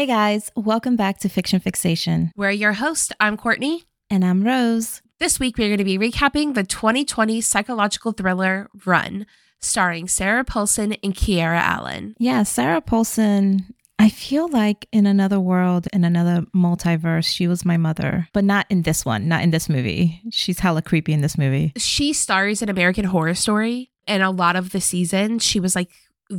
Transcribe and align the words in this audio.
Hey 0.00 0.06
guys, 0.06 0.50
welcome 0.56 0.96
back 0.96 1.18
to 1.18 1.28
Fiction 1.28 1.60
Fixation. 1.60 2.32
We're 2.34 2.52
your 2.52 2.72
host. 2.72 3.12
I'm 3.20 3.36
Courtney. 3.36 3.84
And 4.08 4.24
I'm 4.24 4.42
Rose. 4.42 5.02
This 5.18 5.38
week, 5.38 5.58
we're 5.58 5.68
going 5.68 5.76
to 5.76 5.84
be 5.84 5.98
recapping 5.98 6.54
the 6.54 6.64
2020 6.64 7.42
psychological 7.42 8.12
thriller 8.12 8.70
Run, 8.86 9.26
starring 9.58 10.08
Sarah 10.08 10.42
Paulson 10.42 10.94
and 11.02 11.14
Kiera 11.14 11.60
Allen. 11.60 12.14
Yeah, 12.18 12.44
Sarah 12.44 12.80
Paulson. 12.80 13.74
I 13.98 14.08
feel 14.08 14.48
like 14.48 14.88
in 14.90 15.04
another 15.04 15.38
world, 15.38 15.86
in 15.92 16.04
another 16.04 16.46
multiverse, 16.56 17.26
she 17.26 17.46
was 17.46 17.66
my 17.66 17.76
mother, 17.76 18.26
but 18.32 18.44
not 18.44 18.64
in 18.70 18.80
this 18.80 19.04
one, 19.04 19.28
not 19.28 19.42
in 19.42 19.50
this 19.50 19.68
movie. 19.68 20.22
She's 20.30 20.60
hella 20.60 20.80
creepy 20.80 21.12
in 21.12 21.20
this 21.20 21.36
movie. 21.36 21.74
She 21.76 22.14
stars 22.14 22.62
in 22.62 22.70
American 22.70 23.04
Horror 23.04 23.34
Story, 23.34 23.90
and 24.06 24.22
a 24.22 24.30
lot 24.30 24.56
of 24.56 24.70
the 24.70 24.80
season, 24.80 25.40
she 25.40 25.60
was 25.60 25.76
like 25.76 25.90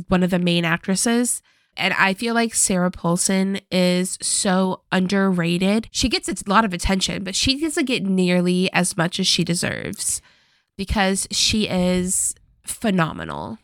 one 0.08 0.24
of 0.24 0.30
the 0.30 0.40
main 0.40 0.64
actresses. 0.64 1.42
And 1.76 1.94
I 1.94 2.14
feel 2.14 2.34
like 2.34 2.54
Sarah 2.54 2.90
Paulson 2.90 3.60
is 3.70 4.18
so 4.20 4.82
underrated. 4.92 5.88
She 5.90 6.08
gets 6.08 6.28
a 6.28 6.34
lot 6.46 6.64
of 6.64 6.74
attention, 6.74 7.24
but 7.24 7.34
she 7.34 7.60
doesn't 7.60 7.86
get 7.86 8.04
nearly 8.04 8.70
as 8.72 8.96
much 8.96 9.18
as 9.18 9.26
she 9.26 9.42
deserves 9.42 10.20
because 10.76 11.26
she 11.30 11.68
is 11.68 12.34
phenomenal. 12.64 13.58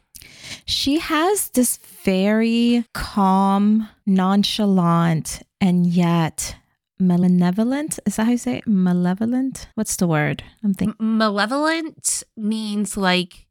She 0.65 0.99
has 0.99 1.51
this 1.51 1.77
very 1.77 2.85
calm, 2.95 3.89
nonchalant, 4.07 5.43
and 5.61 5.87
yet 5.87 6.57
malevolent. 6.99 7.99
Is 8.07 8.17
that 8.17 8.25
how 8.25 8.33
you 8.33 8.39
say 8.39 8.59
it? 8.59 8.67
Malevolent? 8.67 9.69
What's 9.75 9.97
the 9.97 10.07
word? 10.07 10.43
I'm 10.65 10.75
thinking. 10.75 10.97
M- 10.99 11.19
malevolent 11.19 12.23
means 12.37 12.97
like 12.97 13.47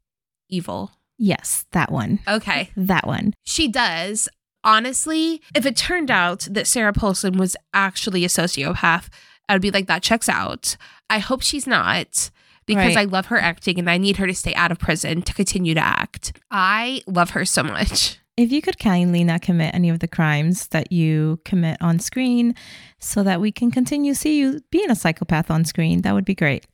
evil. 0.48 0.90
Yes, 1.18 1.64
that 1.72 1.90
one. 1.90 2.20
Okay. 2.28 2.70
That 2.76 3.06
one. 3.06 3.34
She 3.44 3.68
does 3.68 4.28
honestly, 4.64 5.42
if 5.54 5.66
it 5.66 5.76
turned 5.76 6.10
out 6.10 6.48
that 6.50 6.66
Sarah 6.66 6.92
Paulson 6.92 7.38
was 7.38 7.56
actually 7.72 8.24
a 8.24 8.28
sociopath, 8.28 9.08
I'd 9.48 9.62
be 9.62 9.70
like, 9.70 9.86
that 9.86 10.02
checks 10.02 10.28
out. 10.28 10.76
I 11.08 11.18
hope 11.18 11.42
she's 11.42 11.66
not 11.66 12.30
because 12.66 12.94
right. 12.94 12.98
I 12.98 13.04
love 13.04 13.26
her 13.26 13.38
acting 13.38 13.78
and 13.78 13.88
I 13.90 13.96
need 13.96 14.18
her 14.18 14.26
to 14.26 14.34
stay 14.34 14.54
out 14.54 14.70
of 14.70 14.78
prison 14.78 15.22
to 15.22 15.32
continue 15.32 15.74
to 15.74 15.80
act. 15.80 16.38
I 16.50 17.02
love 17.06 17.30
her 17.30 17.44
so 17.44 17.62
much. 17.62 18.18
If 18.36 18.52
you 18.52 18.62
could 18.62 18.78
kindly 18.78 19.24
not 19.24 19.42
commit 19.42 19.74
any 19.74 19.88
of 19.88 19.98
the 19.98 20.06
crimes 20.06 20.68
that 20.68 20.92
you 20.92 21.40
commit 21.44 21.78
on 21.80 21.98
screen 21.98 22.54
so 23.00 23.24
that 23.24 23.40
we 23.40 23.50
can 23.50 23.72
continue 23.72 24.12
to 24.12 24.18
see 24.18 24.38
you 24.38 24.60
being 24.70 24.90
a 24.90 24.94
psychopath 24.94 25.50
on 25.50 25.64
screen, 25.64 26.02
that 26.02 26.14
would 26.14 26.24
be 26.24 26.36
great. 26.36 26.64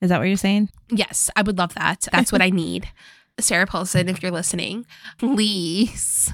Is 0.00 0.08
that 0.08 0.18
what 0.18 0.28
you're 0.28 0.36
saying? 0.36 0.70
Yes, 0.90 1.30
I 1.36 1.42
would 1.42 1.58
love 1.58 1.74
that. 1.74 2.08
That's 2.10 2.32
what 2.32 2.40
I 2.40 2.48
need. 2.50 2.88
Sarah 3.40 3.66
Paulson, 3.66 4.08
if 4.08 4.22
you're 4.22 4.32
listening, 4.32 4.86
please 5.18 6.32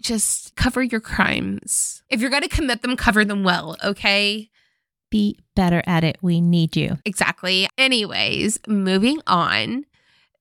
just 0.00 0.54
cover 0.56 0.82
your 0.82 1.00
crimes. 1.00 2.02
If 2.08 2.20
you're 2.20 2.30
going 2.30 2.42
to 2.42 2.48
commit 2.48 2.82
them, 2.82 2.96
cover 2.96 3.24
them 3.24 3.44
well, 3.44 3.76
okay? 3.84 4.50
Be 5.10 5.38
better 5.56 5.82
at 5.86 6.04
it. 6.04 6.18
We 6.22 6.40
need 6.40 6.76
you. 6.76 6.98
Exactly. 7.04 7.68
Anyways, 7.76 8.58
moving 8.66 9.20
on. 9.26 9.84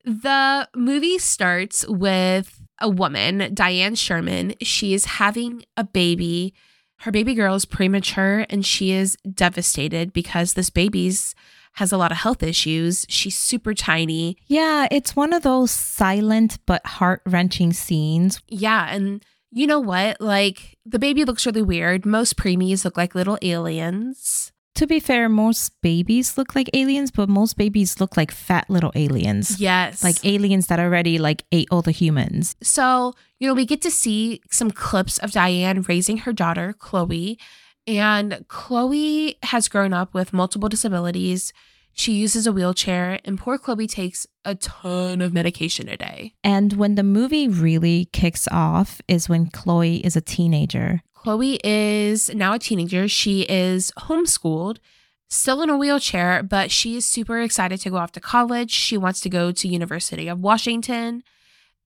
The 0.03 0.69
movie 0.75 1.17
starts 1.17 1.87
with 1.87 2.61
a 2.79 2.89
woman, 2.89 3.53
Diane 3.53 3.95
Sherman. 3.95 4.53
She 4.61 4.93
is 4.93 5.05
having 5.05 5.63
a 5.75 5.83
baby. 5.83 6.53
Her 6.99 7.11
baby 7.11 7.33
girl 7.33 7.55
is 7.55 7.65
premature 7.65 8.45
and 8.49 8.65
she 8.65 8.91
is 8.91 9.17
devastated 9.33 10.13
because 10.13 10.53
this 10.53 10.69
baby's 10.69 11.35
has 11.73 11.91
a 11.91 11.97
lot 11.97 12.11
of 12.11 12.17
health 12.17 12.41
issues. 12.41 13.05
She's 13.07 13.37
super 13.37 13.75
tiny. 13.75 14.35
Yeah, 14.47 14.87
it's 14.89 15.15
one 15.15 15.31
of 15.31 15.43
those 15.43 15.69
silent 15.69 16.57
but 16.65 16.83
heart 16.85 17.21
wrenching 17.25 17.71
scenes. 17.71 18.41
Yeah, 18.47 18.87
and 18.89 19.23
you 19.57 19.65
know 19.65 19.79
what? 19.79 20.21
Like, 20.21 20.77
the 20.85 20.99
baby 20.99 21.25
looks 21.25 21.45
really 21.47 21.63
weird. 21.63 22.05
Most 22.05 22.37
preemies 22.37 22.85
look 22.85 22.95
like 22.95 23.15
little 23.15 23.39
aliens. 23.41 24.51
To 24.75 24.85
be 24.85 24.99
fair, 24.99 25.27
most 25.27 25.71
babies 25.81 26.37
look 26.37 26.53
like 26.53 26.69
aliens, 26.75 27.09
but 27.09 27.27
most 27.27 27.57
babies 27.57 27.99
look 27.99 28.15
like 28.15 28.29
fat 28.29 28.69
little 28.69 28.91
aliens. 28.93 29.59
Yes. 29.59 30.03
Like 30.03 30.23
aliens 30.23 30.67
that 30.67 30.79
already 30.79 31.17
like 31.17 31.43
ate 31.51 31.67
all 31.71 31.81
the 31.81 31.89
humans. 31.89 32.55
So, 32.61 33.13
you 33.39 33.47
know, 33.47 33.55
we 33.55 33.65
get 33.65 33.81
to 33.81 33.89
see 33.89 34.41
some 34.51 34.69
clips 34.69 35.17
of 35.17 35.31
Diane 35.31 35.81
raising 35.81 36.19
her 36.19 36.33
daughter, 36.33 36.75
Chloe. 36.77 37.39
And 37.87 38.45
Chloe 38.49 39.39
has 39.41 39.67
grown 39.67 39.91
up 39.91 40.13
with 40.13 40.33
multiple 40.33 40.69
disabilities. 40.69 41.51
She 41.97 42.13
uses 42.13 42.45
a 42.45 42.51
wheelchair, 42.51 43.19
and 43.25 43.39
poor 43.39 43.57
Chloe 43.57 43.87
takes 43.87 44.27
a 44.45 44.53
ton 44.53 45.19
of 45.19 45.33
medication 45.33 45.89
a 45.89 45.97
day. 45.97 46.35
And 46.43 46.73
when 46.73 46.93
the 46.93 47.03
movie 47.03 47.47
really 47.47 48.05
kicks 48.13 48.47
off 48.51 49.01
is 49.07 49.27
when 49.27 49.49
Chloe 49.49 50.05
is 50.05 50.15
a 50.15 50.21
teenager. 50.21 51.01
Chloe 51.15 51.59
is 51.63 52.33
now 52.35 52.53
a 52.53 52.59
teenager. 52.59 53.07
She 53.07 53.41
is 53.49 53.91
homeschooled, 53.97 54.77
still 55.27 55.63
in 55.63 55.71
a 55.71 55.77
wheelchair, 55.77 56.43
but 56.43 56.69
she 56.69 56.97
is 56.97 57.05
super 57.05 57.41
excited 57.41 57.81
to 57.81 57.89
go 57.89 57.97
off 57.97 58.11
to 58.11 58.19
college. 58.19 58.71
She 58.71 58.95
wants 58.95 59.19
to 59.21 59.29
go 59.29 59.51
to 59.51 59.67
University 59.67 60.27
of 60.27 60.39
Washington. 60.39 61.23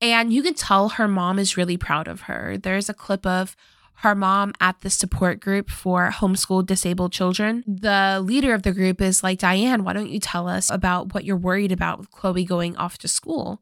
And 0.01 0.33
you 0.33 0.43
can 0.43 0.55
tell 0.55 0.89
her 0.89 1.07
mom 1.07 1.39
is 1.39 1.55
really 1.55 1.77
proud 1.77 2.09
of 2.09 2.21
her. 2.21 2.57
There's 2.57 2.89
a 2.89 2.93
clip 2.93 3.25
of 3.25 3.55
her 4.01 4.15
mom 4.15 4.51
at 4.59 4.81
the 4.81 4.89
support 4.89 5.39
group 5.39 5.69
for 5.69 6.09
homeschooled 6.09 6.65
disabled 6.65 7.11
children. 7.11 7.63
The 7.67 8.19
leader 8.23 8.55
of 8.55 8.63
the 8.63 8.71
group 8.71 8.99
is 8.99 9.23
like, 9.23 9.37
Diane, 9.37 9.83
why 9.83 9.93
don't 9.93 10.09
you 10.09 10.19
tell 10.19 10.49
us 10.49 10.71
about 10.71 11.13
what 11.13 11.23
you're 11.23 11.37
worried 11.37 11.71
about 11.71 11.99
with 11.99 12.09
Chloe 12.09 12.43
going 12.43 12.75
off 12.77 12.97
to 12.99 13.07
school? 13.07 13.61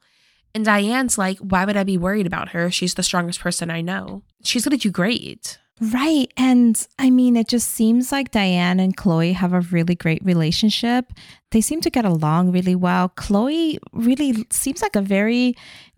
And 0.56 0.64
Diane's 0.64 1.18
like, 1.18 1.40
why 1.40 1.66
would 1.66 1.76
I 1.76 1.84
be 1.84 1.98
worried 1.98 2.26
about 2.26 2.50
her? 2.50 2.72
She's 2.72 2.94
the 2.94 3.04
strongest 3.04 3.42
person 3.42 3.70
I 3.70 3.82
know. 3.82 4.24
She's 4.42 4.64
going 4.64 4.78
to 4.78 4.82
do 4.82 4.92
great. 4.92 5.60
Right. 5.82 6.32
And 6.38 6.88
I 6.98 7.10
mean, 7.10 7.36
it 7.36 7.50
just 7.50 7.72
seems 7.72 8.10
like 8.12 8.32
Diane 8.32 8.80
and 8.80 8.96
Chloe 8.96 9.34
have 9.34 9.52
a 9.52 9.62
really 9.62 9.96
great 9.96 10.24
relationship. 10.24 11.12
They 11.52 11.60
seem 11.60 11.82
to 11.82 11.90
get 11.90 12.06
along 12.06 12.54
really 12.54 12.76
well. 12.76 13.10
Chloe 13.10 13.78
really 13.92 14.46
seems 14.52 14.82
like 14.82 14.96
a 14.96 15.02
very 15.02 15.56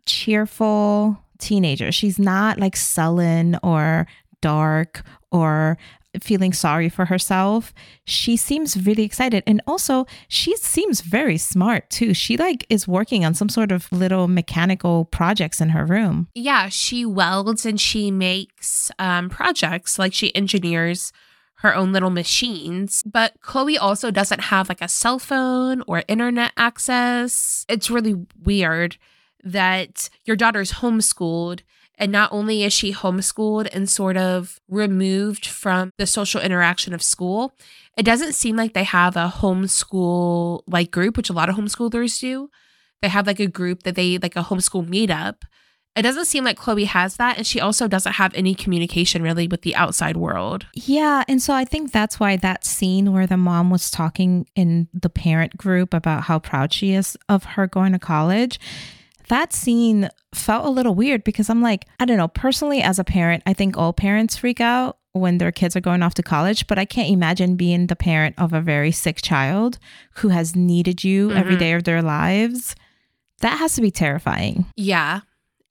cheerful 0.08 1.20
teenager. 1.38 1.92
She's 1.92 2.18
not 2.18 2.60
like 2.60 2.76
sullen 2.76 3.58
or 3.64 4.08
dark 4.42 5.04
or 5.32 5.78
feeling 6.20 6.52
sorry 6.52 6.90
for 6.90 7.06
herself 7.06 7.74
she 8.04 8.36
seems 8.36 8.86
really 8.86 9.04
excited. 9.04 9.44
And 9.48 9.62
also 9.66 10.06
she 10.28 10.56
seems 10.58 11.02
very 11.02 11.38
smart 11.38 11.90
too. 11.90 12.14
She 12.14 12.36
like 12.38 12.66
is 12.70 12.88
working 12.88 13.24
on 13.24 13.34
some 13.34 13.50
sort 13.50 13.72
of 13.72 13.90
little 13.92 14.28
mechanical 14.28 15.06
projects 15.06 15.62
in 15.62 15.70
her 15.70 15.86
room. 15.86 16.28
Yeah 16.36 16.68
she 16.70 17.06
welds 17.06 17.66
and 17.66 17.80
she 17.80 18.12
makes 18.12 18.92
um, 19.00 19.30
projects. 19.30 19.98
Like 19.98 20.14
she 20.14 20.36
engineers 20.36 21.14
her 21.62 21.76
own 21.76 21.94
little 21.94 22.10
machines. 22.10 23.04
But 23.06 23.40
chloe 23.42 23.78
also 23.78 24.12
doesn't 24.12 24.42
have 24.42 24.68
like 24.68 24.82
a 24.82 24.88
cell 24.88 25.20
phone 25.20 25.84
or 25.88 26.04
internet 26.08 26.52
access. 26.58 27.66
It's 27.70 27.90
really 27.90 28.16
weird 28.44 28.98
that 29.44 30.10
your 30.26 30.36
daughter's 30.36 30.74
homeschooled 30.74 31.62
and 32.02 32.12
not 32.12 32.34
only 32.34 32.64
is 32.64 32.74
she 32.74 32.92
homeschooled 32.92 33.70
and 33.72 33.88
sort 33.88 34.18
of 34.18 34.60
removed 34.68 35.46
from 35.46 35.92
the 36.00 36.08
social 36.08 36.42
interaction 36.42 36.96
of 36.96 37.04
school, 37.04 37.54
it 37.96 38.04
doesn't 38.04 38.34
seem 38.34 38.56
like 38.56 38.74
they 38.74 38.84
have 38.84 39.16
a 39.16 39.32
homeschool 39.38 40.64
like 40.66 40.90
group, 40.90 41.16
which 41.16 41.30
a 41.30 41.34
lot 41.34 41.48
of 41.48 41.56
homeschoolers 41.56 42.20
do. 42.20 42.50
They 43.04 43.08
have 43.08 43.28
like 43.28 43.40
a 43.40 43.46
group 43.46 43.84
that 43.84 43.94
they 43.94 44.18
like 44.18 44.36
a 44.36 44.42
homeschool 44.42 44.90
meetup. 44.90 45.44
It 45.96 46.02
doesn't 46.02 46.26
seem 46.26 46.44
like 46.44 46.58
Chloe 46.58 46.86
has 46.86 47.18
that. 47.18 47.38
And 47.38 47.46
she 47.46 47.60
also 47.60 47.88
doesn't 47.88 48.14
have 48.14 48.34
any 48.34 48.56
communication 48.56 49.22
really 49.22 49.48
with 49.48 49.62
the 49.62 49.76
outside 49.76 50.18
world. 50.18 50.66
Yeah. 50.74 51.24
And 51.28 51.40
so 51.40 51.54
I 51.54 51.66
think 51.66 51.92
that's 51.92 52.20
why 52.20 52.36
that 52.38 52.66
scene 52.66 53.14
where 53.14 53.28
the 53.28 53.38
mom 53.38 53.70
was 53.70 53.92
talking 53.92 54.48
in 54.56 54.88
the 54.92 55.10
parent 55.10 55.56
group 55.56 55.94
about 55.94 56.24
how 56.24 56.40
proud 56.40 56.74
she 56.74 56.94
is 56.94 57.16
of 57.30 57.44
her 57.44 57.68
going 57.68 57.92
to 57.92 58.00
college 58.00 58.60
that 59.32 59.54
scene 59.54 60.10
felt 60.36 60.66
a 60.66 60.70
little 60.70 60.94
weird 60.94 61.24
because 61.24 61.50
I'm 61.50 61.62
like, 61.62 61.88
I 62.02 62.06
don't 62.06 62.18
know, 62.18 62.28
personally, 62.28 62.82
as 62.82 63.00
a 63.00 63.06
parent, 63.06 63.44
I 63.46 63.54
think 63.54 63.78
all 63.78 63.94
parents 63.94 64.36
freak 64.36 64.60
out 64.60 64.98
when 65.14 65.38
their 65.38 65.54
kids 65.54 65.74
are 65.74 65.82
going 65.82 66.04
off 66.04 66.14
to 66.16 66.24
college, 66.24 66.68
but 66.68 66.78
I 66.78 66.84
can't 66.84 67.10
imagine 67.10 67.56
being 67.56 67.88
the 67.88 67.96
parent 67.96 68.36
of 68.38 68.52
a 68.52 68.60
very 68.60 68.92
sick 68.92 69.22
child 69.22 69.80
who 70.16 70.28
has 70.30 70.54
needed 70.54 71.06
you 71.06 71.30
mm-hmm. 71.30 71.38
every 71.38 71.56
day 71.56 71.72
of 71.72 71.86
their 71.86 72.02
lives. 72.02 72.76
That 73.40 73.58
has 73.58 73.74
to 73.76 73.82
be 73.82 73.90
terrifying. 73.90 74.66
Yeah. 74.76 75.22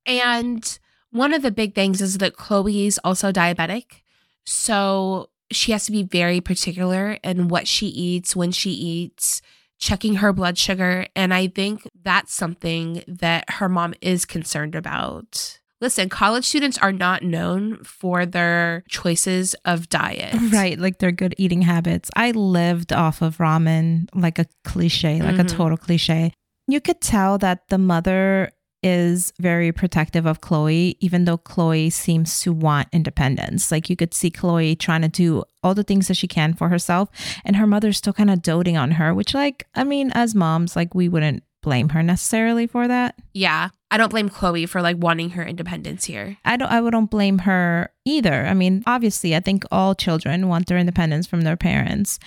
And 0.06 0.79
one 1.11 1.35
of 1.35 1.43
the 1.43 1.50
big 1.50 1.75
things 1.75 2.00
is 2.00 2.17
that 2.17 2.37
Chloe 2.37 2.87
is 2.87 2.99
also 3.05 3.31
diabetic. 3.31 4.00
So 4.46 5.29
she 5.50 5.73
has 5.73 5.85
to 5.85 5.93
be 5.93 6.02
very 6.02 6.40
particular 6.40 7.19
in 7.23 7.49
what 7.49 7.69
she 7.69 7.88
eats, 7.88 8.35
when 8.35 8.52
she 8.52 8.70
eats 8.70 9.43
checking 9.81 10.17
her 10.17 10.32
blood 10.32 10.59
sugar. 10.59 11.06
And 11.17 11.35
I 11.35 11.49
think 11.49 11.88
that's 12.03 12.35
something 12.35 13.03
that 13.09 13.49
her 13.50 13.69
mom 13.69 13.94
is 14.00 14.25
concerned 14.25 14.75
about. 14.75 15.59
Listen, 15.81 16.11
college 16.11 16.44
students 16.44 16.77
are 16.79 16.93
not 16.93 17.23
known 17.23 17.82
for 17.82 18.27
their 18.27 18.85
choices 18.88 19.55
of 19.65 19.88
diet. 19.88 20.37
Right, 20.53 20.79
like 20.79 20.99
their 20.99 21.11
good 21.11 21.35
eating 21.38 21.62
habits. 21.62 22.11
I 22.15 22.32
lived 22.32 22.93
off 22.93 23.23
of 23.23 23.38
ramen 23.38 24.09
like 24.15 24.38
a 24.38 24.44
cliche, 24.65 25.21
like 25.23 25.37
mm-hmm. 25.37 25.41
a 25.41 25.44
total 25.44 25.79
cliche. 25.79 26.35
You 26.69 26.83
could 26.83 27.00
tell 27.00 27.38
that 27.38 27.69
the 27.69 27.79
mother 27.79 28.50
is 28.82 29.32
very 29.38 29.73
protective 29.73 30.27
of 30.27 30.41
Chloe, 30.41 30.97
even 31.00 31.25
though 31.25 31.38
Chloe 31.38 31.91
seems 31.91 32.41
to 32.41 32.53
want 32.53 32.88
independence. 32.93 33.71
Like 33.71 33.91
you 33.91 33.97
could 33.97 34.15
see 34.15 34.31
Chloe 34.31 34.75
trying 34.77 35.03
to 35.03 35.09
do 35.09 35.44
all 35.62 35.75
the 35.75 35.85
things 35.85 36.09
that 36.09 36.15
she 36.15 36.27
can 36.27 36.55
for 36.55 36.69
herself, 36.69 37.11
and 37.44 37.56
her 37.56 37.67
mother's 37.67 37.99
still 37.99 38.12
kind 38.12 38.31
of 38.31 38.43
doting 38.43 38.77
on 38.77 38.93
her, 38.93 39.12
which, 39.15 39.35
like, 39.35 39.67
I 39.75 39.85
mean, 39.85 40.11
as 40.12 40.35
moms, 40.35 40.75
like, 40.75 40.94
we 40.94 41.09
wouldn't 41.09 41.43
blame 41.62 41.91
her 41.91 42.03
necessarily 42.03 42.67
for 42.67 42.88
that. 42.88 43.17
Yeah. 43.35 43.69
I 43.91 43.97
don't 43.97 44.09
blame 44.09 44.29
Chloe 44.29 44.67
for 44.67 44.81
like 44.81 44.97
wanting 44.99 45.31
her 45.31 45.44
independence 45.44 46.05
here. 46.05 46.37
I 46.44 46.56
don't 46.56 46.71
I 46.71 46.81
wouldn't 46.81 47.11
blame 47.11 47.38
her 47.38 47.91
either. 48.05 48.47
I 48.47 48.55
mean, 48.55 48.82
obviously, 48.87 49.37
I 49.37 49.41
think 49.41 49.64
all 49.70 49.94
children 49.94 50.49
want 50.49 50.67
their 50.67 50.79
independence 50.79 51.26
from 51.26 51.43
their 51.43 51.56
parents. 51.56 52.19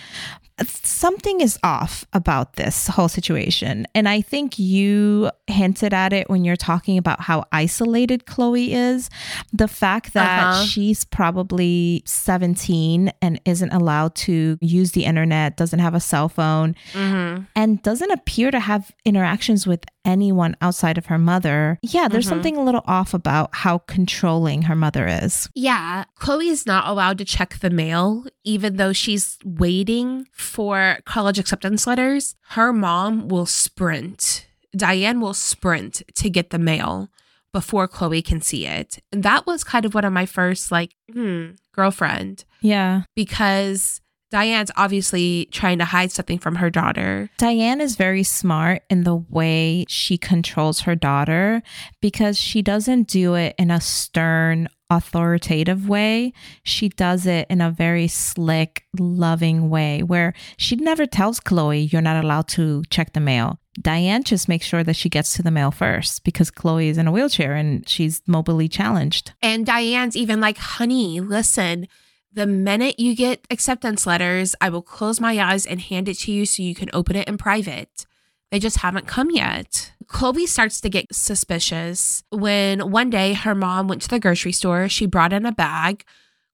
Something 0.61 1.41
is 1.41 1.57
off 1.63 2.05
about 2.13 2.53
this 2.53 2.87
whole 2.87 3.07
situation. 3.09 3.87
And 3.95 4.07
I 4.07 4.21
think 4.21 4.59
you 4.59 5.31
hinted 5.47 5.95
at 5.95 6.13
it 6.13 6.29
when 6.29 6.45
you're 6.45 6.55
talking 6.55 6.99
about 6.99 7.21
how 7.21 7.45
isolated 7.51 8.27
Chloe 8.27 8.71
is. 8.71 9.09
The 9.51 9.67
fact 9.67 10.13
that 10.13 10.43
uh-huh. 10.43 10.65
she's 10.65 11.05
probably 11.05 12.03
17 12.05 13.11
and 13.21 13.41
isn't 13.45 13.71
allowed 13.71 14.13
to 14.15 14.59
use 14.61 14.91
the 14.91 15.05
internet, 15.05 15.57
doesn't 15.57 15.79
have 15.79 15.95
a 15.95 15.99
cell 15.99 16.29
phone, 16.29 16.75
mm-hmm. 16.93 17.43
and 17.55 17.81
doesn't 17.81 18.11
appear 18.11 18.51
to 18.51 18.59
have 18.59 18.91
interactions 19.05 19.65
with 19.65 19.83
anyone 20.05 20.55
outside 20.61 20.97
of 20.97 21.07
her 21.07 21.17
mother. 21.17 21.79
Yeah, 21.81 22.07
there's 22.07 22.25
mm-hmm. 22.25 22.35
something 22.35 22.57
a 22.57 22.63
little 22.63 22.83
off 22.85 23.13
about 23.13 23.55
how 23.55 23.79
controlling 23.79 24.63
her 24.63 24.75
mother 24.75 25.07
is. 25.07 25.49
Yeah, 25.63 26.03
Chloe 26.15 26.49
is 26.49 26.65
not 26.65 26.87
allowed 26.87 27.17
to 27.19 27.25
check 27.25 27.59
the 27.59 27.69
mail, 27.69 28.25
even 28.43 28.75
though 28.75 28.91
she's 28.91 29.37
waiting 29.45 30.27
for 30.33 30.97
college 31.05 31.39
acceptance 31.39 31.87
letters. 31.87 32.35
Her 32.49 32.73
mom 32.73 33.29
will 33.29 33.45
sprint. 33.45 34.45
Diane 34.75 35.21
will 35.21 35.33
sprint 35.33 36.03
to 36.15 36.29
get 36.29 36.49
the 36.49 36.59
mail 36.59 37.07
before 37.53 37.87
Chloe 37.87 38.21
can 38.21 38.41
see 38.41 38.65
it. 38.67 38.99
And 39.13 39.23
that 39.23 39.47
was 39.47 39.63
kind 39.63 39.85
of 39.85 39.93
one 39.93 40.03
of 40.03 40.11
my 40.11 40.25
first, 40.25 40.69
like, 40.69 40.95
hmm, 41.09 41.51
girlfriend. 41.71 42.43
Yeah. 42.59 43.03
Because 43.15 44.01
Diane's 44.33 44.71
obviously 44.75 45.47
trying 45.51 45.77
to 45.77 45.85
hide 45.85 46.11
something 46.11 46.39
from 46.39 46.55
her 46.55 46.71
daughter. 46.71 47.29
Diane 47.37 47.79
is 47.79 47.95
very 47.95 48.23
smart 48.23 48.81
in 48.89 49.03
the 49.03 49.15
way 49.15 49.85
she 49.87 50.17
controls 50.17 50.81
her 50.81 50.95
daughter 50.95 51.61
because 52.01 52.39
she 52.39 52.63
doesn't 52.63 53.07
do 53.07 53.35
it 53.35 53.53
in 53.59 53.69
a 53.69 53.79
stern, 53.79 54.69
authoritative 54.97 55.87
way. 55.87 56.33
She 56.63 56.89
does 56.89 57.25
it 57.25 57.47
in 57.49 57.61
a 57.61 57.71
very 57.71 58.07
slick, 58.07 58.85
loving 58.97 59.69
way 59.69 60.03
where 60.03 60.33
she 60.57 60.75
never 60.75 61.05
tells 61.05 61.39
Chloe, 61.39 61.81
You're 61.81 62.01
not 62.01 62.23
allowed 62.23 62.47
to 62.49 62.83
check 62.89 63.13
the 63.13 63.19
mail. 63.19 63.59
Diane 63.81 64.23
just 64.23 64.47
makes 64.47 64.65
sure 64.65 64.83
that 64.83 64.95
she 64.95 65.09
gets 65.09 65.33
to 65.33 65.41
the 65.41 65.51
mail 65.51 65.71
first 65.71 66.23
because 66.23 66.51
Chloe 66.51 66.89
is 66.89 66.97
in 66.97 67.07
a 67.07 67.11
wheelchair 67.11 67.55
and 67.55 67.87
she's 67.89 68.21
mobily 68.21 68.71
challenged. 68.71 69.33
And 69.41 69.65
Diane's 69.65 70.15
even 70.15 70.39
like, 70.39 70.57
honey, 70.57 71.19
listen, 71.19 71.87
the 72.31 72.45
minute 72.45 72.99
you 72.99 73.15
get 73.15 73.45
acceptance 73.49 74.05
letters, 74.05 74.55
I 74.61 74.69
will 74.69 74.81
close 74.81 75.19
my 75.19 75.39
eyes 75.39 75.65
and 75.65 75.81
hand 75.81 76.07
it 76.07 76.19
to 76.19 76.31
you 76.31 76.45
so 76.45 76.61
you 76.61 76.75
can 76.75 76.89
open 76.93 77.15
it 77.15 77.27
in 77.27 77.37
private. 77.37 78.05
They 78.53 78.59
just 78.59 78.77
haven't 78.77 79.07
come 79.07 79.31
yet. 79.31 79.91
Chloe 80.05 80.45
starts 80.45 80.79
to 80.81 80.89
get 80.89 81.13
suspicious 81.13 82.23
when 82.29 82.91
one 82.91 83.09
day 83.09 83.33
her 83.33 83.55
mom 83.55 83.87
went 83.87 84.03
to 84.03 84.07
the 84.07 84.19
grocery 84.19 84.51
store. 84.51 84.87
She 84.87 85.07
brought 85.07 85.33
in 85.33 85.45
a 85.45 85.51
bag 85.51 86.05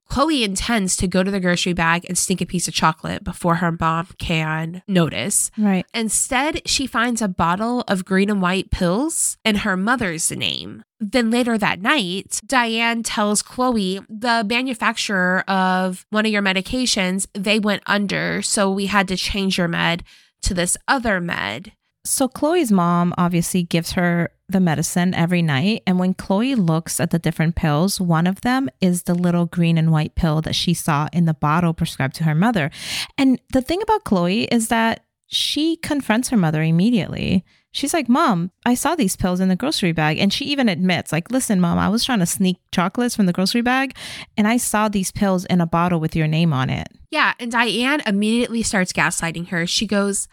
Chloe 0.09 0.43
intends 0.43 0.97
to 0.97 1.07
go 1.07 1.23
to 1.23 1.29
the 1.29 1.39
grocery 1.39 1.73
bag 1.73 2.03
and 2.09 2.17
sneak 2.17 2.41
a 2.41 2.45
piece 2.45 2.67
of 2.67 2.73
chocolate 2.73 3.23
before 3.23 3.55
her 3.55 3.71
mom 3.79 4.07
can 4.17 4.81
notice. 4.87 5.51
Right. 5.55 5.85
Instead, 5.93 6.67
she 6.67 6.87
finds 6.87 7.21
a 7.21 7.27
bottle 7.27 7.81
of 7.87 8.05
green 8.05 8.29
and 8.31 8.41
white 8.41 8.71
pills 8.71 9.37
in 9.45 9.57
her 9.57 9.77
mother's 9.77 10.31
name. 10.31 10.83
Then 10.99 11.29
later 11.29 11.59
that 11.59 11.81
night, 11.81 12.41
Diane 12.45 13.03
tells 13.03 13.43
Chloe 13.43 14.01
the 14.09 14.43
manufacturer 14.49 15.43
of 15.47 16.05
one 16.09 16.25
of 16.25 16.31
your 16.31 16.41
medications, 16.41 17.27
they 17.33 17.59
went 17.59 17.83
under, 17.85 18.41
so 18.41 18.71
we 18.71 18.87
had 18.87 19.07
to 19.09 19.15
change 19.15 19.59
your 19.59 19.67
med 19.67 20.03
to 20.41 20.53
this 20.55 20.75
other 20.87 21.21
med. 21.21 21.71
So 22.05 22.27
Chloe's 22.27 22.71
mom 22.71 23.13
obviously 23.17 23.63
gives 23.63 23.91
her 23.93 24.31
the 24.47 24.59
medicine 24.59 25.13
every 25.13 25.41
night. 25.41 25.83
And 25.85 25.99
when 25.99 26.13
Chloe 26.13 26.55
looks 26.55 26.99
at 26.99 27.11
the 27.11 27.19
different 27.19 27.55
pills, 27.55 28.01
one 28.01 28.25
of 28.25 28.41
them 28.41 28.69
is 28.81 29.03
the 29.03 29.13
little 29.13 29.45
green 29.45 29.77
and 29.77 29.91
white 29.91 30.15
pill 30.15 30.41
that 30.41 30.55
she 30.55 30.73
saw 30.73 31.07
in 31.13 31.25
the 31.25 31.33
bottle 31.33 31.73
prescribed 31.73 32.15
to 32.15 32.23
her 32.23 32.35
mother. 32.35 32.71
And 33.17 33.39
the 33.53 33.61
thing 33.61 33.81
about 33.81 34.05
Chloe 34.05 34.45
is 34.45 34.69
that 34.69 35.05
she 35.27 35.75
confronts 35.75 36.29
her 36.29 36.37
mother 36.37 36.63
immediately. 36.63 37.45
She's 37.71 37.93
like, 37.93 38.09
Mom, 38.09 38.49
I 38.65 38.73
saw 38.73 38.95
these 38.95 39.15
pills 39.15 39.39
in 39.39 39.49
the 39.49 39.55
grocery 39.55 39.91
bag. 39.91 40.17
And 40.17 40.33
she 40.33 40.45
even 40.45 40.69
admits, 40.69 41.11
like, 41.11 41.29
listen, 41.29 41.61
Mom, 41.61 41.77
I 41.77 41.89
was 41.89 42.03
trying 42.03 42.17
to 42.19 42.25
sneak 42.25 42.57
chocolates 42.71 43.15
from 43.15 43.27
the 43.27 43.33
grocery 43.33 43.61
bag 43.61 43.95
and 44.35 44.47
I 44.47 44.57
saw 44.57 44.89
these 44.89 45.11
pills 45.11 45.45
in 45.45 45.61
a 45.61 45.67
bottle 45.67 45.99
with 45.99 46.15
your 46.15 46.27
name 46.27 46.51
on 46.51 46.71
it. 46.71 46.87
Yeah. 47.11 47.33
And 47.39 47.51
Diane 47.51 48.01
immediately 48.07 48.63
starts 48.63 48.91
gaslighting 48.91 49.49
her. 49.49 49.67
She 49.67 49.85
goes, 49.85 50.27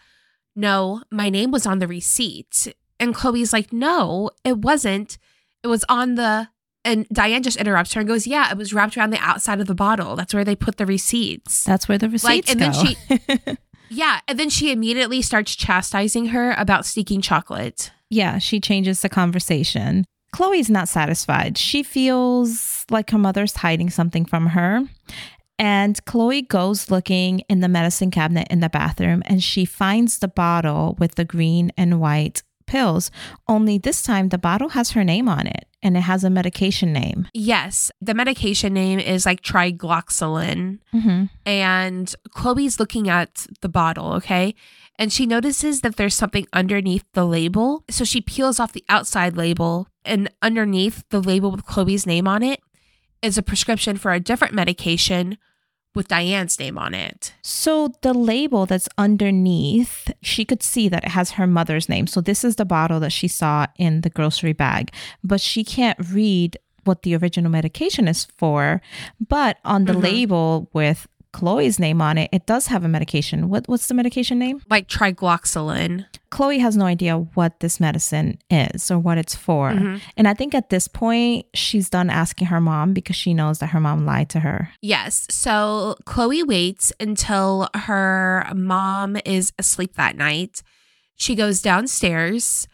No, 0.57 1.03
my 1.11 1.29
name 1.29 1.51
was 1.51 1.67
on 1.67 1.77
the 1.77 1.87
receipt. 1.87 2.67
And 2.99 3.13
Chloe's 3.13 3.53
like, 3.53 3.71
no, 3.71 4.31
it 4.43 4.57
wasn't. 4.57 5.19
It 5.63 5.67
was 5.67 5.85
on 5.87 6.15
the. 6.15 6.49
And 6.83 7.07
Diane 7.09 7.43
just 7.43 7.57
interrupts 7.57 7.93
her 7.93 8.01
and 8.01 8.07
goes, 8.07 8.25
yeah, 8.25 8.49
it 8.49 8.57
was 8.57 8.73
wrapped 8.73 8.97
around 8.97 9.11
the 9.11 9.19
outside 9.19 9.61
of 9.61 9.67
the 9.67 9.75
bottle. 9.75 10.15
That's 10.15 10.33
where 10.33 10.43
they 10.43 10.55
put 10.55 10.77
the 10.77 10.85
receipts. 10.85 11.63
That's 11.63 11.87
where 11.87 11.97
the 11.97 12.09
receipts 12.09 12.49
like, 12.49 12.61
and 12.61 12.73
go. 12.73 12.83
Then 12.83 13.39
she, 13.47 13.57
yeah. 13.89 14.21
And 14.27 14.39
then 14.39 14.49
she 14.49 14.71
immediately 14.71 15.21
starts 15.21 15.55
chastising 15.55 16.27
her 16.27 16.53
about 16.57 16.85
sneaking 16.85 17.21
chocolate. 17.21 17.91
Yeah. 18.09 18.39
She 18.39 18.59
changes 18.59 19.01
the 19.01 19.09
conversation. 19.09 20.05
Chloe's 20.31 20.69
not 20.69 20.87
satisfied. 20.87 21.57
She 21.57 21.83
feels 21.83 22.85
like 22.89 23.11
her 23.11 23.17
mother's 23.17 23.55
hiding 23.55 23.89
something 23.89 24.25
from 24.25 24.47
her. 24.47 24.81
And 25.59 26.03
Chloe 26.05 26.43
goes 26.43 26.91
looking 26.91 27.39
in 27.49 27.61
the 27.61 27.67
medicine 27.67 28.11
cabinet 28.11 28.47
in 28.49 28.59
the 28.59 28.69
bathroom 28.69 29.23
and 29.25 29.43
she 29.43 29.65
finds 29.65 30.19
the 30.19 30.27
bottle 30.27 30.95
with 30.99 31.15
the 31.15 31.25
green 31.25 31.71
and 31.77 31.99
white 31.99 32.43
pills, 32.67 33.09
only 33.47 33.77
this 33.77 34.01
time 34.03 34.29
the 34.29 34.37
bottle 34.37 34.69
has 34.69 34.91
her 34.91 35.03
name 35.03 35.27
on 35.27 35.47
it 35.47 35.65
and 35.81 35.97
it 35.97 36.01
has 36.01 36.23
a 36.23 36.29
medication 36.29 36.91
name. 36.91 37.27
Yes, 37.33 37.91
the 38.01 38.13
medication 38.13 38.73
name 38.73 38.99
is 38.99 39.25
like 39.25 39.41
trigloxolin. 39.41 40.79
Mm-hmm. 40.93 41.25
And 41.45 42.15
Chloe's 42.31 42.79
looking 42.79 43.09
at 43.09 43.47
the 43.61 43.69
bottle, 43.69 44.13
okay? 44.13 44.53
And 44.99 45.13
she 45.13 45.25
notices 45.25 45.81
that 45.81 45.95
there's 45.95 46.15
something 46.15 46.47
underneath 46.53 47.05
the 47.13 47.25
label. 47.25 47.83
So 47.89 48.03
she 48.03 48.19
peels 48.19 48.59
off 48.59 48.73
the 48.73 48.83
outside 48.89 49.37
label, 49.37 49.87
and 50.03 50.29
underneath 50.41 51.03
the 51.09 51.19
label 51.19 51.51
with 51.51 51.65
Chloe's 51.65 52.07
name 52.07 52.27
on 52.27 52.41
it 52.41 52.61
is 53.21 53.37
a 53.37 53.43
prescription 53.43 53.97
for 53.97 54.11
a 54.11 54.19
different 54.19 54.53
medication 54.53 55.37
with 55.95 56.07
Diane's 56.07 56.59
name 56.59 56.77
on 56.77 56.93
it. 56.93 57.33
So 57.41 57.91
the 58.01 58.13
label 58.13 58.65
that's 58.67 58.87
underneath, 58.97 60.11
she 60.21 60.45
could 60.45 60.61
see 60.61 60.87
that 60.89 61.03
it 61.03 61.09
has 61.09 61.31
her 61.31 61.47
mother's 61.47 61.89
name. 61.89 62.05
So 62.05 62.21
this 62.21 62.43
is 62.43 62.55
the 62.55 62.65
bottle 62.65 62.99
that 62.99 63.11
she 63.11 63.27
saw 63.27 63.65
in 63.77 64.01
the 64.01 64.09
grocery 64.11 64.53
bag, 64.53 64.93
but 65.23 65.41
she 65.41 65.63
can't 65.63 65.97
read 66.11 66.57
what 66.83 67.01
the 67.01 67.15
original 67.15 67.51
medication 67.51 68.07
is 68.07 68.25
for. 68.37 68.81
But 69.27 69.57
on 69.65 69.85
the 69.85 69.93
mm-hmm. 69.93 70.01
label 70.01 70.69
with 70.71 71.07
Chloe's 71.37 71.77
name 71.77 72.01
on 72.01 72.17
it, 72.17 72.31
it 72.33 72.47
does 72.47 72.65
have 72.65 72.83
a 72.83 72.87
medication. 72.87 73.47
What 73.47 73.69
what's 73.69 73.85
the 73.85 73.93
medication 73.93 74.39
name? 74.39 74.63
Like 74.71 74.87
trigloxolin. 74.87 76.07
Chloe 76.31 76.57
has 76.57 76.75
no 76.75 76.85
idea 76.85 77.15
what 77.15 77.59
this 77.59 77.79
medicine 77.79 78.39
is 78.49 78.89
or 78.89 78.97
what 78.97 79.19
it's 79.19 79.35
for. 79.35 79.69
Mm-hmm. 79.69 79.97
And 80.17 80.27
I 80.27 80.33
think 80.33 80.55
at 80.55 80.71
this 80.71 80.87
point, 80.87 81.45
she's 81.53 81.91
done 81.91 82.09
asking 82.09 82.47
her 82.47 82.59
mom 82.59 82.93
because 82.93 83.15
she 83.15 83.35
knows 83.35 83.59
that 83.59 83.67
her 83.67 83.79
mom 83.79 84.03
lied 84.03 84.29
to 84.31 84.39
her. 84.39 84.71
Yes. 84.81 85.27
So 85.29 85.97
Chloe 86.05 86.41
waits 86.41 86.91
until 86.99 87.69
her 87.75 88.49
mom 88.55 89.15
is 89.23 89.53
asleep 89.59 89.93
that 89.93 90.17
night. 90.17 90.63
She 91.17 91.35
goes 91.35 91.61
downstairs 91.61 92.67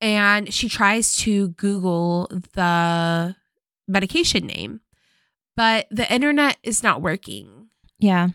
and 0.00 0.54
she 0.54 0.68
tries 0.68 1.16
to 1.16 1.48
Google 1.48 2.28
the 2.52 3.34
medication 3.88 4.46
name, 4.46 4.82
but 5.56 5.88
the 5.90 6.10
internet 6.14 6.58
is 6.62 6.84
not 6.84 7.02
working. 7.02 7.63
Yeah. 7.98 8.28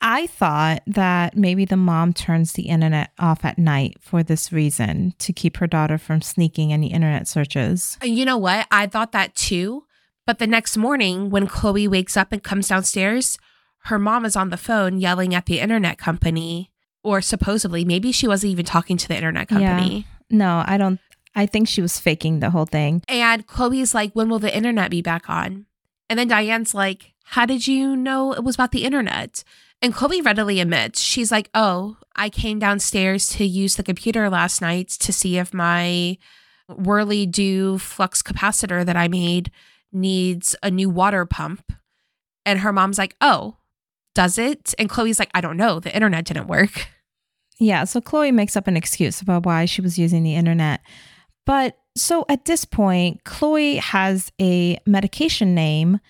I 0.00 0.26
thought 0.26 0.82
that 0.86 1.36
maybe 1.36 1.66
the 1.66 1.76
mom 1.76 2.14
turns 2.14 2.54
the 2.54 2.68
internet 2.68 3.10
off 3.18 3.44
at 3.44 3.58
night 3.58 3.98
for 4.00 4.22
this 4.22 4.52
reason 4.52 5.14
to 5.18 5.32
keep 5.32 5.58
her 5.58 5.66
daughter 5.66 5.98
from 5.98 6.22
sneaking 6.22 6.72
any 6.72 6.92
internet 6.92 7.28
searches. 7.28 7.98
Uh, 8.02 8.06
you 8.06 8.24
know 8.24 8.38
what? 8.38 8.66
I 8.70 8.86
thought 8.86 9.12
that 9.12 9.34
too. 9.34 9.84
But 10.26 10.38
the 10.38 10.46
next 10.46 10.76
morning, 10.76 11.28
when 11.28 11.46
Chloe 11.46 11.88
wakes 11.88 12.16
up 12.16 12.32
and 12.32 12.42
comes 12.42 12.68
downstairs, 12.68 13.38
her 13.84 13.98
mom 13.98 14.24
is 14.24 14.36
on 14.36 14.50
the 14.50 14.56
phone 14.56 14.98
yelling 14.98 15.34
at 15.34 15.46
the 15.46 15.60
internet 15.60 15.98
company, 15.98 16.70
or 17.02 17.20
supposedly, 17.20 17.84
maybe 17.84 18.12
she 18.12 18.28
wasn't 18.28 18.52
even 18.52 18.64
talking 18.64 18.96
to 18.96 19.08
the 19.08 19.16
internet 19.16 19.48
company. 19.48 20.06
Yeah. 20.30 20.36
No, 20.36 20.64
I 20.66 20.78
don't. 20.78 21.00
I 21.34 21.46
think 21.46 21.68
she 21.68 21.82
was 21.82 21.98
faking 21.98 22.40
the 22.40 22.50
whole 22.50 22.66
thing. 22.66 23.02
And 23.08 23.46
Chloe's 23.46 23.94
like, 23.94 24.12
when 24.14 24.28
will 24.28 24.38
the 24.38 24.54
internet 24.54 24.90
be 24.90 25.02
back 25.02 25.28
on? 25.28 25.66
And 26.08 26.18
then 26.18 26.28
Diane's 26.28 26.74
like, 26.74 27.14
how 27.30 27.46
did 27.46 27.66
you 27.66 27.96
know 27.96 28.32
it 28.32 28.44
was 28.44 28.56
about 28.56 28.72
the 28.72 28.84
internet? 28.84 29.44
And 29.80 29.94
Chloe 29.94 30.20
readily 30.20 30.60
admits, 30.60 31.00
she's 31.00 31.30
like, 31.30 31.48
Oh, 31.54 31.96
I 32.16 32.28
came 32.28 32.58
downstairs 32.58 33.28
to 33.30 33.44
use 33.44 33.76
the 33.76 33.82
computer 33.82 34.28
last 34.28 34.60
night 34.60 34.88
to 34.88 35.12
see 35.12 35.38
if 35.38 35.54
my 35.54 36.18
Whirly 36.68 37.26
Do 37.26 37.78
flux 37.78 38.22
capacitor 38.22 38.84
that 38.84 38.96
I 38.96 39.08
made 39.08 39.50
needs 39.92 40.56
a 40.62 40.70
new 40.70 40.90
water 40.90 41.24
pump. 41.24 41.72
And 42.46 42.60
her 42.60 42.72
mom's 42.72 42.98
like, 42.98 43.16
oh, 43.20 43.56
does 44.14 44.38
it? 44.38 44.74
And 44.78 44.88
Chloe's 44.88 45.18
like, 45.18 45.30
I 45.34 45.40
don't 45.40 45.56
know. 45.56 45.80
The 45.80 45.94
internet 45.94 46.24
didn't 46.24 46.48
work. 46.48 46.88
Yeah, 47.58 47.84
so 47.84 48.00
Chloe 48.00 48.32
makes 48.32 48.56
up 48.56 48.66
an 48.66 48.76
excuse 48.76 49.20
about 49.20 49.44
why 49.44 49.66
she 49.66 49.82
was 49.82 49.98
using 49.98 50.22
the 50.22 50.34
internet. 50.34 50.80
But 51.44 51.76
so 51.94 52.24
at 52.28 52.46
this 52.46 52.64
point, 52.64 53.22
Chloe 53.24 53.76
has 53.76 54.32
a 54.40 54.78
medication 54.86 55.54
name 55.54 56.00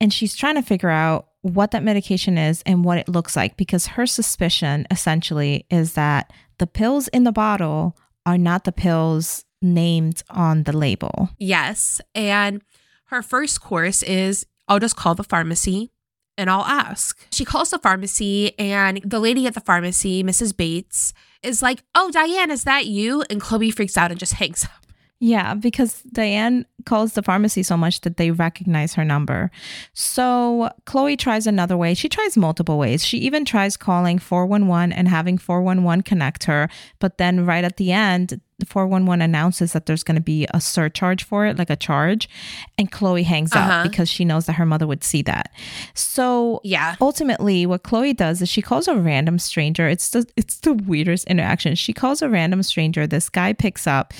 and 0.00 0.12
she's 0.12 0.34
trying 0.34 0.54
to 0.56 0.62
figure 0.62 0.90
out 0.90 1.28
what 1.42 1.70
that 1.70 1.82
medication 1.82 2.36
is 2.36 2.62
and 2.66 2.84
what 2.84 2.98
it 2.98 3.08
looks 3.08 3.36
like 3.36 3.56
because 3.56 3.86
her 3.88 4.06
suspicion 4.06 4.86
essentially 4.90 5.66
is 5.70 5.94
that 5.94 6.32
the 6.58 6.66
pills 6.66 7.08
in 7.08 7.24
the 7.24 7.32
bottle 7.32 7.96
are 8.26 8.38
not 8.38 8.64
the 8.64 8.72
pills 8.72 9.44
named 9.62 10.22
on 10.30 10.64
the 10.64 10.76
label. 10.76 11.30
Yes. 11.38 12.00
And 12.14 12.62
her 13.06 13.22
first 13.22 13.60
course 13.60 14.02
is 14.02 14.46
I'll 14.68 14.78
just 14.78 14.96
call 14.96 15.14
the 15.14 15.24
pharmacy 15.24 15.90
and 16.36 16.48
I'll 16.48 16.64
ask. 16.64 17.26
She 17.32 17.44
calls 17.44 17.70
the 17.70 17.78
pharmacy, 17.78 18.58
and 18.58 19.02
the 19.04 19.20
lady 19.20 19.46
at 19.46 19.52
the 19.52 19.60
pharmacy, 19.60 20.24
Mrs. 20.24 20.56
Bates, 20.56 21.12
is 21.42 21.60
like, 21.60 21.82
Oh, 21.94 22.10
Diane, 22.10 22.50
is 22.50 22.64
that 22.64 22.86
you? 22.86 23.22
And 23.28 23.40
Chloe 23.40 23.70
freaks 23.70 23.98
out 23.98 24.10
and 24.10 24.18
just 24.18 24.34
hangs 24.34 24.64
up. 24.64 24.86
Yeah, 25.18 25.52
because 25.52 26.00
Diane 26.04 26.64
calls 26.84 27.12
the 27.14 27.22
pharmacy 27.22 27.62
so 27.62 27.76
much 27.76 28.00
that 28.02 28.16
they 28.16 28.30
recognize 28.30 28.94
her 28.94 29.04
number. 29.04 29.50
So 29.92 30.70
Chloe 30.86 31.16
tries 31.16 31.46
another 31.46 31.76
way. 31.76 31.94
She 31.94 32.08
tries 32.08 32.36
multiple 32.36 32.78
ways. 32.78 33.04
She 33.04 33.18
even 33.18 33.44
tries 33.44 33.76
calling 33.76 34.18
411 34.18 34.92
and 34.92 35.08
having 35.08 35.38
411 35.38 36.02
connect 36.02 36.44
her. 36.44 36.68
But 36.98 37.18
then 37.18 37.44
right 37.46 37.64
at 37.64 37.76
the 37.76 37.92
end, 37.92 38.40
411 38.66 39.22
announces 39.22 39.72
that 39.72 39.86
there's 39.86 40.02
going 40.02 40.16
to 40.16 40.20
be 40.22 40.46
a 40.52 40.60
surcharge 40.60 41.24
for 41.24 41.46
it, 41.46 41.56
like 41.58 41.70
a 41.70 41.76
charge. 41.76 42.28
And 42.76 42.90
Chloe 42.90 43.22
hangs 43.22 43.54
Uh-huh. 43.54 43.70
up 43.72 43.82
because 43.90 44.08
she 44.08 44.24
knows 44.24 44.44
that 44.46 44.54
her 44.54 44.66
mother 44.66 44.86
would 44.86 45.02
see 45.02 45.22
that. 45.22 45.50
So 45.94 46.60
Yeah. 46.64 46.94
ultimately 47.00 47.66
what 47.66 47.82
chloe 47.82 48.12
does 48.12 48.42
is 48.42 48.48
she 48.48 48.62
calls 48.62 48.86
a 48.88 48.94
random 48.96 49.38
stranger 49.38 49.88
it's 49.88 50.10
the 50.10 50.24
it's 50.36 50.60
the 50.60 50.74
weirdest 50.74 51.26
interaction 51.26 51.74
she 51.74 51.92
calls 51.92 52.22
a 52.22 52.28
random 52.28 52.62
stranger 52.62 53.06
this 53.06 53.28
guy 53.28 53.52
picks 53.52 53.86
up 53.86 54.12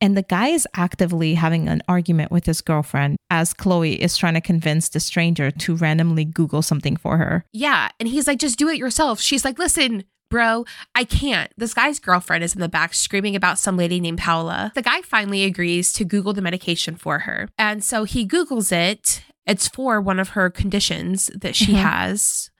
and 0.00 0.16
the 0.16 0.22
guy 0.22 0.48
is 0.48 0.66
actively 0.74 1.34
having 1.34 1.68
an 1.68 1.82
argument 1.88 2.05
with 2.14 2.46
his 2.46 2.60
girlfriend 2.60 3.16
as 3.30 3.52
chloe 3.54 4.00
is 4.00 4.16
trying 4.16 4.34
to 4.34 4.40
convince 4.40 4.88
the 4.88 5.00
stranger 5.00 5.50
to 5.50 5.76
randomly 5.76 6.24
google 6.24 6.62
something 6.62 6.96
for 6.96 7.18
her 7.18 7.44
Yeah. 7.52 7.88
And 7.98 8.08
he's 8.08 8.26
like, 8.26 8.38
Just 8.38 8.58
do 8.58 8.68
it 8.68 8.76
yourself. 8.78 9.20
She's 9.20 9.44
like, 9.44 9.58
Listen, 9.58 10.04
bro, 10.30 10.64
I 10.94 11.04
can't. 11.04 11.52
This 11.56 11.74
guy's 11.74 11.98
girlfriend 12.00 12.44
is 12.44 12.54
in 12.54 12.60
the 12.60 12.68
back 12.68 12.94
screaming 12.94 13.36
about 13.36 13.58
some 13.58 13.76
lady 13.76 14.00
named 14.00 14.18
Paola. 14.18 14.72
The 14.74 14.82
guy 14.82 15.00
finally 15.02 15.44
agrees 15.44 15.92
to 15.94 16.04
Google 16.04 16.32
the 16.32 16.42
medication 16.42 16.96
for 16.96 17.20
her. 17.20 17.48
And 17.58 17.82
so 17.84 18.04
he 18.04 18.26
Googles 18.26 18.72
it. 18.72 19.22
It's 19.46 19.68
for 19.68 20.00
one 20.00 20.18
of 20.18 20.30
her 20.30 20.50
conditions 20.50 21.30
that 21.34 21.54
she 21.56 21.72
Mhm. 21.72 21.82
has. 21.82 22.50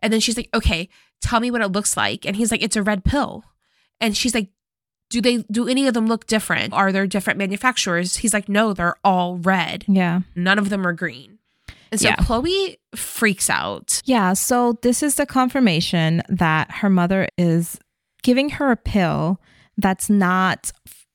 And 0.00 0.12
then 0.12 0.20
she's 0.20 0.36
like, 0.36 0.48
Okay, 0.54 0.88
tell 1.20 1.40
me 1.40 1.50
what 1.50 1.60
it 1.62 1.68
looks 1.72 1.96
like. 1.96 2.24
And 2.24 2.36
he's 2.36 2.50
like, 2.52 2.62
It's 2.62 2.76
a 2.76 2.82
red 2.82 3.04
pill. 3.04 3.42
And 4.00 4.16
she's 4.16 4.34
like, 4.34 4.50
do 5.10 5.20
they 5.20 5.38
do 5.50 5.66
any 5.68 5.86
of 5.86 5.94
them 5.94 6.06
look 6.06 6.26
different? 6.26 6.72
Are 6.74 6.92
there 6.92 7.06
different 7.06 7.38
manufacturers? 7.38 8.16
He's 8.18 8.34
like, 8.34 8.48
no, 8.48 8.72
they're 8.74 8.96
all 9.04 9.38
red. 9.38 9.84
yeah 9.88 10.20
None 10.36 10.58
of 10.58 10.68
them 10.68 10.86
are 10.86 10.92
green. 10.92 11.38
And 11.90 12.00
so 12.00 12.08
Yeah. 12.08 12.16
Chloe 12.16 12.78
freaks 12.94 13.48
out. 13.48 14.02
yeah 14.04 14.32
so 14.34 14.78
this 14.82 15.02
is 15.02 15.14
the 15.16 15.26
confirmation 15.26 16.22
that 16.28 16.70
her 16.70 16.90
mother 16.90 17.28
is 17.38 17.78
giving 18.22 18.50
her 18.50 18.70
a 18.70 18.76
pill 18.76 19.40
that's 19.78 20.10
not 20.10 20.70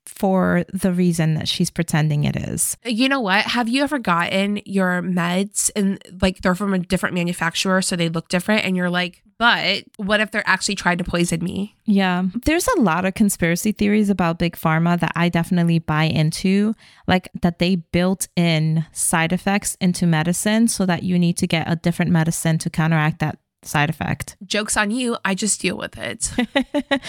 for 0.05 0.65
the 0.73 0.91
reason 0.91 1.33
that 1.35 1.47
she's 1.47 1.69
pretending 1.69 2.23
it 2.23 2.35
is 2.35 2.77
You 2.85 3.09
know 3.09 3.19
what? 3.19 3.45
Have 3.45 3.69
you 3.69 3.83
ever 3.83 3.99
gotten 3.99 4.61
your 4.65 5.01
meds 5.01 5.71
and 5.75 6.01
like 6.21 6.41
they're 6.41 6.55
from 6.55 6.73
a 6.73 6.79
different 6.79 7.15
manufacturer, 7.15 7.81
so 7.81 7.95
they 7.95 8.09
look 8.09 8.27
different, 8.29 8.65
and 8.65 8.75
you're 8.75 8.89
like, 8.89 9.23
but 9.37 9.83
what 9.97 10.19
if 10.19 10.31
they're 10.31 10.47
actually 10.47 10.75
trying 10.75 10.97
to 10.99 11.03
poison 11.03 11.43
me? 11.43 11.75
Yeah, 11.85 12.23
there's 12.45 12.67
a 12.67 12.79
lot 12.79 13.05
of 13.05 13.13
conspiracy 13.13 13.71
theories 13.71 14.09
about 14.09 14.39
big 14.39 14.55
pharma 14.55 14.99
that 14.99 15.11
I 15.15 15.29
definitely 15.29 15.79
buy 15.79 16.03
into, 16.03 16.75
like 17.07 17.29
that 17.41 17.59
they 17.59 17.75
built 17.75 18.27
in 18.35 18.85
side 18.91 19.33
effects 19.33 19.75
into 19.81 20.05
medicine 20.05 20.67
so 20.67 20.85
that 20.85 21.03
you 21.03 21.19
need 21.19 21.37
to 21.37 21.47
get 21.47 21.69
a 21.69 21.75
different 21.75 22.11
medicine 22.11 22.57
to 22.59 22.69
counteract 22.69 23.19
that 23.19 23.37
side 23.65 23.89
effect. 23.89 24.35
Joke's 24.45 24.77
on 24.77 24.91
you. 24.91 25.17
I 25.25 25.35
just 25.35 25.59
deal 25.61 25.77
with 25.77 25.97
it. 25.97 26.31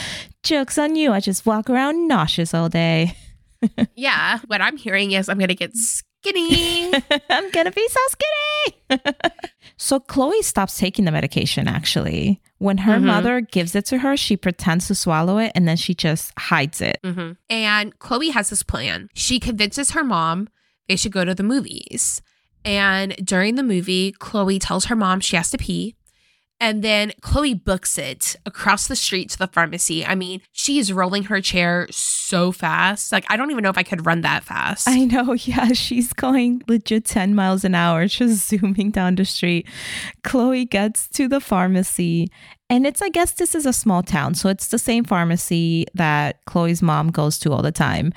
Joke's 0.42 0.78
on 0.78 0.96
you. 0.96 1.12
I 1.12 1.20
just 1.20 1.46
walk 1.46 1.68
around 1.70 2.08
nauseous 2.08 2.54
all 2.54 2.68
day. 2.68 3.16
yeah. 3.96 4.40
What 4.46 4.60
I'm 4.60 4.76
hearing 4.76 5.12
is 5.12 5.28
I'm 5.28 5.38
going 5.38 5.48
to 5.48 5.54
get 5.54 5.76
skinny. 5.76 6.92
I'm 7.30 7.50
going 7.50 7.66
to 7.66 7.72
be 7.72 7.86
so 7.88 8.00
skinny. 8.08 9.02
so 9.76 10.00
Chloe 10.00 10.42
stops 10.42 10.78
taking 10.78 11.04
the 11.04 11.12
medication 11.12 11.66
actually. 11.68 12.40
When 12.58 12.78
her 12.78 12.94
Mhm. 12.98 13.04
mother 13.04 13.40
gives 13.40 13.74
it 13.74 13.84
to 13.86 13.98
her, 13.98 14.16
she 14.16 14.36
pretends 14.36 14.86
to 14.88 14.94
swallow 14.94 15.38
it 15.38 15.52
and 15.54 15.66
then 15.68 15.76
she 15.76 15.94
just 15.94 16.32
hides 16.38 16.80
it. 16.80 16.98
hmm 17.04 17.32
And 17.50 17.98
Chloe 17.98 18.30
has 18.30 18.50
this 18.50 18.62
plan. 18.62 19.08
She 19.14 19.38
convinces 19.40 19.90
her 19.92 20.04
mom 20.04 20.48
they 20.88 20.96
should 20.96 21.12
go 21.12 21.24
to 21.24 21.34
the 21.34 21.42
movies. 21.42 22.20
And 22.66 23.14
during 23.24 23.56
the 23.56 23.62
movie, 23.62 24.12
Chloe 24.12 24.58
tells 24.58 24.86
her 24.86 24.96
mom 24.96 25.20
she 25.20 25.36
has 25.36 25.50
to 25.50 25.58
pee. 25.58 25.96
And 26.60 26.82
then 26.82 27.12
Chloe 27.20 27.54
books 27.54 27.98
it 27.98 28.36
across 28.46 28.86
the 28.86 28.96
street 28.96 29.28
to 29.30 29.38
the 29.38 29.48
pharmacy. 29.48 30.04
I 30.04 30.14
mean, 30.14 30.40
she 30.52 30.78
is 30.78 30.92
rolling 30.92 31.24
her 31.24 31.40
chair 31.40 31.88
so 31.90 32.52
fast. 32.52 33.12
Like, 33.12 33.26
I 33.28 33.36
don't 33.36 33.50
even 33.50 33.62
know 33.62 33.70
if 33.70 33.78
I 33.78 33.82
could 33.82 34.06
run 34.06 34.22
that 34.22 34.44
fast. 34.44 34.88
I 34.88 35.04
know, 35.04 35.32
yeah. 35.40 35.72
She's 35.72 36.12
going 36.12 36.62
legit 36.68 37.04
10 37.04 37.34
miles 37.34 37.64
an 37.64 37.74
hour, 37.74 38.06
just 38.06 38.48
zooming 38.48 38.90
down 38.92 39.16
the 39.16 39.24
street. 39.24 39.68
Chloe 40.22 40.64
gets 40.64 41.08
to 41.08 41.28
the 41.28 41.40
pharmacy, 41.40 42.30
and 42.70 42.86
it's, 42.86 43.02
I 43.02 43.08
guess, 43.08 43.32
this 43.32 43.54
is 43.54 43.66
a 43.66 43.72
small 43.72 44.02
town. 44.02 44.34
So 44.34 44.48
it's 44.48 44.68
the 44.68 44.78
same 44.78 45.04
pharmacy 45.04 45.86
that 45.94 46.44
Chloe's 46.46 46.82
mom 46.82 47.10
goes 47.10 47.38
to 47.40 47.52
all 47.52 47.62
the 47.62 47.72
time. 47.72 48.12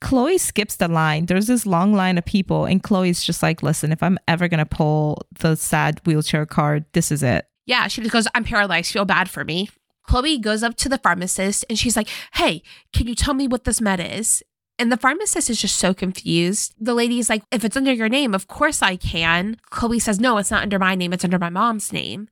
Chloe 0.00 0.38
skips 0.38 0.76
the 0.76 0.88
line. 0.88 1.26
There's 1.26 1.46
this 1.46 1.66
long 1.66 1.92
line 1.92 2.16
of 2.16 2.24
people, 2.24 2.64
and 2.64 2.82
Chloe's 2.82 3.22
just 3.22 3.42
like, 3.42 3.62
listen, 3.62 3.92
if 3.92 4.02
I'm 4.02 4.18
ever 4.26 4.48
going 4.48 4.58
to 4.58 4.66
pull 4.66 5.26
the 5.40 5.56
sad 5.56 6.00
wheelchair 6.06 6.46
card, 6.46 6.86
this 6.92 7.12
is 7.12 7.22
it. 7.22 7.49
Yeah, 7.66 7.88
she 7.88 8.00
just 8.00 8.12
goes, 8.12 8.28
I'm 8.34 8.44
paralyzed. 8.44 8.92
Feel 8.92 9.04
bad 9.04 9.28
for 9.28 9.44
me. 9.44 9.70
Chloe 10.04 10.38
goes 10.38 10.62
up 10.62 10.76
to 10.76 10.88
the 10.88 10.98
pharmacist 10.98 11.64
and 11.68 11.78
she's 11.78 11.96
like, 11.96 12.08
Hey, 12.34 12.62
can 12.92 13.06
you 13.06 13.14
tell 13.14 13.34
me 13.34 13.46
what 13.46 13.64
this 13.64 13.80
med 13.80 14.00
is? 14.00 14.42
And 14.78 14.90
the 14.90 14.96
pharmacist 14.96 15.50
is 15.50 15.60
just 15.60 15.76
so 15.76 15.92
confused. 15.92 16.74
The 16.80 16.94
lady's 16.94 17.28
like, 17.28 17.42
If 17.52 17.64
it's 17.64 17.76
under 17.76 17.92
your 17.92 18.08
name, 18.08 18.34
of 18.34 18.48
course 18.48 18.82
I 18.82 18.96
can. 18.96 19.58
Chloe 19.70 19.98
says, 19.98 20.18
No, 20.18 20.38
it's 20.38 20.50
not 20.50 20.62
under 20.62 20.78
my 20.78 20.94
name. 20.94 21.12
It's 21.12 21.24
under 21.24 21.38
my 21.38 21.50
mom's 21.50 21.92
name. 21.92 22.28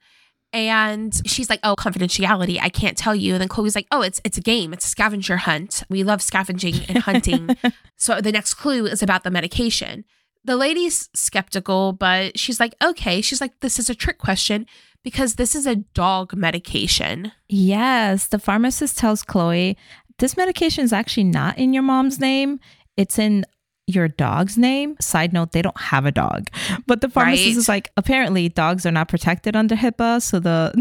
And 0.52 1.14
she's 1.26 1.50
like, 1.50 1.60
"Oh, 1.62 1.76
confidentiality. 1.76 2.58
I 2.60 2.70
can't 2.70 2.96
tell 2.96 3.14
you." 3.14 3.34
And 3.34 3.40
then 3.42 3.48
Chloe's 3.48 3.74
like, 3.74 3.86
"Oh, 3.90 4.00
it's 4.00 4.18
it's 4.24 4.38
a 4.38 4.40
game. 4.40 4.72
It's 4.72 4.86
a 4.86 4.88
scavenger 4.88 5.36
hunt. 5.36 5.82
We 5.90 6.02
love 6.02 6.22
scavenging 6.22 6.86
and 6.88 6.98
hunting." 6.98 7.50
so 7.96 8.20
the 8.22 8.32
next 8.32 8.54
clue 8.54 8.86
is 8.86 9.02
about 9.02 9.24
the 9.24 9.30
medication. 9.30 10.06
The 10.48 10.56
lady's 10.56 11.10
skeptical, 11.12 11.92
but 11.92 12.38
she's 12.38 12.58
like, 12.58 12.74
"Okay." 12.82 13.20
She's 13.20 13.38
like, 13.38 13.60
"This 13.60 13.78
is 13.78 13.90
a 13.90 13.94
trick 13.94 14.16
question 14.16 14.64
because 15.04 15.34
this 15.34 15.54
is 15.54 15.66
a 15.66 15.76
dog 15.76 16.34
medication." 16.34 17.32
Yes, 17.50 18.28
the 18.28 18.38
pharmacist 18.38 18.96
tells 18.96 19.22
Chloe, 19.22 19.76
this 20.18 20.38
medication 20.38 20.84
is 20.84 20.92
actually 20.94 21.24
not 21.24 21.58
in 21.58 21.74
your 21.74 21.82
mom's 21.82 22.18
name. 22.18 22.60
It's 22.96 23.18
in 23.18 23.44
your 23.88 24.06
dog's 24.06 24.58
name. 24.58 24.96
Side 25.00 25.32
note, 25.32 25.52
they 25.52 25.62
don't 25.62 25.80
have 25.80 26.04
a 26.04 26.12
dog. 26.12 26.48
But 26.86 27.00
the 27.00 27.08
pharmacist 27.08 27.46
Right. 27.46 27.56
is 27.56 27.68
like, 27.68 27.90
apparently 27.96 28.48
dogs 28.50 28.84
are 28.84 28.92
not 28.92 29.08
protected 29.08 29.56
under 29.56 29.74
HIPAA. 29.74 30.20
So 30.22 30.38
the 30.38 30.72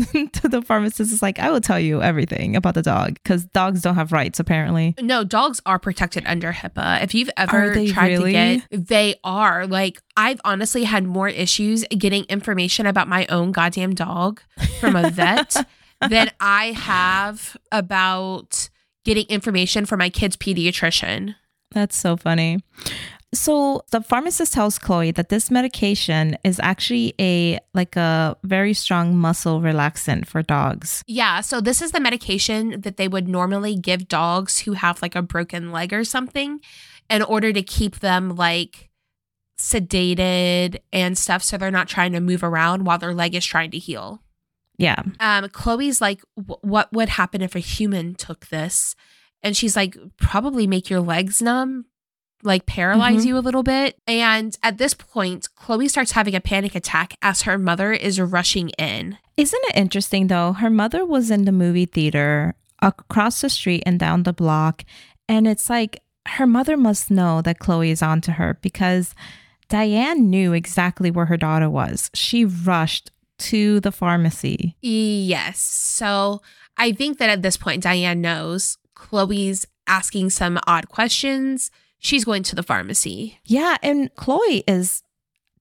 the 0.47 0.61
pharmacist 0.61 1.11
is 1.13 1.21
like, 1.21 1.39
I 1.39 1.49
will 1.49 1.61
tell 1.61 1.79
you 1.79 2.01
everything 2.01 2.55
about 2.55 2.73
the 2.75 2.81
dog 2.81 3.13
because 3.23 3.45
dogs 3.45 3.81
don't 3.81 3.95
have 3.95 4.11
rights, 4.11 4.39
apparently. 4.39 4.93
No, 5.01 5.23
dogs 5.23 5.61
are 5.65 5.79
protected 5.79 6.23
under 6.27 6.51
HIPAA. 6.51 7.01
If 7.03 7.15
you've 7.15 7.29
ever 7.37 7.73
tried 7.87 8.07
really? 8.07 8.33
to 8.33 8.61
get, 8.69 8.87
they 8.87 9.15
are. 9.23 9.65
Like, 9.65 10.01
I've 10.17 10.41
honestly 10.43 10.83
had 10.83 11.05
more 11.05 11.29
issues 11.29 11.85
getting 11.97 12.25
information 12.25 12.85
about 12.85 13.07
my 13.07 13.25
own 13.27 13.51
goddamn 13.53 13.95
dog 13.95 14.41
from 14.81 14.95
a 14.97 15.09
vet 15.09 15.55
than 16.09 16.29
I 16.39 16.73
have 16.73 17.55
about 17.71 18.69
getting 19.05 19.25
information 19.27 19.85
from 19.85 19.99
my 19.99 20.09
kid's 20.09 20.35
pediatrician. 20.35 21.35
That's 21.71 21.95
so 21.95 22.17
funny. 22.17 22.59
So 23.33 23.83
the 23.91 24.01
pharmacist 24.01 24.53
tells 24.53 24.79
Chloe 24.79 25.11
that 25.11 25.29
this 25.29 25.51
medication 25.51 26.37
is 26.45 26.59
actually 26.63 27.13
a 27.19 27.59
like 27.73 27.97
a 27.97 28.37
very 28.43 28.73
strong 28.73 29.17
muscle 29.17 29.59
relaxant 29.59 30.25
for 30.25 30.41
dogs. 30.41 31.03
Yeah, 31.07 31.41
so 31.41 31.59
this 31.59 31.81
is 31.81 31.91
the 31.91 31.99
medication 31.99 32.81
that 32.81 32.95
they 32.95 33.07
would 33.07 33.27
normally 33.27 33.75
give 33.75 34.07
dogs 34.07 34.59
who 34.59 34.73
have 34.73 35.01
like 35.01 35.15
a 35.15 35.21
broken 35.21 35.71
leg 35.71 35.91
or 35.91 36.05
something 36.05 36.61
in 37.09 37.21
order 37.21 37.51
to 37.51 37.61
keep 37.61 37.99
them 37.99 38.35
like 38.35 38.89
sedated 39.59 40.77
and 40.93 41.17
stuff 41.17 41.43
so 41.43 41.57
they're 41.57 41.71
not 41.71 41.87
trying 41.87 42.13
to 42.13 42.19
move 42.21 42.43
around 42.43 42.85
while 42.85 42.97
their 42.97 43.13
leg 43.13 43.35
is 43.35 43.45
trying 43.45 43.71
to 43.71 43.77
heal. 43.77 44.21
Yeah. 44.77 45.01
um, 45.19 45.49
Chloe's 45.49 45.99
like, 45.99 46.21
what 46.35 46.93
would 46.93 47.09
happen 47.09 47.41
if 47.41 47.55
a 47.55 47.59
human 47.59 48.13
took 48.13 48.47
this? 48.47 48.95
And 49.47 49.55
she's 49.57 49.75
like, 49.75 49.95
probably 50.19 50.67
make 50.67 50.89
your 50.89 50.99
legs 50.99 51.41
numb, 51.41 51.85
like 52.43 52.65
paralyze 52.65 53.23
Mhm. 53.23 53.27
you 53.27 53.37
a 53.37 53.39
little 53.39 53.63
bit. 53.63 53.97
And 54.05 54.55
at 54.61 54.77
this 54.77 54.93
point, 54.93 55.47
Chloe 55.55 55.87
starts 55.87 56.11
having 56.11 56.35
a 56.35 56.41
panic 56.41 56.75
attack 56.75 57.15
as 57.21 57.43
her 57.43 57.57
mother 57.57 57.91
is 57.93 58.19
rushing 58.19 58.69
in. 58.77 59.17
Isn't 59.37 59.63
it 59.69 59.77
interesting 59.77 60.27
though? 60.27 60.53
Her 60.53 60.69
mother 60.69 61.05
was 61.05 61.31
in 61.31 61.45
the 61.45 61.51
movie 61.51 61.85
theater 61.85 62.55
across 62.81 63.41
the 63.41 63.49
street 63.49 63.83
and 63.85 63.97
down 63.99 64.23
the 64.23 64.33
block. 64.33 64.83
And 65.29 65.47
it's 65.47 65.69
like 65.69 66.01
her 66.27 66.45
mother 66.45 66.75
must 66.77 67.09
know 67.09 67.41
that 67.41 67.59
Chloe 67.59 67.89
is 67.91 68.01
onto 68.01 68.33
her 68.33 68.59
because 68.61 69.15
Diane 69.69 70.29
knew 70.29 70.53
exactly 70.53 71.09
where 71.11 71.25
her 71.27 71.37
daughter 71.37 71.69
was. 71.69 72.09
She 72.13 72.43
rushed 72.45 73.11
to 73.39 73.79
the 73.79 73.91
pharmacy. 73.91 74.75
Yes. 74.81 75.59
So 75.59 76.41
I 76.77 76.91
think 76.91 77.17
that 77.19 77.29
at 77.29 77.41
this 77.41 77.57
point, 77.57 77.83
Diane 77.83 78.21
knows 78.21 78.77
Chloe's 78.97 79.65
asking 79.85 80.31
some 80.31 80.59
odd 80.65 80.89
questions. 80.89 81.71
She's 81.99 82.25
going 82.25 82.43
to 82.43 82.55
the 82.55 82.63
pharmacy. 82.63 83.39
Yeah. 83.45 83.77
And 83.83 84.13
Chloe 84.15 84.63
is 84.67 85.03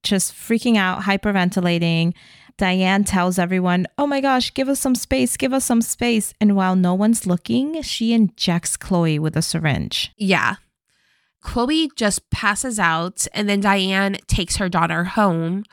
just 0.03 0.33
freaking 0.33 0.75
out, 0.75 1.03
hyperventilating. 1.03 2.13
Diane 2.57 3.03
tells 3.03 3.37
everyone, 3.37 3.85
Oh 3.97 4.07
my 4.07 4.19
gosh, 4.19 4.53
give 4.53 4.67
us 4.67 4.79
some 4.79 4.95
space, 4.95 5.37
give 5.37 5.53
us 5.53 5.63
some 5.63 5.81
space. 5.81 6.33
And 6.41 6.55
while 6.55 6.75
no 6.75 6.95
one's 6.95 7.27
looking, 7.27 7.81
she 7.83 8.13
injects 8.13 8.75
Chloe 8.75 9.19
with 9.19 9.37
a 9.37 9.41
syringe. 9.43 10.11
Yeah. 10.17 10.55
Chloe 11.41 11.91
just 11.95 12.29
passes 12.31 12.79
out, 12.79 13.27
and 13.33 13.47
then 13.47 13.61
Diane 13.61 14.17
takes 14.27 14.57
her 14.57 14.67
daughter 14.67 15.03
home. 15.03 15.63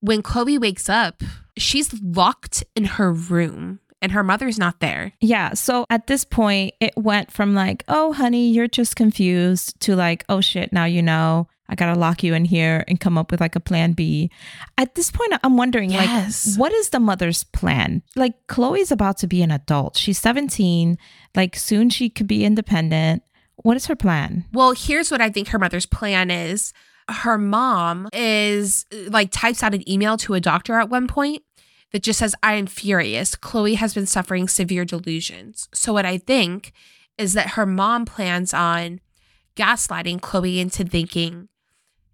When 0.00 0.22
Chloe 0.22 0.56
wakes 0.56 0.88
up, 0.88 1.22
she's 1.58 2.00
locked 2.00 2.64
in 2.76 2.84
her 2.84 3.12
room, 3.12 3.80
and 4.02 4.12
her 4.12 4.22
mother's 4.22 4.58
not 4.58 4.80
there. 4.80 5.12
Yeah. 5.20 5.54
So 5.54 5.84
at 5.90 6.06
this 6.06 6.24
point, 6.24 6.74
it 6.80 6.92
went 6.96 7.30
from 7.30 7.54
like, 7.54 7.84
oh, 7.88 8.12
honey, 8.12 8.50
you're 8.50 8.68
just 8.68 8.96
confused 8.96 9.78
to 9.80 9.94
like, 9.96 10.24
oh 10.28 10.40
shit, 10.40 10.72
now 10.72 10.84
you 10.84 11.02
know. 11.02 11.48
I 11.72 11.76
got 11.76 11.94
to 11.94 12.00
lock 12.00 12.24
you 12.24 12.34
in 12.34 12.44
here 12.46 12.84
and 12.88 12.98
come 12.98 13.16
up 13.16 13.30
with 13.30 13.40
like 13.40 13.54
a 13.54 13.60
plan 13.60 13.92
B. 13.92 14.28
At 14.76 14.96
this 14.96 15.12
point, 15.12 15.34
I'm 15.44 15.56
wondering, 15.56 15.92
Yes. 15.92 16.48
like, 16.48 16.58
what 16.58 16.72
is 16.72 16.88
the 16.88 16.98
mother's 16.98 17.44
plan? 17.44 18.02
Like, 18.16 18.34
Chloe's 18.48 18.90
about 18.90 19.18
to 19.18 19.28
be 19.28 19.40
an 19.40 19.52
adult. 19.52 19.96
She's 19.96 20.18
17. 20.18 20.98
Like, 21.36 21.54
soon 21.54 21.88
she 21.88 22.10
could 22.10 22.26
be 22.26 22.44
independent. 22.44 23.22
What 23.54 23.76
is 23.76 23.86
her 23.86 23.94
plan? 23.94 24.46
Well, 24.52 24.72
here's 24.72 25.12
what 25.12 25.20
I 25.20 25.30
think 25.30 25.46
her 25.50 25.60
mother's 25.60 25.86
plan 25.86 26.28
is. 26.32 26.72
Her 27.08 27.38
mom 27.38 28.08
is 28.12 28.84
like 29.08 29.30
types 29.30 29.62
out 29.62 29.72
an 29.72 29.88
email 29.88 30.16
to 30.18 30.34
a 30.34 30.40
doctor 30.40 30.74
at 30.74 30.88
one 30.90 31.06
point 31.06 31.42
that 31.92 32.02
just 32.02 32.18
says, 32.18 32.34
I 32.42 32.54
am 32.54 32.66
furious. 32.66 33.34
Chloe 33.34 33.74
has 33.74 33.94
been 33.94 34.06
suffering 34.06 34.48
severe 34.48 34.84
delusions. 34.84 35.68
So, 35.72 35.92
what 35.92 36.06
I 36.06 36.18
think 36.18 36.72
is 37.18 37.32
that 37.34 37.50
her 37.50 37.66
mom 37.66 38.04
plans 38.04 38.54
on 38.54 39.00
gaslighting 39.56 40.20
Chloe 40.20 40.60
into 40.60 40.84
thinking 40.84 41.48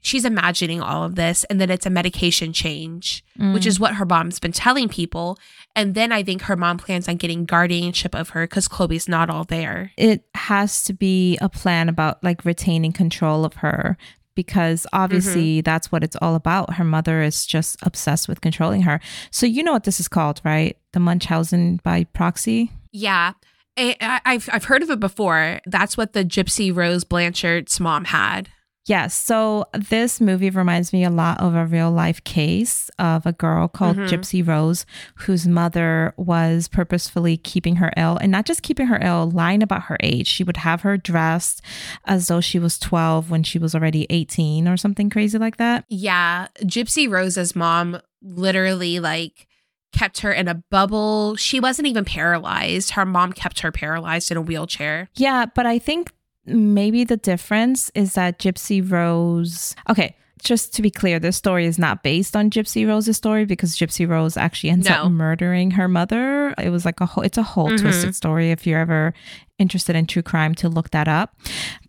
she's 0.06 0.24
imagining 0.24 0.80
all 0.80 1.02
of 1.02 1.16
this 1.16 1.42
and 1.44 1.60
that 1.60 1.70
it's 1.70 1.84
a 1.84 1.90
medication 1.90 2.52
change, 2.52 3.24
which 3.36 3.66
is 3.66 3.78
mm. 3.78 3.80
what 3.80 3.94
her 3.94 4.06
mom's 4.06 4.38
been 4.38 4.52
telling 4.52 4.88
people. 4.88 5.36
And 5.74 5.96
then 5.96 6.12
I 6.12 6.22
think 6.22 6.42
her 6.42 6.56
mom 6.56 6.78
plans 6.78 7.08
on 7.08 7.16
getting 7.16 7.44
guardianship 7.44 8.14
of 8.14 8.28
her 8.30 8.46
because 8.46 8.68
Chloe's 8.68 9.08
not 9.08 9.30
all 9.30 9.42
there. 9.44 9.90
it 9.96 10.24
has 10.34 10.84
to 10.84 10.92
be 10.92 11.36
a 11.40 11.48
plan 11.48 11.88
about 11.88 12.22
like 12.22 12.44
retaining 12.44 12.92
control 12.92 13.44
of 13.44 13.54
her 13.54 13.96
because 14.36 14.86
obviously 14.92 15.56
mm-hmm. 15.56 15.64
that's 15.64 15.90
what 15.90 16.04
it's 16.04 16.14
all 16.22 16.36
about. 16.36 16.74
Her 16.74 16.84
mother 16.84 17.22
is 17.22 17.44
just 17.44 17.76
obsessed 17.82 18.28
with 18.28 18.40
controlling 18.40 18.82
her. 18.82 19.00
So 19.32 19.46
you 19.46 19.64
know 19.64 19.72
what 19.72 19.82
this 19.82 19.98
is 19.98 20.06
called, 20.06 20.40
right? 20.44 20.78
The 20.92 21.00
Munchausen 21.00 21.80
by 21.82 22.04
proxy. 22.04 22.70
Yeah. 22.92 23.32
I, 23.76 23.96
I- 24.00 24.20
I've 24.24 24.48
I've 24.52 24.64
heard 24.64 24.82
of 24.84 24.90
it 24.90 25.00
before. 25.00 25.60
That's 25.66 25.96
what 25.96 26.12
the 26.12 26.24
Gypsy 26.24 26.74
Rose 26.74 27.02
Blanchard's 27.02 27.80
mom 27.80 28.04
had. 28.04 28.48
Yes. 28.86 29.14
So 29.14 29.66
this 29.72 30.20
movie 30.20 30.50
reminds 30.50 30.92
me 30.92 31.04
a 31.04 31.10
lot 31.10 31.40
of 31.40 31.54
a 31.54 31.66
real 31.66 31.90
life 31.90 32.22
case 32.24 32.88
of 32.98 33.26
a 33.26 33.32
girl 33.32 33.66
called 33.68 33.96
Mhm. 33.96 34.08
Gypsy 34.08 34.46
Rose, 34.46 34.86
whose 35.16 35.46
mother 35.46 36.14
was 36.16 36.68
purposefully 36.68 37.36
keeping 37.36 37.76
her 37.76 37.92
ill 37.96 38.16
and 38.20 38.30
not 38.30 38.46
just 38.46 38.62
keeping 38.62 38.86
her 38.86 38.98
ill, 39.02 39.28
lying 39.30 39.62
about 39.62 39.84
her 39.84 39.96
age. 40.02 40.28
She 40.28 40.44
would 40.44 40.58
have 40.58 40.82
her 40.82 40.96
dressed 40.96 41.62
as 42.04 42.28
though 42.28 42.40
she 42.40 42.58
was 42.58 42.78
12 42.78 43.28
when 43.28 43.42
she 43.42 43.58
was 43.58 43.74
already 43.74 44.06
18 44.08 44.68
or 44.68 44.76
something 44.76 45.10
crazy 45.10 45.36
like 45.38 45.56
that. 45.56 45.84
Yeah, 45.88 46.46
Gypsy 46.62 47.10
Rose's 47.10 47.56
mom 47.56 48.00
literally 48.22 49.00
like 49.00 49.48
kept 49.92 50.20
her 50.20 50.32
in 50.32 50.46
a 50.46 50.62
bubble. 50.70 51.36
She 51.36 51.58
wasn't 51.58 51.88
even 51.88 52.04
paralyzed. 52.04 52.90
Her 52.90 53.06
mom 53.06 53.32
kept 53.32 53.60
her 53.60 53.72
paralyzed 53.72 54.30
in 54.30 54.36
a 54.36 54.42
wheelchair. 54.42 55.08
Yeah, 55.16 55.46
but 55.54 55.64
I 55.64 55.78
think 55.78 56.12
maybe 56.46 57.04
the 57.04 57.16
difference 57.16 57.90
is 57.94 58.14
that 58.14 58.38
Gypsy 58.38 58.88
Rose. 58.88 59.74
Okay, 59.88 60.16
just 60.42 60.74
to 60.74 60.82
be 60.82 60.90
clear, 60.90 61.18
this 61.18 61.36
story 61.36 61.66
is 61.66 61.78
not 61.78 62.02
based 62.02 62.36
on 62.36 62.50
Gypsy 62.50 62.86
Rose's 62.86 63.16
story 63.16 63.44
because 63.44 63.76
Gypsy 63.76 64.08
Rose 64.08 64.36
actually 64.36 64.70
ends 64.70 64.88
No. 64.88 64.94
up 65.04 65.12
murdering 65.12 65.72
her 65.72 65.88
mother. 65.88 66.54
It 66.58 66.70
was 66.70 66.84
like 66.84 67.00
a 67.00 67.06
whole. 67.06 67.24
It's 67.24 67.38
a 67.38 67.42
whole 67.42 67.70
Mhm. 67.70 67.80
twisted 67.80 68.14
story. 68.14 68.50
If 68.50 68.66
you're 68.66 68.78
ever 68.80 69.12
interested 69.58 69.96
in 69.96 70.06
true 70.06 70.22
crime, 70.22 70.54
to 70.56 70.68
look 70.68 70.90
that 70.90 71.08
up. 71.08 71.36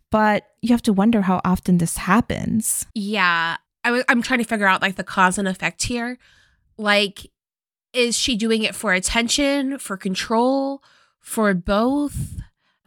But 0.10 0.48
you 0.62 0.70
have 0.70 0.82
to 0.84 0.93
wonder 0.93 1.22
how 1.22 1.41
often 1.43 1.78
this 1.80 1.98
happens. 1.98 2.86
Yeah, 2.96 3.58
I 3.84 3.89
w- 3.89 4.06
I'm 4.08 4.22
trying 4.22 4.39
to 4.39 4.46
figure 4.46 4.67
out 4.67 4.82
like 4.82 4.96
the 4.96 5.04
cause 5.04 5.38
and 5.38 5.48
effect 5.48 5.84
here. 5.84 6.17
Like, 6.78 7.28
is 7.93 8.17
she 8.17 8.36
doing 8.38 8.63
it 8.63 8.74
for 8.76 8.93
attention, 8.93 9.78
for 9.80 9.98
control, 9.98 10.82
for 11.20 11.54
both? 11.54 12.38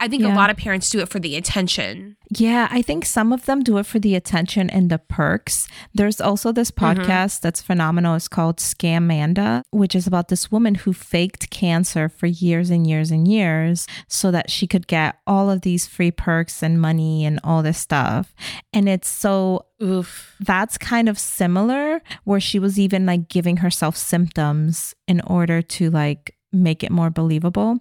I 0.02 0.08
think 0.08 0.24
a 0.24 0.28
lot 0.28 0.48
of 0.48 0.56
parents 0.56 0.88
do 0.88 1.00
it 1.00 1.10
for 1.10 1.18
the 1.20 1.36
attention. 1.36 2.16
Yeah, 2.30 2.68
I 2.70 2.80
think 2.80 3.04
some 3.04 3.32
of 3.32 3.44
them 3.44 3.62
do 3.62 3.76
it 3.78 3.84
for 3.86 3.98
the 3.98 4.14
attention 4.14 4.70
and 4.70 4.88
the 4.90 4.98
perks. 4.98 5.68
There's 5.94 6.20
also 6.20 6.52
this 6.52 6.70
Mhm. 6.70 6.94
podcast 7.04 7.40
that's 7.40 7.60
phenomenal. 7.60 8.14
It's 8.14 8.26
called 8.28 8.56
Scamanda, 8.58 9.62
which 9.70 9.94
is 9.94 10.06
about 10.06 10.28
this 10.28 10.50
woman 10.50 10.74
who 10.76 10.92
faked 10.94 11.50
cancer 11.50 12.08
for 12.08 12.26
years 12.26 12.70
and 12.70 12.86
years 12.86 13.10
and 13.10 13.28
years 13.28 13.86
so 14.08 14.30
that 14.30 14.50
she 14.50 14.66
could 14.66 14.86
get 14.86 15.16
all 15.26 15.50
of 15.50 15.60
these 15.62 15.86
free 15.86 16.10
perks 16.10 16.62
and 16.62 16.80
money 16.80 17.24
and 17.26 17.38
all 17.44 17.62
this 17.62 17.78
stuff. 17.78 18.32
And 18.72 18.88
it's 18.88 19.08
so 19.08 19.66
Oof. 19.82 20.34
that's 20.40 20.78
kind 20.78 21.08
of 21.08 21.18
similar 21.18 22.00
where 22.24 22.40
she 22.40 22.58
was 22.58 22.78
even 22.78 23.04
like 23.06 23.28
giving 23.28 23.58
herself 23.58 23.96
symptoms 23.96 24.94
in 25.06 25.20
order 25.22 25.60
to 25.62 25.90
like 25.90 26.34
make 26.52 26.82
it 26.82 26.90
more 26.90 27.10
believable. 27.10 27.78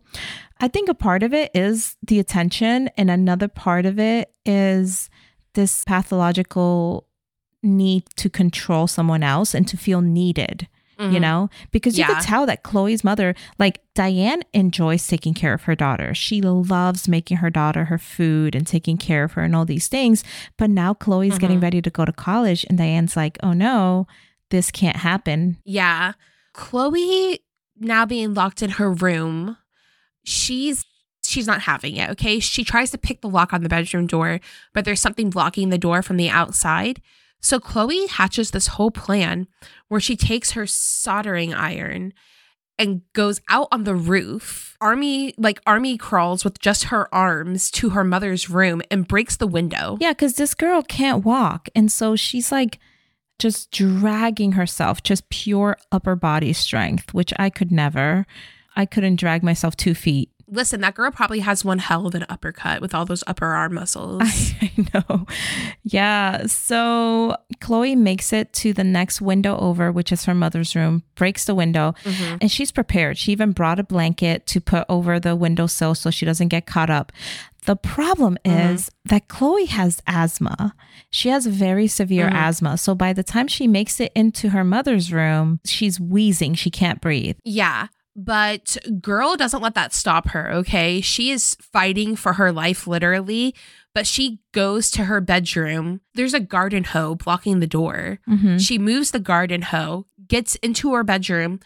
I 0.59 0.67
think 0.67 0.89
a 0.89 0.93
part 0.93 1.23
of 1.23 1.33
it 1.33 1.51
is 1.55 1.95
the 2.05 2.19
attention 2.19 2.89
and 2.97 3.09
another 3.09 3.47
part 3.47 3.85
of 3.85 3.97
it 3.99 4.33
is 4.45 5.09
this 5.53 5.83
pathological 5.85 7.07
need 7.63 8.03
to 8.17 8.29
control 8.29 8.87
someone 8.87 9.23
else 9.23 9.53
and 9.53 9.67
to 9.67 9.77
feel 9.77 10.01
needed. 10.01 10.67
You 10.99 11.11
Mhm. 11.11 11.21
know, 11.21 11.49
because 11.71 11.97
you 11.97 12.03
Yeah. 12.03 12.13
could 12.15 12.23
tell 12.25 12.45
that 12.45 12.61
Chloe's 12.61 13.05
mother, 13.05 13.33
like 13.57 13.79
Diane, 13.95 14.41
enjoys 14.53 15.07
taking 15.07 15.33
care 15.33 15.53
of 15.53 15.61
her 15.63 15.73
daughter. 15.73 16.13
She 16.13 16.41
loves 16.41 17.07
making 17.07 17.37
her 17.37 17.49
daughter 17.49 17.85
her 17.85 17.97
food 17.97 18.53
and 18.53 18.67
taking 18.67 18.97
care 18.97 19.23
of 19.23 19.31
her 19.33 19.43
and 19.43 19.55
all 19.55 19.63
these 19.63 19.87
things. 19.87 20.25
But 20.57 20.69
now 20.69 20.93
Chloe's 20.93 21.37
getting 21.37 21.59
Mhm. 21.59 21.63
ready 21.63 21.81
to 21.83 21.89
go 21.89 22.03
to 22.03 22.11
college, 22.11 22.65
and 22.67 22.77
Diane's 22.77 23.15
like, 23.15 23.37
oh 23.41 23.53
no, 23.53 24.07
this 24.49 24.71
can't 24.71 24.97
happen. 24.97 25.55
Yeah. 25.63 26.13
Chloe 26.51 27.39
now 27.79 28.05
being 28.05 28.33
locked 28.33 28.61
in 28.61 28.71
her 28.71 28.91
room, 28.91 29.55
she's 30.29 30.85
she's 31.23 31.47
not 31.47 31.61
having 31.61 31.95
it, 31.95 32.09
okay? 32.11 32.39
She 32.39 32.63
tries 32.63 32.91
to 32.91 32.97
pick 32.97 33.21
the 33.21 33.29
lock 33.29 33.53
on 33.53 33.61
the 33.63 33.69
bedroom 33.69 34.07
door, 34.07 34.39
but 34.73 34.85
there's 34.85 35.01
something 35.01 35.29
blocking 35.29 35.69
the 35.69 35.77
door 35.77 36.01
from 36.01 36.17
the 36.17 36.29
outside. 36.29 37.01
So 37.41 37.59
Chloe 37.59 38.07
hatches 38.07 38.51
this 38.51 38.67
whole 38.67 38.91
plan 38.91 39.47
where 39.87 40.01
she 40.01 40.15
takes 40.15 40.51
her 40.51 40.65
soldering 40.65 41.53
iron 41.53 42.13
and 42.77 43.01
goes 43.13 43.41
out 43.49 43.67
on 43.71 43.83
the 43.83 43.95
roof. 43.95 44.77
Army 44.81 45.33
like 45.37 45.59
army 45.65 45.97
crawls 45.97 46.43
with 46.43 46.59
just 46.59 46.85
her 46.85 47.13
arms 47.13 47.69
to 47.71 47.89
her 47.89 48.03
mother's 48.03 48.49
room 48.49 48.81
and 48.89 49.07
breaks 49.07 49.35
the 49.35 49.47
window. 49.47 49.97
Yeah, 49.99 50.11
because 50.11 50.35
this 50.35 50.53
girl 50.53 50.81
can't 50.81 51.25
walk. 51.25 51.69
And 51.75 51.91
so 51.91 52.15
she's 52.15 52.51
like 52.51 52.79
just 53.37 53.71
dragging 53.71 54.53
herself, 54.53 55.03
just 55.03 55.29
pure 55.29 55.77
upper 55.91 56.15
body 56.15 56.53
strength, 56.53 57.13
which 57.13 57.33
I 57.37 57.49
could 57.49 57.71
never. 57.71 58.25
I 58.75 58.85
couldn't 58.85 59.17
drag 59.17 59.43
myself 59.43 59.75
two 59.75 59.93
feet. 59.95 60.29
Listen, 60.51 60.81
that 60.81 60.95
girl 60.95 61.11
probably 61.11 61.41
has 61.41 61.63
one 61.63 61.77
hell 61.77 62.07
of 62.07 62.15
an 62.15 62.25
uppercut 62.27 62.81
with 62.81 62.95
all 62.95 63.05
those 63.05 63.23
upper 63.27 63.45
arm 63.45 63.75
muscles. 63.75 64.23
I 64.61 64.71
know. 64.95 65.27
Yeah. 65.83 66.47
So 66.47 67.35
Chloe 67.59 67.95
makes 67.95 68.33
it 68.33 68.51
to 68.53 68.73
the 68.73 68.83
next 68.83 69.21
window 69.21 69.57
over, 69.59 69.91
which 69.91 70.11
is 70.11 70.25
her 70.25 70.33
mother's 70.33 70.75
room, 70.75 71.03
breaks 71.13 71.45
the 71.45 71.53
window, 71.53 71.93
Mhm. 72.03 72.39
and 72.41 72.51
she's 72.51 72.71
prepared. 72.71 73.19
She 73.19 73.31
even 73.31 73.51
brought 73.51 73.79
a 73.79 73.83
blanket 73.83 74.47
to 74.47 74.59
put 74.59 74.85
over 74.89 75.19
the 75.19 75.35
windowsill 75.35 75.93
so 75.93 76.09
she 76.09 76.25
doesn't 76.25 76.47
get 76.47 76.65
caught 76.65 76.89
up. 76.89 77.11
The 77.65 77.75
problem 77.75 78.35
Mhm. 78.43 78.73
is 78.73 78.89
that 79.05 79.27
Chloe 79.27 79.65
has 79.65 80.01
asthma. 80.07 80.73
She 81.11 81.29
has 81.29 81.45
very 81.45 81.85
severe 81.87 82.27
Mhm. 82.27 82.33
asthma. 82.33 82.77
So 82.79 82.95
by 82.95 83.13
the 83.13 83.21
time 83.23 83.47
she 83.47 83.67
makes 83.67 83.99
it 83.99 84.11
into 84.15 84.49
her 84.49 84.63
mother's 84.63 85.13
room, 85.13 85.59
she's 85.63 85.99
wheezing. 85.99 86.55
She 86.55 86.71
can't 86.71 87.01
breathe. 87.01 87.35
Yeah. 87.43 87.87
But 88.21 88.77
girl 89.01 89.35
doesn't 89.37 89.61
let 89.61 89.75
that 89.75 89.93
stop 89.93 90.29
her, 90.29 90.51
okay? 90.51 90.99
She 91.01 91.31
is 91.31 91.55
fighting 91.61 92.15
for 92.15 92.33
her 92.33 92.51
life 92.51 92.85
literally 92.85 93.55
but 93.95 94.05
she 94.07 94.39
goes 94.51 94.91
to 94.91 95.05
her 95.05 95.19
bedroom. 95.19 96.01
There's 96.13 96.33
a 96.33 96.39
garden 96.39 96.83
hoe 96.83 97.15
blocking 97.15 97.59
the 97.59 97.67
door. 97.67 98.19
hmm 98.25 98.57
She 98.57 98.77
moves 98.77 99.11
the 99.11 99.19
garden 99.19 99.61
hoe, 99.63 100.05
gets 100.27 100.55
into 100.57 100.93
her 100.93 101.03
bedroom, 101.03 101.59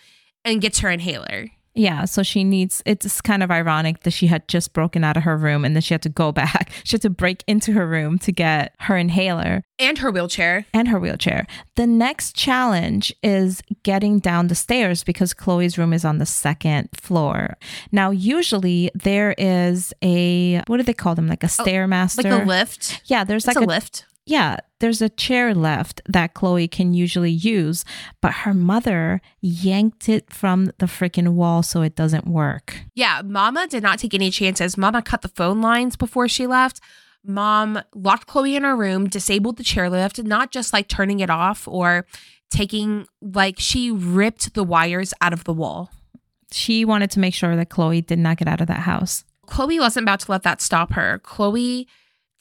and 0.46 0.62
gets 0.62 0.80
her 0.80 0.89
inhaler. 0.89 1.50
Yeah, 1.76 2.06
so 2.06 2.22
she 2.24 2.44
needs 2.44 2.84
it's 2.86 3.20
kind 3.22 3.42
of 3.42 3.50
ironic 3.50 4.02
that 4.04 4.12
she 4.12 4.28
had 4.28 4.48
just 4.48 4.74
broken 4.74 5.04
out 5.04 5.18
of 5.18 5.24
her 5.24 5.36
room 5.36 5.66
and 5.66 5.76
then 5.76 5.82
she 5.82 5.94
had 5.94 6.02
to 6.04 6.10
go 6.10 6.32
back. 6.44 6.72
She 6.84 6.94
had 6.96 7.02
to 7.02 7.10
break 7.10 7.44
into 7.48 7.74
her 7.74 7.88
room 7.88 8.20
to 8.20 8.32
get 8.32 8.76
her 8.80 8.96
inhaler 8.98 9.64
And 9.80 9.98
her 9.98 10.12
wheelchair. 10.12 10.66
and 10.74 10.88
her 10.88 11.00
wheelchair. 11.00 11.48
The 11.76 11.88
next 11.88 12.36
challenge 12.36 13.14
is 13.24 13.62
getting 13.84 14.20
down 14.20 14.48
the 14.48 14.56
stairs 14.56 15.04
because 15.04 15.34
Chloe's 15.34 15.78
room 15.78 15.94
is 15.94 16.06
on 16.06 16.20
the 16.20 16.26
second 16.28 16.90
floor. 16.94 17.58
Now, 17.92 18.12
usually 18.12 18.92
there 18.94 19.34
is 19.38 19.94
a 20.04 20.62
what 20.68 20.78
do 20.78 20.84
they 20.84 20.94
call 20.94 21.16
them? 21.16 21.28
Like 21.28 21.44
a 21.44 21.48
oh, 21.48 21.64
stairmaster. 21.66 22.24
Like 22.24 22.44
a 22.44 22.46
lift. 22.46 23.02
Yeah, 23.06 23.24
there's 23.24 23.46
It's 23.48 23.56
like 23.56 23.64
a 23.64 23.66
a 23.66 23.74
lift. 23.74 24.06
Yeah, 24.26 24.58
there's 24.80 25.02
a 25.02 25.10
chair 25.10 25.54
lift 25.54 26.02
that 26.08 26.34
Chloe 26.34 26.68
can 26.68 26.94
usually 26.94 27.32
use, 27.32 27.84
but 28.22 28.32
her 28.32 28.54
mother 28.54 29.22
yanked 29.42 30.08
it 30.08 30.32
from 30.32 30.68
the 30.78 30.86
freaking 30.86 31.34
wall 31.34 31.62
so 31.62 31.82
it 31.82 31.96
doesn't 31.96 32.28
work. 32.28 32.82
Yeah, 32.96 33.22
Mama 33.24 33.68
did 33.68 33.84
not 33.84 34.00
take 34.00 34.14
any 34.14 34.32
chances. 34.32 34.78
Mama 34.78 35.02
cut 35.02 35.24
the 35.24 35.28
phone 35.28 35.62
lines 35.62 35.98
before 35.98 36.30
she 36.30 36.48
left. 36.48 36.80
Mom 37.26 37.82
locked 37.94 38.28
Chloe 38.28 38.56
in 38.56 38.64
her 38.64 38.76
room, 38.76 39.08
disabled 39.10 39.58
the 39.58 39.64
chairlift, 39.64 40.24
not 40.24 40.52
just 40.52 40.72
like 40.74 40.88
turning 40.88 41.20
it 41.20 41.30
off 41.30 41.68
or 41.68 42.06
taking, 42.50 43.08
like, 43.22 43.56
she 43.58 43.92
ripped 43.92 44.54
the 44.54 44.64
wires 44.64 45.14
out 45.22 45.34
of 45.34 45.44
the 45.44 45.54
wall. 45.54 45.90
She 46.52 46.86
wanted 46.86 47.12
to 47.12 47.20
make 47.20 47.34
sure 47.34 47.56
that 47.56 47.70
Chloe 47.70 48.02
did 48.02 48.20
not 48.20 48.38
get 48.38 48.48
out 48.48 48.62
of 48.62 48.68
that 48.68 48.82
house. 48.82 49.24
Chloe 49.48 49.80
wasn't 49.80 50.04
about 50.04 50.20
to 50.22 50.32
let 50.32 50.44
that 50.44 50.62
stop 50.62 50.94
her. 50.94 51.20
Chloe 51.20 51.88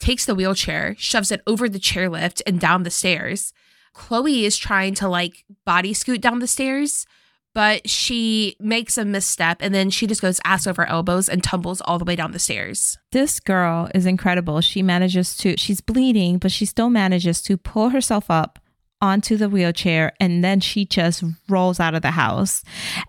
takes 0.03 0.25
the 0.25 0.35
wheelchair, 0.35 0.95
shoves 0.97 1.31
it 1.31 1.41
over 1.47 1.69
the 1.69 1.79
chairlift 1.79 2.41
and 2.45 2.59
down 2.59 2.83
the 2.83 2.91
stairs. 2.91 3.53
Chloe 3.93 4.43
is 4.43 4.57
trying 4.57 4.93
to 4.95 5.07
like 5.07 5.45
body 5.65 5.93
scoot 5.93 6.19
down 6.19 6.39
the 6.39 6.47
stairs, 6.47 7.05
but 7.53 7.89
she 7.89 8.57
makes 8.59 8.97
a 8.97 9.05
misstep 9.05 9.59
and 9.61 9.73
then 9.73 9.89
she 9.89 10.05
just 10.05 10.21
goes 10.21 10.41
ass 10.43 10.67
over 10.67 10.85
elbows 10.89 11.29
and 11.29 11.41
tumbles 11.41 11.79
all 11.81 11.99
the 11.99 12.05
way 12.05 12.17
down 12.17 12.33
the 12.33 12.39
stairs. 12.39 12.97
This 13.13 13.39
girl 13.39 13.89
is 13.95 14.05
incredible. 14.05 14.59
She 14.59 14.83
manages 14.83 15.37
to, 15.37 15.55
she's 15.57 15.79
bleeding, 15.79 16.37
but 16.37 16.51
she 16.51 16.65
still 16.65 16.89
manages 16.89 17.41
to 17.43 17.55
pull 17.55 17.89
herself 17.89 18.29
up 18.29 18.59
onto 19.03 19.35
the 19.35 19.49
wheelchair 19.49 20.13
and 20.17 20.41
then 20.45 20.61
she 20.61 20.85
just 20.85 21.25
rolls 21.49 21.77
out 21.77 21.93
of 21.93 22.01
the 22.01 22.11
house. 22.11 22.63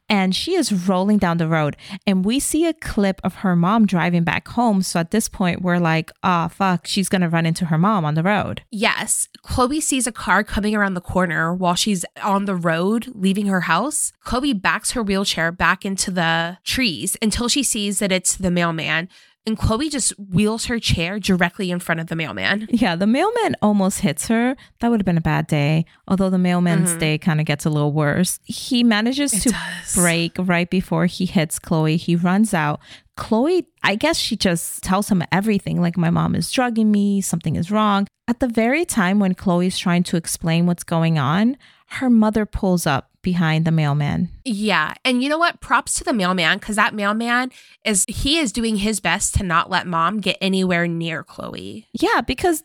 And 0.09 0.35
she 0.35 0.55
is 0.57 0.89
rolling 0.89 1.19
down 1.19 1.39
the 1.39 1.47
road. 1.47 1.77
And 2.05 2.25
we 2.25 2.41
see 2.41 2.67
a 2.67 2.75
clip 2.75 3.21
of 3.23 3.37
her 3.37 3.55
mom 3.55 3.87
driving 3.87 4.25
back 4.25 4.49
home. 4.49 4.83
So 4.83 4.99
at 4.99 5.13
this 5.13 5.29
point 5.29 5.63
we're 5.63 5.79
like 5.79 6.11
oh 6.25 6.49
fuck 6.49 6.87
she's 6.87 7.09
gonna 7.09 7.29
run 7.29 7.47
into 7.47 7.67
her 7.67 7.79
mom 7.79 8.05
on 8.05 8.15
the 8.15 8.25
road. 8.25 8.63
Yes, 8.73 9.29
Chloe 9.43 9.81
sees 9.81 10.09
a 10.09 10.13
car 10.13 10.43
coming 10.43 10.75
around 10.75 10.95
the 10.95 11.01
corner 11.01 11.55
while 11.55 11.77
she's 11.77 12.05
on 12.23 12.47
the 12.47 12.57
road 12.57 13.13
leaving 13.15 13.47
her 13.47 13.63
house. 13.63 14.13
Chloe 14.25 14.53
backs 14.53 14.91
her 14.93 15.03
wheelchair 15.03 15.53
back 15.53 15.85
into 15.85 16.11
the 16.11 16.59
trees 16.65 17.17
until 17.23 17.49
she 17.49 17.63
sees 17.63 18.01
that 18.01 18.11
it's 18.11 18.35
the 18.35 18.51
mailman. 18.51 19.09
And 19.47 19.59
Chloe 19.59 19.91
just 19.91 20.13
wheels 20.19 20.65
her 20.67 20.79
chair 20.79 21.19
directly 21.19 21.71
in 21.71 21.79
front 21.79 22.01
of 22.01 22.07
the 22.07 22.17
mailman. 22.17 22.67
yeah 22.71 22.97
the 22.97 23.07
mailman 23.07 23.55
almost 23.61 24.01
hits 24.01 24.29
her 24.29 24.57
that 24.81 24.89
would 24.91 25.01
have 25.01 25.05
been 25.05 25.19
a 25.19 25.21
bad 25.21 25.47
day 25.47 25.85
although 26.09 26.31
the 26.31 26.39
mailman's 26.39 26.93
Mhm. 26.95 26.99
day 26.99 27.19
kind 27.19 27.41
of 27.41 27.47
gets 27.47 27.67
a 27.67 27.71
little 27.71 27.93
worse 27.93 28.41
he 28.45 28.83
manages 28.83 29.33
to 29.43 29.51
does. 29.51 29.95
brake 29.95 30.33
right 30.39 30.71
before 30.71 31.05
he 31.07 31.27
hits 31.27 31.59
Chloe. 31.59 31.97
He 31.99 32.17
runs 32.17 32.55
out. 32.55 32.81
Chloe, 33.17 33.67
I 33.83 33.95
guess 33.95 34.17
she 34.19 34.35
just 34.37 34.83
tells 34.83 35.09
him 35.09 35.23
everything 35.31 35.81
like, 35.81 35.97
my 35.97 36.11
mom 36.11 36.35
is 36.35 36.51
drugging 36.51 36.91
me, 36.91 37.21
something 37.21 37.55
is 37.55 37.71
wrong. 37.71 38.07
At 38.27 38.41
the 38.41 38.49
very 38.49 38.85
time 38.85 39.21
when 39.21 39.35
Chloe's 39.35 39.79
trying 39.79 40.03
to 40.05 40.17
explain 40.17 40.67
what's 40.67 40.83
going 40.83 41.17
on, 41.19 41.57
her 41.95 42.11
mother 42.11 42.47
pulls 42.47 42.87
up 42.87 43.11
behind 43.23 43.65
the 43.65 43.73
mailman. 43.73 44.29
Yeah. 44.45 44.95
And 45.05 45.23
you 45.23 45.29
know 45.29 45.39
what? 45.39 45.61
Props 45.61 45.95
to 45.95 46.05
the 46.05 46.13
mailman 46.13 46.59
because 46.59 46.77
that 46.77 46.95
mailman 46.95 47.51
is, 47.85 48.05
he 48.07 48.39
is 48.39 48.53
doing 48.53 48.77
his 48.77 49.01
best 49.01 49.35
to 49.37 49.43
not 49.43 49.71
let 49.71 49.87
mom 49.87 50.21
get 50.21 50.37
anywhere 50.41 50.87
near 50.87 51.25
Chloe. 51.25 51.89
Yeah, 51.93 52.21
because 52.21 52.63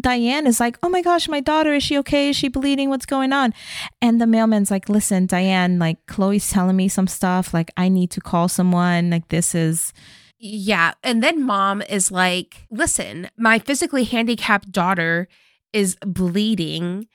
Diane 0.00 0.46
is 0.46 0.60
like, 0.60 0.78
oh 0.82 0.88
my 0.88 1.02
gosh, 1.02 1.28
my 1.28 1.40
daughter, 1.40 1.74
is 1.74 1.82
she 1.82 1.98
okay? 1.98 2.30
Is 2.30 2.36
she 2.36 2.48
bleeding? 2.48 2.88
What's 2.88 3.04
going 3.04 3.32
on? 3.32 3.52
And 4.00 4.20
the 4.20 4.26
mailman's 4.26 4.70
like, 4.70 4.88
listen, 4.88 5.26
Diane, 5.26 5.78
like, 5.78 6.06
Chloe's 6.06 6.48
telling 6.48 6.76
me 6.76 6.88
some 6.88 7.08
stuff. 7.08 7.52
Like, 7.52 7.72
I 7.76 7.88
need 7.88 8.12
to 8.12 8.20
call 8.20 8.48
someone. 8.48 9.10
Like, 9.10 9.28
this 9.28 9.54
is. 9.54 9.92
Yeah. 10.38 10.94
And 11.02 11.22
then 11.22 11.44
mom 11.44 11.82
is 11.82 12.12
like, 12.12 12.66
listen, 12.70 13.28
my 13.36 13.58
physically 13.58 14.04
handicapped 14.04 14.70
daughter 14.70 15.26
is 15.72 15.96
bleeding 16.06 17.08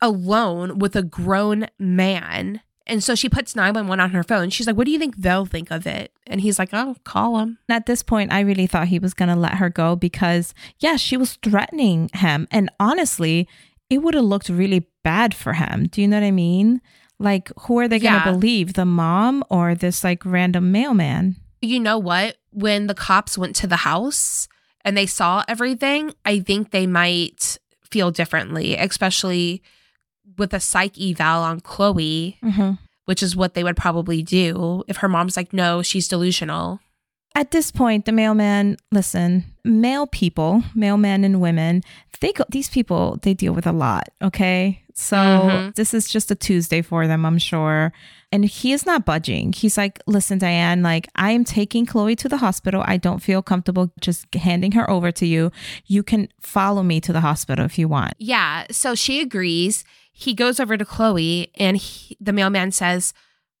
alone 0.00 0.78
with 0.78 0.96
a 0.96 1.02
grown 1.02 1.66
man. 1.78 2.60
And 2.86 3.02
so 3.02 3.14
she 3.14 3.30
puts 3.30 3.56
911 3.56 3.98
on 4.00 4.10
her 4.10 4.22
phone. 4.22 4.50
She's 4.50 4.66
like, 4.66 4.76
what 4.76 4.84
do 4.84 4.90
you 4.92 4.98
think 4.98 5.16
they'll 5.16 5.46
think 5.46 5.70
of 5.70 5.86
it? 5.86 6.12
And 6.26 6.40
he's 6.42 6.58
like, 6.58 6.68
oh, 6.74 6.96
call 7.04 7.38
him. 7.38 7.58
At 7.68 7.86
this 7.86 8.02
point, 8.02 8.30
I 8.32 8.40
really 8.40 8.66
thought 8.66 8.88
he 8.88 8.98
was 8.98 9.14
going 9.14 9.30
to 9.30 9.36
let 9.36 9.54
her 9.54 9.70
go 9.70 9.96
because, 9.96 10.52
yeah, 10.80 10.96
she 10.96 11.16
was 11.16 11.34
threatening 11.42 12.10
him. 12.12 12.46
And 12.50 12.68
honestly, 12.78 13.48
it 13.88 13.98
would 13.98 14.12
have 14.14 14.24
looked 14.24 14.50
really 14.50 14.86
bad 15.02 15.34
for 15.34 15.54
him. 15.54 15.86
Do 15.86 16.02
you 16.02 16.08
know 16.08 16.18
what 16.20 16.26
I 16.26 16.30
mean? 16.30 16.82
Like, 17.18 17.50
who 17.60 17.78
are 17.78 17.88
they 17.88 17.98
going 17.98 18.14
Yeah. 18.14 18.24
to 18.24 18.32
believe? 18.32 18.74
The 18.74 18.84
mom 18.84 19.42
or 19.48 19.74
this 19.74 20.04
like 20.04 20.22
random 20.26 20.70
mailman? 20.70 21.36
You 21.62 21.80
know 21.80 21.96
what? 21.98 22.36
When 22.50 22.86
the 22.86 22.94
cops 22.94 23.38
went 23.38 23.56
to 23.56 23.66
the 23.66 23.76
house 23.76 24.46
and 24.84 24.94
they 24.94 25.06
saw 25.06 25.42
everything, 25.48 26.12
I 26.26 26.40
think 26.40 26.70
they 26.70 26.86
might 26.86 27.56
feel 27.90 28.10
differently, 28.10 28.76
especially 28.76 29.62
with 30.38 30.52
a 30.54 30.60
psych 30.60 30.98
eval 31.00 31.42
on 31.42 31.60
Chloe, 31.60 32.38
Mm-hmm. 32.42 32.72
which 33.06 33.22
is 33.22 33.36
what 33.36 33.54
they 33.54 33.64
would 33.64 33.76
probably 33.76 34.22
do 34.22 34.82
if 34.88 34.98
her 34.98 35.08
mom's 35.08 35.36
like, 35.36 35.52
no, 35.52 35.82
she's 35.82 36.08
delusional. 36.08 36.80
At 37.36 37.50
this 37.50 37.72
point, 37.72 38.04
the 38.04 38.12
mailman, 38.12 38.76
listen, 38.92 39.44
male 39.64 40.06
people, 40.06 40.62
mailmen 40.76 41.24
and 41.24 41.40
women, 41.40 41.82
they 42.20 42.32
go, 42.32 42.44
these 42.48 42.68
people, 42.68 43.18
they 43.22 43.34
deal 43.34 43.52
with 43.52 43.66
a 43.66 43.72
lot. 43.72 44.08
Okay. 44.22 44.80
So 44.94 45.16
Mhm. 45.16 45.74
this 45.74 45.92
is 45.92 46.08
just 46.08 46.30
a 46.30 46.36
Tuesday 46.36 46.80
for 46.80 47.08
them, 47.08 47.26
I'm 47.26 47.38
sure. 47.38 47.92
And 48.30 48.44
he 48.44 48.72
is 48.72 48.86
not 48.86 49.04
budging. 49.04 49.52
He's 49.52 49.76
like, 49.76 49.98
listen, 50.06 50.38
Diane, 50.38 50.84
like, 50.84 51.08
I 51.16 51.32
am 51.32 51.42
taking 51.42 51.84
Chloe 51.86 52.14
to 52.16 52.28
the 52.28 52.36
hospital. 52.36 52.84
I 52.86 52.96
don't 52.98 53.18
feel 53.20 53.42
comfortable 53.42 53.90
just 54.00 54.32
handing 54.32 54.70
her 54.72 54.88
over 54.88 55.10
to 55.10 55.26
you. 55.26 55.50
You 55.86 56.04
can 56.04 56.28
follow 56.40 56.84
me 56.84 57.00
to 57.00 57.12
the 57.12 57.20
hospital 57.20 57.64
if 57.64 57.76
you 57.80 57.88
want. 57.88 58.14
Yeah. 58.18 58.66
So 58.70 58.94
she 58.94 59.20
agrees. 59.20 59.82
He 60.16 60.32
goes 60.32 60.60
over 60.60 60.76
to 60.76 60.84
Chloe 60.84 61.50
and 61.56 61.76
he, 61.76 62.16
the 62.20 62.32
mailman 62.32 62.70
says, 62.70 63.12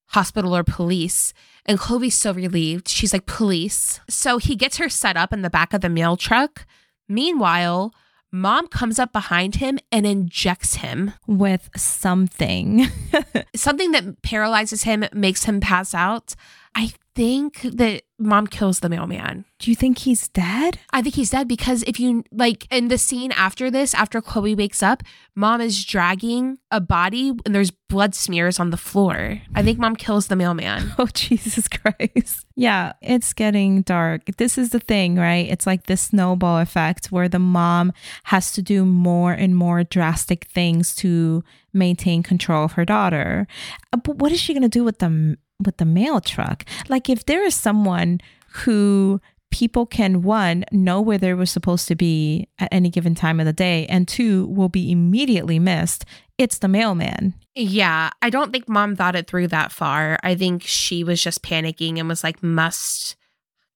hospital 0.06 0.56
or 0.56 0.62
police. 0.62 1.34
And 1.66 1.78
Chloe's 1.78 2.14
so 2.14 2.32
relieved. 2.32 2.88
She's 2.88 3.12
like, 3.12 3.26
police. 3.26 4.00
So 4.08 4.38
he 4.38 4.54
gets 4.54 4.76
her 4.76 4.88
set 4.88 5.16
up 5.16 5.32
in 5.32 5.42
the 5.42 5.50
back 5.50 5.74
of 5.74 5.80
the 5.80 5.88
mail 5.88 6.16
truck. 6.16 6.64
Meanwhile, 7.08 7.92
mom 8.30 8.68
comes 8.68 9.00
up 9.00 9.12
behind 9.12 9.56
him 9.56 9.80
and 9.90 10.06
injects 10.06 10.76
him. 10.76 11.12
With 11.26 11.70
something. 11.76 12.86
Something 13.56 13.90
that 13.90 14.22
paralyzes 14.22 14.84
him, 14.84 15.04
makes 15.12 15.44
him 15.44 15.60
pass 15.60 15.92
out. 15.92 16.36
I 16.74 16.92
think 17.14 17.60
that 17.62 18.02
mom 18.18 18.48
kills 18.48 18.80
the 18.80 18.88
mailman. 18.88 19.44
Do 19.60 19.70
you 19.70 19.76
think 19.76 19.98
he's 19.98 20.26
dead? 20.28 20.80
I 20.92 21.00
think 21.00 21.14
he's 21.14 21.30
dead 21.30 21.46
because 21.46 21.84
if 21.84 22.00
you 22.00 22.24
like 22.32 22.66
in 22.72 22.88
the 22.88 22.98
scene 22.98 23.30
after 23.32 23.70
this, 23.70 23.94
after 23.94 24.20
Chloe 24.20 24.56
wakes 24.56 24.82
up, 24.82 25.04
mom 25.36 25.60
is 25.60 25.84
dragging 25.84 26.58
a 26.72 26.80
body 26.80 27.32
and 27.46 27.54
there's 27.54 27.70
blood 27.70 28.16
smears 28.16 28.58
on 28.58 28.70
the 28.70 28.76
floor. 28.76 29.40
I 29.54 29.62
think 29.62 29.78
mom 29.78 29.94
kills 29.94 30.26
the 30.26 30.36
mailman. 30.36 30.92
Oh, 30.98 31.06
Jesus 31.06 31.68
Christ. 31.68 32.46
Yeah, 32.56 32.92
it's 33.00 33.32
getting 33.32 33.82
dark. 33.82 34.22
This 34.36 34.58
is 34.58 34.70
the 34.70 34.80
thing, 34.80 35.14
right? 35.16 35.48
It's 35.48 35.66
like 35.66 35.86
this 35.86 36.00
snowball 36.02 36.58
effect 36.58 37.06
where 37.12 37.28
the 37.28 37.38
mom 37.38 37.92
has 38.24 38.50
to 38.52 38.62
do 38.62 38.84
more 38.84 39.32
and 39.32 39.56
more 39.56 39.84
drastic 39.84 40.44
things 40.46 40.94
to 40.96 41.44
maintain 41.72 42.22
control 42.22 42.64
of 42.64 42.72
her 42.72 42.84
daughter. 42.84 43.46
Uh, 43.92 43.98
But 43.98 44.16
what 44.16 44.32
is 44.32 44.40
she 44.40 44.52
going 44.54 44.62
to 44.62 44.68
do 44.68 44.84
with 44.84 44.98
the 44.98 45.36
with 45.64 45.76
the 45.76 45.84
mail 45.84 46.20
truck? 46.20 46.64
Like 46.88 47.08
if 47.08 47.26
there 47.26 47.44
is 47.44 47.54
someone 47.54 48.20
who 48.64 49.20
people 49.50 49.86
can 49.86 50.22
one 50.22 50.64
know 50.72 51.00
where 51.00 51.18
they 51.18 51.32
were 51.32 51.46
supposed 51.46 51.86
to 51.86 51.94
be 51.94 52.48
at 52.58 52.68
any 52.72 52.90
given 52.90 53.14
time 53.14 53.38
of 53.38 53.46
the 53.46 53.52
day 53.52 53.86
and 53.86 54.08
two 54.08 54.46
will 54.46 54.68
be 54.68 54.90
immediately 54.90 55.60
missed, 55.60 56.04
it's 56.38 56.58
the 56.58 56.66
mailman. 56.66 57.34
Yeah, 57.54 58.10
I 58.20 58.30
don't 58.30 58.50
think 58.50 58.68
mom 58.68 58.96
thought 58.96 59.14
it 59.14 59.28
through 59.28 59.48
that 59.48 59.70
far. 59.70 60.18
I 60.24 60.34
think 60.34 60.64
she 60.64 61.04
was 61.04 61.22
just 61.22 61.42
panicking 61.42 62.00
and 62.00 62.08
was 62.08 62.24
like, 62.24 62.42
must 62.42 63.14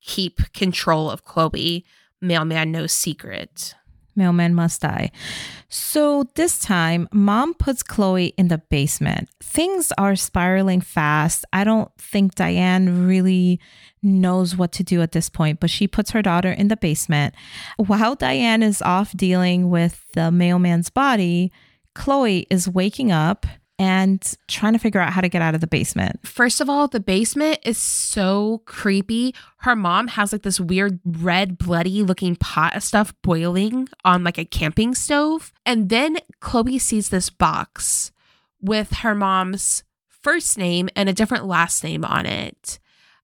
keep 0.00 0.52
control 0.52 1.10
of 1.10 1.24
Chloe. 1.24 1.84
Mailman 2.20 2.72
no 2.72 2.88
secret. 2.88 3.76
Mailman 4.18 4.54
must 4.54 4.82
die. 4.82 5.10
So 5.68 6.24
this 6.34 6.58
time, 6.58 7.08
mom 7.12 7.54
puts 7.54 7.82
Chloe 7.82 8.34
in 8.36 8.48
the 8.48 8.58
basement. 8.58 9.28
Things 9.40 9.92
are 9.96 10.16
spiraling 10.16 10.80
fast. 10.80 11.44
I 11.52 11.64
don't 11.64 11.90
think 11.96 12.34
Diane 12.34 13.06
really 13.06 13.60
knows 14.02 14.56
what 14.56 14.72
to 14.72 14.82
do 14.82 15.00
at 15.00 15.12
this 15.12 15.28
point, 15.28 15.60
but 15.60 15.70
she 15.70 15.88
puts 15.88 16.10
her 16.10 16.22
daughter 16.22 16.50
in 16.50 16.68
the 16.68 16.76
basement. 16.76 17.34
While 17.76 18.14
Diane 18.14 18.62
is 18.62 18.82
off 18.82 19.16
dealing 19.16 19.70
with 19.70 20.04
the 20.12 20.30
mailman's 20.30 20.90
body, 20.90 21.52
Chloe 21.94 22.46
is 22.50 22.68
waking 22.68 23.10
up 23.10 23.46
and 23.78 24.36
trying 24.48 24.72
to 24.72 24.78
figure 24.78 25.00
out 25.00 25.12
how 25.12 25.20
to 25.20 25.28
get 25.28 25.42
out 25.42 25.54
of 25.54 25.60
the 25.60 25.66
basement. 25.66 26.26
First 26.26 26.60
of 26.60 26.68
all, 26.68 26.88
the 26.88 27.00
basement 27.00 27.60
is 27.64 27.78
so 27.78 28.62
creepy. 28.64 29.34
Her 29.58 29.76
mom 29.76 30.08
has 30.08 30.32
like 30.32 30.42
this 30.42 30.58
weird 30.58 30.98
red, 31.04 31.58
bloody 31.58 32.02
looking 32.02 32.34
pot 32.34 32.74
of 32.74 32.82
stuff 32.82 33.14
boiling 33.22 33.88
on 34.04 34.24
like 34.24 34.38
a 34.38 34.44
camping 34.44 34.94
stove. 34.94 35.52
And 35.64 35.88
then 35.88 36.18
Chloe 36.40 36.78
sees 36.78 37.10
this 37.10 37.30
box 37.30 38.10
with 38.60 38.92
her 38.94 39.14
mom's 39.14 39.84
first 40.08 40.58
name 40.58 40.88
and 40.96 41.08
a 41.08 41.12
different 41.12 41.46
last 41.46 41.84
name 41.84 42.04
on 42.04 42.26
it. 42.26 42.80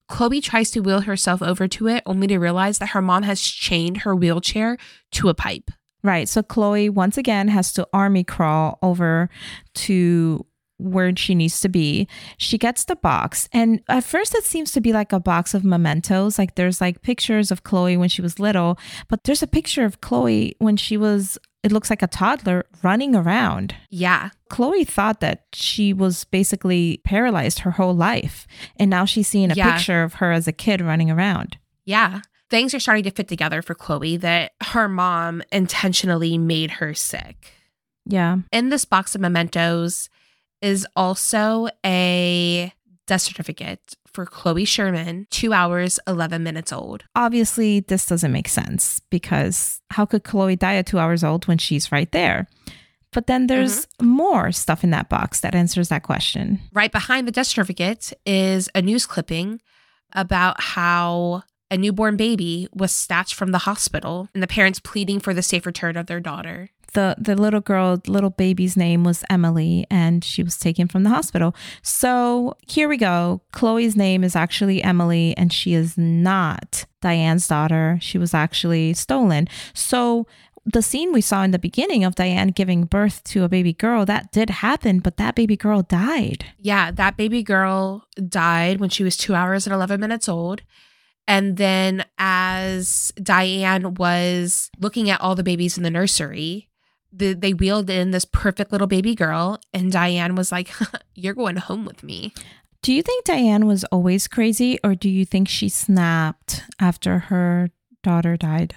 Chloe 0.07 0.40
tries 0.40 0.71
to 0.71 0.81
wheel 0.81 1.01
herself 1.01 1.43
over 1.43 1.67
to 1.67 1.88
it 1.88 2.03
only 2.07 2.27
to 2.29 2.38
realize 2.38 2.79
that 2.79 2.90
her 2.90 3.03
mom 3.03 3.25
has 3.25 3.40
chained 3.40 3.99
her 3.99 4.14
wheelchair 4.14 4.77
to 5.12 5.29
a 5.29 5.35
pipe. 5.35 5.71
Right. 6.05 6.29
So 6.29 6.43
Chloe 6.43 6.88
once 6.90 7.17
again 7.19 7.49
has 7.49 7.73
to 7.73 7.88
army 7.93 8.23
crawl 8.23 8.79
over 8.83 9.29
to 9.75 10.47
where 10.79 11.17
she 11.17 11.35
needs 11.35 11.61
to 11.61 11.69
be. 11.69 12.07
She 12.37 12.59
gets 12.59 12.85
the 12.85 12.97
box, 12.97 13.49
and 13.53 13.81
at 13.88 14.05
first 14.05 14.35
it 14.35 14.45
seems 14.45 14.71
to 14.73 14.81
be 14.81 14.93
like 14.93 15.12
a 15.12 15.21
box 15.21 15.55
of 15.55 15.64
mementos. 15.64 16.38
Like 16.38 16.57
there's 16.57 16.81
like 16.81 17.01
pictures 17.01 17.51
of 17.51 17.62
Chloe 17.62 17.97
when 17.97 18.09
she 18.11 18.21
was 18.21 18.38
little, 18.38 18.79
but 19.09 19.25
there's 19.25 19.43
a 19.43 19.47
picture 19.47 19.85
of 19.85 20.01
Chloe 20.03 20.55
when 20.59 20.77
she 20.77 20.97
was, 20.99 21.38
it 21.62 21.73
looks 21.73 21.88
like 21.90 22.03
a 22.03 22.07
toddler 22.09 22.67
running 22.83 23.14
around. 23.17 23.75
Yeah. 23.88 24.31
Chloe 24.51 24.85
thought 24.85 25.21
that 25.21 25.45
she 25.55 25.93
was 25.95 26.25
basically 26.25 27.01
paralyzed 27.05 27.61
her 27.61 27.71
whole 27.71 27.95
life. 27.95 28.47
And 28.77 28.90
now 28.90 29.05
she's 29.07 29.29
seeing 29.29 29.51
a 29.51 29.55
Yeah. 29.55 29.77
picture 29.77 30.03
of 30.03 30.14
her 30.14 30.33
as 30.33 30.47
a 30.47 30.53
kid 30.53 30.83
running 30.83 31.11
around. 31.11 31.57
Yeah. 31.87 32.21
Things 32.55 32.73
are 32.73 32.79
starting 32.79 33.03
to 33.03 33.11
fit 33.11 33.27
together 33.27 33.62
for 33.62 33.75
Chloe 33.75 34.17
that 34.19 34.53
her 34.62 34.88
mom 34.88 35.43
intentionally 35.51 36.38
made 36.38 36.71
her 36.71 36.95
sick. 36.95 37.51
Yeah. 38.07 38.37
in 38.53 38.69
this 38.69 38.85
box 38.85 39.17
of 39.17 39.21
mementos 39.21 40.09
is 40.62 40.87
also 40.95 41.67
a 41.85 42.73
death 43.09 43.23
certificate 43.23 43.97
for 44.07 44.25
Chloe 44.25 44.64
Sherman, 44.64 45.27
two 45.31 45.53
hours, 45.53 45.99
11 46.07 46.45
minutes 46.45 46.73
old. 46.73 47.03
Obviously, 47.17 47.81
this 47.81 48.07
doesn't 48.07 48.31
make 48.31 48.47
sense 48.47 49.01
because 49.11 49.81
how 49.90 50.05
could 50.07 50.23
Chloe 50.23 50.55
die 50.55 50.77
at 50.77 50.87
two 50.87 51.01
hours 51.01 51.25
old 51.25 51.49
when 51.49 51.59
she's 51.59 51.90
right 51.90 52.12
there? 52.12 52.47
But 53.11 53.27
then 53.27 53.49
there's 53.49 53.87
mm-hmm. 53.87 54.07
more 54.07 54.53
stuff 54.53 54.85
in 54.85 54.90
that 54.90 55.09
box 55.09 55.40
that 55.40 55.57
answers 55.57 55.88
that 55.88 56.05
question. 56.05 56.61
Right 56.73 56.93
behind 56.93 57.27
the 57.27 57.33
death 57.33 57.49
certificate 57.49 58.12
is 58.25 58.69
a 58.77 58.81
news 58.81 59.07
clipping 59.07 59.61
about 60.12 60.61
how 60.61 61.43
a 61.70 61.79
newborn 61.79 62.16
baby 62.16 62.68
was 62.72 62.92
snatched 62.92 63.35
from 63.35 63.53
the 63.53 63.59
hospital 63.59 64.29
and 64.35 64.42
the 64.42 64.46
parents 64.46 64.79
pleading 64.79 65.20
for 65.20 65.35
the 65.35 65.42
safe 65.42 65.66
return 65.66 65.96
of 65.96 66.07
their 66.07 66.20
daughter. 66.20 66.70
The 66.92 67.16
the 67.18 67.35
little 67.35 67.61
girl, 67.61 68.00
little 68.07 68.31
baby's 68.31 68.77
name 68.77 69.03
was 69.03 69.24
Emily, 69.29 69.85
and 69.90 70.22
she 70.22 70.44
was 70.44 70.57
taken 70.57 70.87
from 70.87 71.03
the 71.03 71.11
hospital. 71.11 71.55
So 71.83 72.57
here 72.68 72.88
we 72.88 72.96
go. 72.96 73.42
Chloe's 73.50 73.96
name 73.96 74.22
is 74.22 74.37
actually 74.37 74.81
Emily, 74.81 75.37
and 75.37 75.53
she 75.53 75.74
is 75.74 75.98
not 75.98 76.85
Diane's 77.00 77.48
daughter. 77.48 77.98
She 78.00 78.16
was 78.16 78.33
actually 78.33 78.94
stolen. 78.94 79.48
So 79.72 80.29
the 80.64 80.83
scene 80.83 81.12
we 81.12 81.20
saw 81.20 81.42
in 81.42 81.50
the 81.50 81.59
beginning 81.59 82.05
of 82.05 82.14
Diane 82.14 82.48
giving 82.48 82.85
birth 82.85 83.22
to 83.24 83.44
a 83.44 83.48
baby 83.48 83.72
girl, 83.72 84.07
that 84.07 84.33
did 84.33 84.48
happen, 84.48 85.00
but 85.00 85.16
that 85.18 85.35
baby 85.35 85.57
girl 85.57 85.83
died. 85.83 86.46
Yeah, 86.59 86.90
that 86.92 87.16
baby 87.16 87.42
girl 87.42 88.07
died 88.29 88.81
when 88.81 88.88
she 88.88 89.05
was 89.05 89.16
two 89.16 89.35
hours 89.35 89.66
and 89.66 89.74
11 89.74 90.00
minutes 90.00 90.29
old. 90.29 90.62
And 91.27 91.57
then, 91.57 92.05
as 92.19 93.13
Diane 93.17 93.95
was 93.95 94.71
looking 94.79 95.09
at 95.11 95.21
all 95.21 95.35
the 95.35 95.43
babies 95.43 95.77
in 95.79 95.83
the 95.83 95.91
nursery, 95.91 96.69
the, 97.13 97.33
they 97.33 97.55
wheeled 97.55 97.89
in 97.89 98.11
this 98.11 98.25
perfect 98.27 98.73
little 98.73 98.87
baby 98.87 99.15
girl, 99.15 99.59
and 99.73 99.91
Diane 99.91 100.35
was 100.35 100.53
like, 100.53 100.71
You're 101.15 101.35
going 101.35 101.57
home 101.57 101.85
with 101.85 102.03
me. 102.03 102.35
Do 102.83 102.93
you 102.93 103.03
think 103.03 103.25
Diane 103.25 103.67
was 103.67 103.85
always 103.85 104.29
crazy, 104.29 104.79
or 104.85 104.95
do 104.95 105.09
you 105.09 105.25
think 105.25 105.49
she 105.49 105.69
snapped 105.71 106.63
after 106.79 107.19
her 107.21 107.71
daughter 108.03 108.37
died? 108.37 108.75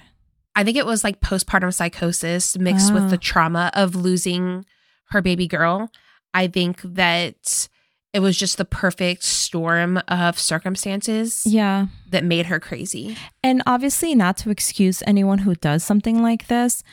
I 0.56 0.64
think 0.64 0.78
it 0.78 0.86
was 0.86 1.04
like 1.04 1.20
postpartum 1.20 1.74
psychosis 1.74 2.58
mixed 2.58 2.94
with 2.94 3.04
Ah. 3.04 3.08
the 3.10 3.18
trauma 3.18 3.70
of 3.74 3.96
losing 3.96 4.66
her 5.10 5.22
baby 5.22 5.48
girl. 5.48 5.92
I 6.34 6.48
think 6.48 6.82
that 6.84 7.68
it 8.14 8.20
was 8.20 8.38
just 8.38 8.58
the 8.58 8.66
perfect 8.66 9.24
storm 9.24 10.00
of 10.08 10.40
circumstances 10.40 11.44
Yeah. 11.46 11.88
that 12.10 12.24
made 12.24 12.48
her 12.48 12.60
crazy. 12.60 13.18
And 13.44 13.62
obviously, 13.68 14.16
not 14.16 14.38
to 14.38 14.50
excuse 14.50 15.04
anyone 15.06 15.40
who 15.40 15.56
does 15.56 15.84
something 15.84 16.22
like 16.22 16.48
this, 16.48 16.84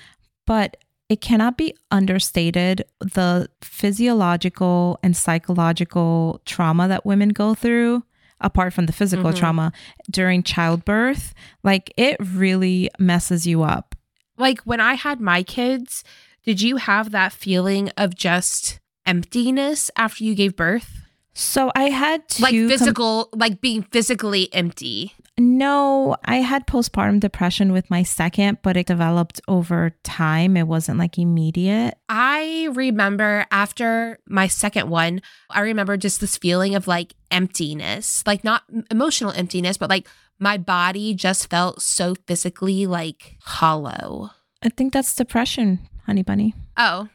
but 0.46 0.76
it 1.08 1.20
cannot 1.20 1.56
be 1.56 1.74
understated 1.90 2.84
the 3.00 3.48
physiological 3.62 4.98
and 5.02 5.16
psychological 5.16 6.40
trauma 6.44 6.88
that 6.88 7.06
women 7.06 7.28
go 7.30 7.54
through, 7.54 8.02
apart 8.40 8.72
from 8.72 8.86
the 8.86 8.92
physical 8.92 9.30
Mhm. 9.32 9.36
trauma 9.36 9.72
during 10.10 10.42
childbirth. 10.42 11.32
Like, 11.62 11.92
it 11.96 12.16
really 12.20 12.90
messes 12.98 13.46
you 13.46 13.62
up. 13.62 13.94
like 14.36 14.58
when 14.62 14.80
I 14.80 14.94
had 14.94 15.20
my 15.20 15.44
kids, 15.44 16.02
did 16.44 16.60
you 16.60 16.78
have 16.78 17.12
that 17.12 17.32
feeling 17.32 17.90
of 17.96 18.16
just 18.16 18.80
emptiness 19.06 19.92
after 19.96 20.24
you 20.24 20.34
gave 20.34 20.56
birth? 20.56 21.02
So, 21.34 21.70
I 21.74 21.84
had 21.90 22.28
to. 22.30 22.42
Like 22.42 22.54
com- 22.54 22.68
physical, 22.68 23.28
like 23.32 23.60
being 23.60 23.82
physically 23.82 24.48
empty. 24.54 25.12
no, 25.36 26.16
I 26.24 26.36
had 26.36 26.66
postpartum 26.66 27.18
depression 27.18 27.72
with 27.72 27.90
my 27.90 28.04
second, 28.04 28.58
but 28.62 28.76
it 28.76 28.86
developed 28.86 29.40
over 29.48 29.90
time. 30.04 30.56
It 30.56 30.68
wasn't 30.68 30.98
like 30.98 31.18
immediate. 31.18 31.94
I 32.08 32.68
remember 32.72 33.46
after 33.50 34.20
my 34.28 34.46
second 34.46 34.88
one, 34.90 35.22
I 35.50 35.60
remember 35.62 35.96
just 35.96 36.20
this 36.20 36.36
feeling 36.38 36.76
of 36.76 36.86
like 36.86 37.14
emptiness, 37.32 38.22
like 38.26 38.44
not 38.44 38.62
emotional 38.92 39.32
emptiness, 39.32 39.76
but 39.76 39.90
like 39.90 40.06
my 40.38 40.56
body 40.56 41.14
just 41.14 41.50
felt 41.50 41.82
so 41.82 42.14
physically 42.28 42.86
like 42.86 43.36
hollow. 43.42 44.30
I 44.62 44.68
think 44.68 44.92
that's 44.92 45.14
depression, 45.16 45.80
honey 46.06 46.22
bunny. 46.22 46.54
Oh, 46.76 47.08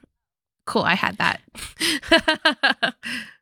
cool. 0.65 0.83
I 0.83 0.95
had 0.95 1.17
that. 1.19 1.41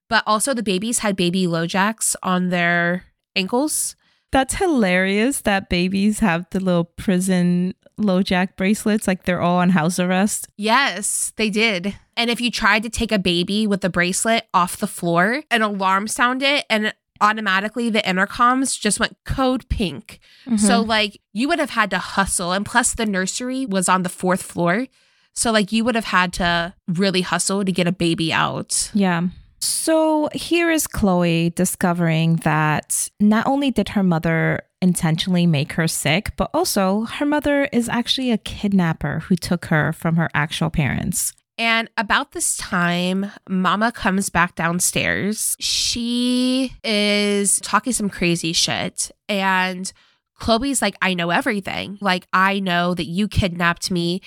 but 0.10 0.24
also, 0.26 0.54
the 0.54 0.64
babies 0.64 1.00
had 1.00 1.16
baby 1.16 1.46
LoJacks 1.46 2.16
on 2.24 2.50
their 2.50 3.06
ankles. 3.36 3.96
That's 4.32 4.56
hilarious 4.56 5.42
that 5.42 5.70
babies 5.70 6.20
have 6.20 6.46
the 6.52 6.60
little 6.60 6.84
prison 6.84 7.74
LoJack 8.00 8.56
bracelets, 8.58 9.08
like 9.08 9.24
they're 9.24 9.42
all 9.42 9.58
on 9.58 9.70
house 9.70 10.00
arrest. 10.00 10.48
Yes, 10.58 11.34
they 11.38 11.50
did. 11.50 11.96
And 12.16 12.30
if 12.30 12.42
you 12.42 12.52
tried 12.52 12.84
to 12.84 12.90
take 12.90 13.12
a 13.12 13.20
baby 13.20 13.66
with 13.66 13.82
the 13.82 13.90
bracelet 13.90 14.48
off 14.54 14.78
the 14.78 14.88
floor, 14.88 15.44
an 15.50 15.62
alarm 15.62 16.08
sounded 16.08 16.64
and 16.70 16.94
automatically 17.22 17.90
the 17.90 18.02
intercoms 18.02 18.80
just 18.80 19.00
went 19.00 19.18
code 19.26 19.68
pink. 19.70 20.20
So, 20.58 20.80
mm-hmm. 20.80 20.90
like, 20.90 21.22
you 21.34 21.48
would 21.48 21.60
have 21.60 21.72
had 21.72 21.90
to 21.92 21.98
hustle. 21.98 22.52
And 22.52 22.66
plus, 22.66 22.94
the 22.94 23.06
nursery 23.06 23.66
was 23.66 23.90
on 23.90 24.04
the 24.04 24.10
fourth 24.10 24.44
floor. 24.44 24.88
So, 25.34 25.52
like, 25.52 25.72
you 25.72 25.84
would 25.84 25.96
have 25.96 26.06
had 26.06 26.34
to 26.34 26.74
really 26.88 27.22
hustle 27.22 27.66
to 27.66 27.72
get 27.72 27.88
a 27.88 27.92
baby 27.92 28.32
out. 28.32 28.92
yeah. 28.94 29.22
So 29.60 30.30
here 30.34 30.70
is 30.70 30.88
Chloe 30.88 31.52
discovering 31.52 32.38
that 32.38 33.10
not 33.20 33.48
only 33.48 33.72
did 33.72 33.90
her 33.90 34.04
mother 34.04 34.62
intentionally 34.82 35.48
make 35.48 35.74
her 35.74 35.88
sick, 35.88 36.32
but 36.38 36.50
also 36.54 37.06
her 37.06 37.26
mother 37.26 37.66
is 37.72 37.90
actually 37.90 38.32
a 38.32 38.38
kidnapper 38.38 39.20
who 39.22 39.36
took 39.36 39.66
her 39.66 39.94
from 39.94 40.16
her 40.18 40.30
actual 40.34 40.70
parents. 40.70 41.34
And 41.58 41.90
about 41.98 42.34
this 42.34 42.56
time, 42.58 43.32
Mama 43.50 43.92
comes 43.92 44.30
back 44.30 44.54
downstairs. 44.54 45.56
She 45.60 46.74
is 46.84 47.60
talking 47.62 47.94
some 47.94 48.10
crazy 48.10 48.54
shit. 48.54 49.10
And 49.28 49.92
Chloe's 50.40 50.84
like, 50.84 50.96
I 51.02 51.16
know 51.16 51.32
everything. 51.32 51.98
Like, 52.00 52.28
I 52.32 52.60
know 52.60 52.94
that 52.94 53.08
you 53.08 53.28
kidnapped 53.28 53.90
me. 53.90 54.22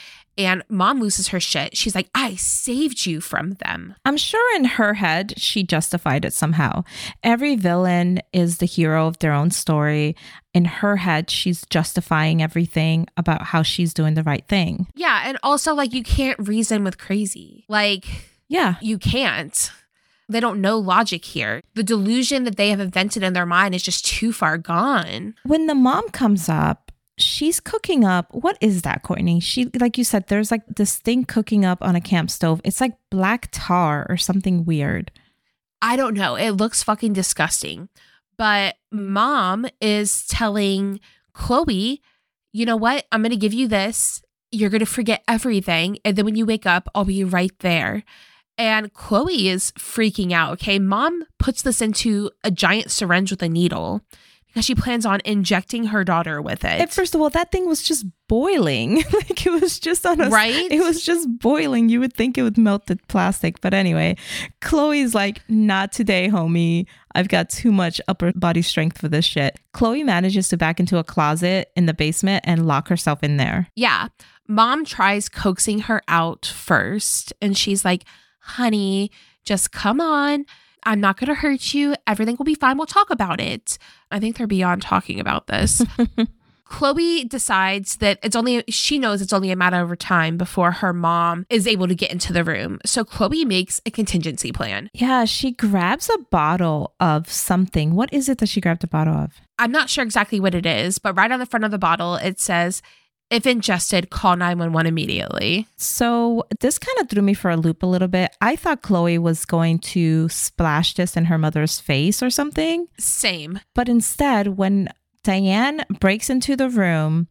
And 0.46 0.62
mom 0.68 1.00
loses 1.00 1.28
her 1.28 1.40
shit. 1.40 1.76
She's 1.76 1.94
like, 1.94 2.08
I 2.14 2.34
saved 2.36 3.06
you 3.06 3.20
from 3.20 3.52
them. 3.64 3.94
I'm 4.04 4.16
sure 4.16 4.56
in 4.56 4.64
her 4.64 4.94
head, 4.94 5.34
she 5.36 5.62
justified 5.62 6.24
it 6.24 6.32
somehow. 6.32 6.84
Every 7.22 7.56
villain 7.56 8.20
is 8.32 8.58
the 8.58 8.66
hero 8.66 9.06
of 9.06 9.18
their 9.18 9.32
own 9.32 9.50
story. 9.50 10.16
In 10.54 10.64
her 10.64 10.96
head, 10.96 11.30
she's 11.30 11.64
justifying 11.70 12.42
everything 12.42 13.06
about 13.16 13.42
how 13.42 13.62
she's 13.62 13.94
doing 13.94 14.14
the 14.14 14.22
right 14.24 14.46
thing. 14.48 14.86
Yeah. 14.94 15.22
And 15.24 15.38
also, 15.42 15.74
like, 15.74 15.92
you 15.92 16.02
can't 16.02 16.38
reason 16.48 16.82
with 16.84 16.98
crazy. 16.98 17.64
Like, 17.68 18.06
Yeah. 18.48 18.74
you 18.80 18.98
can't. 18.98 19.70
They 20.28 20.38
don't 20.40 20.60
know 20.60 20.78
logic 20.78 21.24
here. 21.24 21.60
The 21.74 21.82
delusion 21.82 22.44
that 22.44 22.56
they 22.56 22.70
have 22.70 22.78
invented 22.80 23.22
in 23.24 23.32
their 23.32 23.46
mind 23.46 23.74
is 23.74 23.82
just 23.82 24.04
too 24.06 24.32
far 24.32 24.58
gone. 24.58 25.34
When 25.44 25.66
the 25.66 25.74
mom 25.74 26.08
comes 26.10 26.48
up, 26.48 26.89
she's 27.22 27.60
cooking 27.60 28.04
up. 28.04 28.26
What 28.32 28.58
is 28.60 28.82
that, 28.82 29.02
Courtney? 29.02 29.40
She, 29.40 29.70
like 29.78 29.98
you 29.98 30.04
said, 30.04 30.26
there's 30.26 30.50
like 30.50 30.62
this 30.66 30.98
thing 30.98 31.24
cooking 31.24 31.64
up 31.64 31.82
on 31.82 31.96
a 31.96 32.00
camp 32.00 32.30
stove. 32.30 32.60
It's 32.64 32.80
like 32.80 32.96
black 33.10 33.48
tar 33.52 34.06
or 34.08 34.16
something 34.16 34.64
weird. 34.64 35.10
I 35.82 35.96
don't 35.96 36.14
know. 36.14 36.34
It 36.34 36.50
looks 36.50 36.82
fucking 36.82 37.12
disgusting. 37.12 37.88
But 38.36 38.76
mom 38.90 39.66
is 39.80 40.26
telling 40.26 41.00
Chloe, 41.32 42.00
you 42.52 42.66
know 42.66 42.76
what? 42.76 43.06
I'm 43.12 43.22
to 43.30 43.36
give 43.36 43.52
you 43.52 43.68
this. 43.68 44.22
You're 44.50 44.70
to 44.80 44.86
forget 44.86 45.22
everything. 45.28 45.98
And 46.04 46.16
then 46.16 46.24
when 46.24 46.36
you 46.36 46.46
wake 46.46 46.66
up, 46.66 46.88
I'll 46.94 47.04
be 47.04 47.22
right 47.22 47.56
there. 47.60 48.02
And 48.58 48.92
Chloe 48.92 49.48
is 49.48 49.72
freaking 49.72 50.32
out. 50.32 50.52
Okay. 50.54 50.78
Mom 50.78 51.24
puts 51.38 51.62
this 51.62 51.80
into 51.80 52.30
a 52.42 52.50
giant 52.50 52.90
syringe 52.90 53.30
with 53.30 53.42
a 53.42 53.48
needle 53.48 54.02
because 54.52 54.64
she 54.64 54.74
plans 54.74 55.06
on 55.06 55.20
injecting 55.24 55.86
her 55.86 56.04
daughter 56.04 56.42
with 56.42 56.64
it. 56.64 56.80
And 56.80 56.90
first 56.90 57.14
of 57.14 57.20
all, 57.20 57.30
that 57.30 57.50
thing 57.50 57.66
was 57.66 57.82
just 57.82 58.04
boiling. 58.28 58.96
like 59.12 59.46
it 59.46 59.50
was 59.50 59.78
just 59.78 60.04
on 60.04 60.20
a 60.20 60.28
Right? 60.28 60.70
It 60.70 60.80
was 60.80 61.04
just 61.04 61.28
boiling. 61.38 61.88
You 61.88 62.00
would 62.00 62.14
think 62.14 62.36
it 62.36 62.42
would 62.42 62.58
melt 62.58 62.86
the 62.86 62.98
plastic, 63.08 63.60
but 63.60 63.74
anyway, 63.74 64.16
Chloe's 64.60 65.14
like, 65.14 65.42
"Not 65.48 65.92
today, 65.92 66.28
homie. 66.28 66.86
I've 67.14 67.28
got 67.28 67.50
too 67.50 67.72
much 67.72 68.00
upper 68.08 68.32
body 68.32 68.62
strength 68.62 68.98
for 68.98 69.08
this 69.08 69.24
shit." 69.24 69.58
Chloe 69.72 70.02
manages 70.02 70.48
to 70.48 70.56
back 70.56 70.80
into 70.80 70.98
a 70.98 71.04
closet 71.04 71.70
in 71.76 71.86
the 71.86 71.94
basement 71.94 72.44
and 72.46 72.66
lock 72.66 72.88
herself 72.88 73.22
in 73.22 73.36
there. 73.36 73.68
Yeah. 73.76 74.08
Mom 74.48 74.84
tries 74.84 75.28
coaxing 75.28 75.80
her 75.80 76.02
out 76.08 76.44
first, 76.44 77.32
and 77.40 77.56
she's 77.56 77.84
like, 77.84 78.04
honey, 78.40 79.10
just 79.44 79.72
come 79.72 80.00
on. 80.00 80.44
I'm 80.84 81.00
not 81.00 81.18
going 81.18 81.28
to 81.28 81.34
hurt 81.34 81.74
you. 81.74 81.94
Everything 82.06 82.36
will 82.36 82.44
be 82.44 82.54
fine. 82.54 82.76
We'll 82.76 82.86
talk 82.86 83.10
about 83.10 83.40
it. 83.40 83.78
I 84.10 84.18
think 84.18 84.36
they're 84.36 84.46
beyond 84.46 84.82
talking 84.82 85.20
about 85.20 85.46
this. 85.46 85.82
Chloe 86.70 87.24
decides 87.24 87.96
that 87.96 88.20
it's 88.22 88.36
only, 88.36 88.62
she 88.68 88.98
knows 88.98 89.20
it's 89.20 89.32
only 89.32 89.50
a 89.50 89.56
matter 89.56 89.80
of 89.80 89.98
time 89.98 90.36
before 90.36 90.70
her 90.70 90.92
mom 90.92 91.44
is 91.50 91.66
able 91.66 91.88
to 91.88 91.96
get 91.96 92.12
into 92.12 92.32
the 92.32 92.44
room. 92.44 92.78
So 92.86 93.04
Chloe 93.04 93.44
makes 93.44 93.80
a 93.84 93.90
contingency 93.90 94.52
plan. 94.52 94.88
Yeah, 94.94 95.24
she 95.24 95.50
grabs 95.50 96.08
a 96.08 96.18
bottle 96.30 96.94
of 97.00 97.30
something. 97.30 97.96
What 97.96 98.12
is 98.14 98.28
it 98.28 98.38
that 98.38 98.48
she 98.48 98.60
grabbed 98.60 98.84
a 98.84 98.86
bottle 98.86 99.14
of? 99.14 99.40
I'm 99.58 99.72
not 99.72 99.90
sure 99.90 100.04
exactly 100.04 100.38
what 100.38 100.54
it 100.54 100.64
is, 100.64 101.00
but 101.00 101.16
right 101.16 101.30
on 101.32 101.40
the 101.40 101.44
front 101.44 101.64
of 101.64 101.72
the 101.72 101.78
bottle, 101.78 102.14
it 102.14 102.38
says, 102.38 102.82
if 103.30 103.46
ingested, 103.46 104.10
call 104.10 104.36
911 104.36 104.86
immediately. 104.88 105.66
So 105.76 106.44
this 106.60 106.78
kind 106.78 106.98
of 107.00 107.08
threw 107.08 107.22
me 107.22 107.34
for 107.34 107.50
a 107.50 107.56
loop 107.56 107.82
a 107.82 107.86
little 107.86 108.08
bit. 108.08 108.34
I 108.40 108.56
thought 108.56 108.82
Chloe 108.82 109.18
was 109.18 109.44
going 109.44 109.78
to 109.78 110.28
splash 110.28 110.94
this 110.94 111.16
in 111.16 111.26
her 111.26 111.38
mother's 111.38 111.78
face 111.78 112.22
or 112.22 112.30
something. 112.30 112.88
Same. 112.98 113.60
But 113.74 113.88
instead, 113.88 114.58
when 114.58 114.88
Diane 115.22 115.84
breaks 116.00 116.28
into 116.28 116.56
the 116.56 116.68
room, 116.68 117.28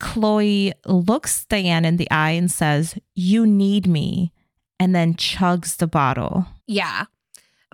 Chloe 0.00 0.72
looks 0.86 1.44
Diane 1.44 1.84
in 1.84 1.98
the 1.98 2.10
eye 2.10 2.32
and 2.32 2.50
says, 2.50 2.98
You 3.14 3.46
need 3.46 3.86
me, 3.86 4.32
and 4.80 4.94
then 4.94 5.14
chugs 5.14 5.76
the 5.76 5.86
bottle. 5.86 6.46
Yeah. 6.66 7.04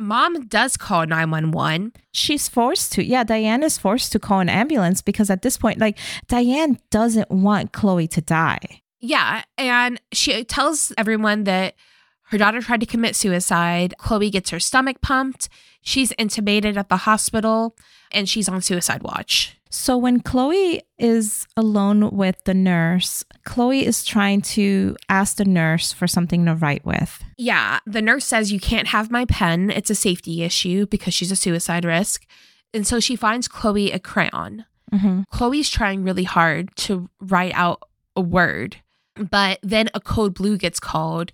Mom 0.00 0.46
does 0.46 0.76
call 0.76 1.06
911. 1.06 1.92
She's 2.12 2.48
forced 2.48 2.92
to. 2.94 3.04
Yeah, 3.04 3.22
Diane 3.22 3.62
is 3.62 3.78
forced 3.78 4.12
to 4.12 4.18
call 4.18 4.40
an 4.40 4.48
ambulance 4.48 5.02
because 5.02 5.30
at 5.30 5.42
this 5.42 5.56
point, 5.56 5.78
like, 5.78 5.98
Diane 6.26 6.78
doesn't 6.90 7.30
want 7.30 7.72
Chloe 7.72 8.08
to 8.08 8.20
die. 8.20 8.80
Yeah. 9.00 9.42
And 9.56 10.00
she 10.12 10.44
tells 10.44 10.92
everyone 10.98 11.44
that 11.44 11.74
her 12.30 12.38
daughter 12.38 12.60
tried 12.60 12.80
to 12.80 12.86
commit 12.86 13.16
suicide. 13.16 13.94
Chloe 13.98 14.30
gets 14.30 14.50
her 14.50 14.60
stomach 14.60 15.00
pumped. 15.00 15.48
She's 15.82 16.12
intubated 16.12 16.76
at 16.76 16.88
the 16.88 16.98
hospital 16.98 17.76
and 18.12 18.28
she's 18.28 18.48
on 18.48 18.62
suicide 18.62 19.02
watch. 19.02 19.56
So 19.68 19.96
when 19.96 20.20
Chloe 20.20 20.82
is 20.98 21.46
alone 21.56 22.10
with 22.10 22.42
the 22.44 22.54
nurse, 22.54 23.24
Chloe 23.44 23.84
is 23.84 24.04
trying 24.04 24.42
to 24.42 24.96
ask 25.08 25.36
the 25.36 25.44
nurse 25.44 25.92
for 25.92 26.06
something 26.06 26.44
to 26.46 26.54
write 26.54 26.84
with. 26.84 27.22
Yeah. 27.36 27.78
The 27.86 28.02
nurse 28.02 28.26
says, 28.26 28.52
You 28.52 28.60
can't 28.60 28.88
have 28.88 29.10
my 29.10 29.24
pen. 29.24 29.70
It's 29.70 29.90
a 29.90 29.94
safety 29.94 30.42
issue 30.42 30.86
because 30.86 31.14
she's 31.14 31.32
a 31.32 31.36
suicide 31.36 31.84
risk. 31.84 32.26
And 32.72 32.86
so 32.86 33.00
she 33.00 33.16
finds 33.16 33.48
Chloe 33.48 33.90
a 33.90 33.98
crayon. 33.98 34.66
Mm-hmm. 34.92 35.22
Chloe's 35.30 35.68
trying 35.68 36.04
really 36.04 36.24
hard 36.24 36.74
to 36.76 37.08
write 37.20 37.52
out 37.54 37.82
a 38.16 38.20
word, 38.20 38.76
but 39.16 39.58
then 39.62 39.88
a 39.94 40.00
code 40.00 40.34
blue 40.34 40.58
gets 40.58 40.80
called 40.80 41.32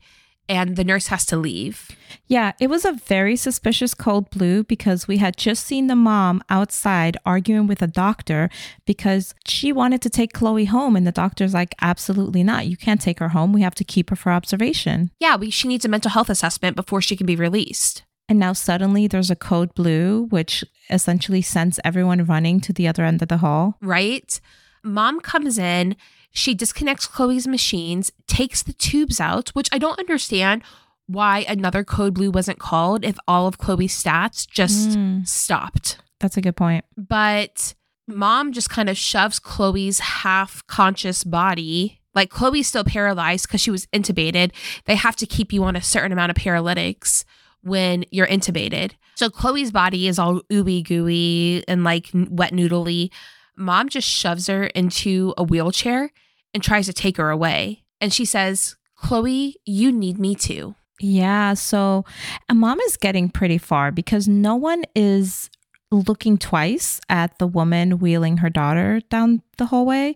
and 0.49 0.77
the 0.77 0.85
nurse 0.85 1.09
has 1.09 1.27
to 1.27 1.37
leave. 1.37 1.91
Yeah, 2.27 2.53
it 2.61 2.69
was 2.69 2.85
a 2.85 2.93
very 2.93 3.37
suspicious 3.37 3.95
code 3.95 4.31
blue 4.31 4.65
because 4.65 5.07
we 5.07 5.19
had 5.19 5.37
just 5.37 5.65
seen 5.65 5.87
the 5.87 5.97
mom 5.97 6.43
outside 6.49 7.17
arguing 7.25 7.67
with 7.67 7.83
a 7.83 7.87
doctor 7.87 8.49
because 8.85 9.35
she 9.47 9.73
wanted 9.73 10.03
to 10.03 10.11
take 10.11 10.33
Chloe 10.33 10.65
home. 10.65 10.97
And 10.97 11.07
the 11.07 11.13
doctor's 11.13 11.55
like, 11.55 11.75
absolutely 11.81 12.43
not. 12.43 12.67
You 12.67 12.77
can't 12.77 13.01
take 13.01 13.19
her 13.19 13.29
home. 13.29 13.53
We 13.53 13.63
have 13.63 13.75
to 13.77 13.85
keep 13.85 14.11
her 14.11 14.17
for 14.17 14.33
observation. 14.33 15.11
Yeah, 15.21 15.37
we, 15.37 15.51
she 15.51 15.69
needs 15.69 15.85
a 15.85 15.89
mental 15.89 16.11
health 16.11 16.31
assessment 16.31 16.77
before 16.77 17.01
she 17.01 17.17
can 17.17 17.27
be 17.27 17.37
released. 17.37 18.03
And 18.29 18.41
now 18.41 18.53
suddenly 18.53 19.07
there's 19.07 19.31
a 19.31 19.37
code 19.37 19.73
blue, 19.75 20.27
which 20.31 20.65
essentially 20.91 21.43
sends 21.43 21.79
everyone 21.85 22.25
running 22.25 22.61
to 22.63 22.73
the 22.73 22.89
other 22.89 23.05
end 23.05 23.23
of 23.23 23.29
the 23.29 23.37
hall. 23.39 23.77
Right? 23.81 24.41
Mom 24.83 25.21
comes 25.21 25.59
in, 25.59 25.97
she 26.37 26.55
disconnects 26.55 27.07
Chloe's 27.07 27.47
machines, 27.47 28.13
takes 28.27 28.63
the 28.63 28.73
tubes 28.75 29.21
out, 29.21 29.49
which 29.51 29.69
I 29.73 29.79
don't 29.79 29.99
understand 29.99 30.63
why 31.07 31.45
another 31.49 31.83
code 31.85 32.15
blue 32.15 32.31
wasn't 32.31 32.59
called 32.59 33.05
if 33.05 33.17
all 33.27 33.47
of 33.47 33.59
Chloe's 33.59 33.95
stats 34.03 34.47
just 34.49 34.91
Mm. 34.91 35.27
stopped. 35.27 35.99
That's 36.21 36.37
a 36.37 36.41
good 36.41 36.57
point. 36.57 36.85
But 36.97 37.75
mom 38.07 38.53
just 38.53 38.69
kind 38.71 38.89
of 38.89 38.97
shoves 38.99 39.39
Chloe's 39.39 39.99
half 40.01 40.67
conscious 40.67 41.25
body. 41.25 42.01
Like 42.15 42.31
Chloe's 42.31 42.67
still 42.67 42.85
paralyzed 42.85 43.47
because 43.47 43.61
she 43.61 43.71
was 43.71 43.87
intubated. 43.87 44.51
They 44.87 44.95
have 44.97 45.17
to 45.17 45.27
keep 45.27 45.53
you 45.53 45.65
on 45.65 45.77
a 45.77 45.83
certain 45.83 46.13
amount 46.13 46.31
of 46.31 46.37
paralytics 46.37 47.25
when 47.63 48.05
you're 48.11 48.27
intubated. 48.27 48.93
So 49.15 49.31
Chloe's 49.31 49.71
body 49.71 50.09
is 50.09 50.19
all 50.19 50.41
ooey 50.53 50.83
gooey 50.85 51.65
and 51.69 51.85
like 51.85 52.09
wet 52.15 52.53
noodly. 52.53 53.11
Mom 53.57 53.89
just 53.89 54.09
shoves 54.09 54.49
her 54.49 54.65
into 54.67 55.33
a 55.39 55.43
wheelchair 55.45 56.11
and 56.57 56.63
tries 56.63 56.87
to 56.87 56.93
take 56.95 57.19
her 57.19 57.29
away. 57.29 57.85
And 58.01 58.11
she 58.15 58.25
says, 58.25 58.77
Chloe, 58.97 59.57
you 59.67 59.93
need 59.93 60.19
me 60.19 60.35
too. 60.35 60.75
Yeah. 61.01 61.53
So 61.53 62.07
a 62.49 62.55
mom 62.55 62.81
is 62.81 62.97
getting 62.97 63.29
pretty 63.29 63.59
far 63.59 63.93
because 63.93 64.27
no 64.27 64.55
one 64.57 64.85
is 64.95 65.51
looking 65.93 66.39
twice 66.39 66.99
at 67.11 67.39
the 67.39 67.47
woman 67.47 67.99
wheeling 67.99 68.39
her 68.39 68.49
daughter 68.49 69.01
down 69.11 69.43
the 69.59 69.67
hallway. 69.67 70.15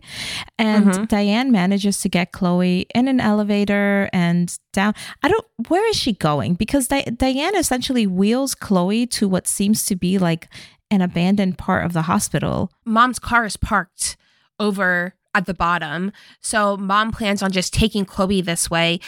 And 0.57 0.85
Mhm. 0.87 1.07
Diane 1.07 1.51
manages 1.51 1.99
to 2.01 2.09
get 2.09 2.31
Chloe 2.31 2.87
in 2.95 3.07
an 3.07 3.19
elevator 3.21 4.09
and 4.11 4.51
down. 4.73 4.93
I 5.21 5.27
don't, 5.29 5.45
where 5.67 5.87
is 5.89 5.95
she 5.95 6.13
going? 6.13 6.55
Because 6.55 6.87
Di- 6.87 7.03
Diane 7.15 7.55
essentially 7.55 8.07
wheels 8.07 8.55
Chloe 8.55 9.05
to 9.07 9.29
what 9.29 9.47
seems 9.47 9.85
to 9.85 9.95
be 9.95 10.17
like 10.17 10.49
an 10.89 11.01
abandoned 11.01 11.57
part 11.59 11.85
of 11.85 11.93
the 11.93 12.01
hospital. 12.01 12.71
mom's 12.83 13.19
car 13.19 13.45
is 13.45 13.55
parked 13.57 14.17
over 14.59 15.13
at 15.33 15.45
the 15.45 15.53
bottom. 15.53 16.11
So 16.41 16.77
mom 16.77 17.11
plans 17.11 17.41
on 17.41 17.51
just 17.51 17.73
taking 17.73 18.05
Chloe 18.05 18.41
this 18.41 18.69
way 18.69 18.99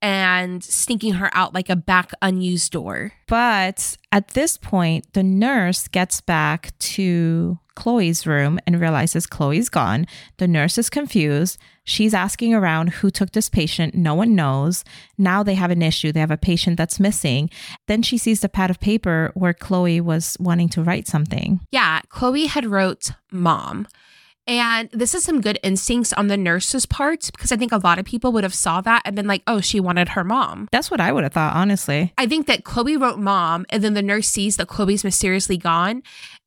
and 0.00 0.62
sneaking 0.62 1.14
her 1.14 1.30
out 1.32 1.54
like 1.54 1.68
a 1.68 1.76
back 1.76 2.12
unused 2.22 2.72
door. 2.72 3.12
But 3.26 3.96
at 4.12 4.28
this 4.28 4.56
point, 4.56 5.12
the 5.12 5.22
nurse 5.22 5.88
gets 5.88 6.20
back 6.20 6.76
to 6.78 7.58
Chloe's 7.74 8.26
room 8.26 8.58
and 8.66 8.80
realizes 8.80 9.26
Chloe's 9.26 9.68
gone. 9.68 10.06
The 10.38 10.48
nurse 10.48 10.78
is 10.78 10.90
confused. 10.90 11.58
She's 11.84 12.12
asking 12.12 12.52
around 12.54 12.90
who 12.90 13.10
took 13.10 13.32
this 13.32 13.48
patient. 13.48 13.94
No 13.94 14.14
one 14.14 14.34
knows. 14.34 14.84
Now 15.16 15.42
they 15.42 15.54
have 15.54 15.70
an 15.70 15.82
issue. 15.82 16.12
They 16.12 16.20
have 16.20 16.30
a 16.30 16.36
patient 16.36 16.76
that's 16.76 17.00
missing. 17.00 17.50
Then 17.86 18.02
she 18.02 18.18
sees 18.18 18.40
the 18.40 18.48
pad 18.48 18.70
of 18.70 18.80
paper 18.80 19.30
where 19.34 19.54
Chloe 19.54 20.00
was 20.00 20.36
wanting 20.38 20.68
to 20.70 20.82
write 20.82 21.06
something. 21.06 21.60
Yeah, 21.70 22.00
Chloe 22.08 22.46
had 22.46 22.66
wrote 22.66 23.10
mom. 23.32 23.86
And 24.48 24.88
this 24.90 25.14
is 25.14 25.22
some 25.22 25.40
good 25.40 25.58
instincts 25.62 26.12
on 26.14 26.26
the 26.26 26.36
nurse's 26.36 26.86
part 26.86 27.30
because 27.32 27.52
I 27.52 27.56
think 27.56 27.70
a 27.70 27.76
lot 27.76 27.98
of 27.98 28.06
people 28.06 28.32
would 28.32 28.44
have 28.44 28.54
saw 28.54 28.80
that 28.80 29.02
and 29.04 29.14
been 29.14 29.26
like, 29.26 29.42
"Oh, 29.46 29.60
she 29.60 29.78
wanted 29.78 30.10
her 30.10 30.24
mom." 30.24 30.68
That's 30.72 30.90
what 30.90 31.00
I 31.00 31.12
would 31.12 31.22
have 31.22 31.34
thought, 31.34 31.54
honestly. 31.54 32.14
I 32.18 32.26
think 32.26 32.46
that 32.46 32.64
Chloe 32.64 32.96
wrote 32.96 33.18
mom 33.18 33.66
and 33.68 33.84
then 33.84 33.94
the 33.94 34.02
nurse 34.02 34.26
sees 34.26 34.56
that 34.56 34.66
Chloe's 34.66 35.04
mysteriously 35.04 35.58
gone 35.58 36.02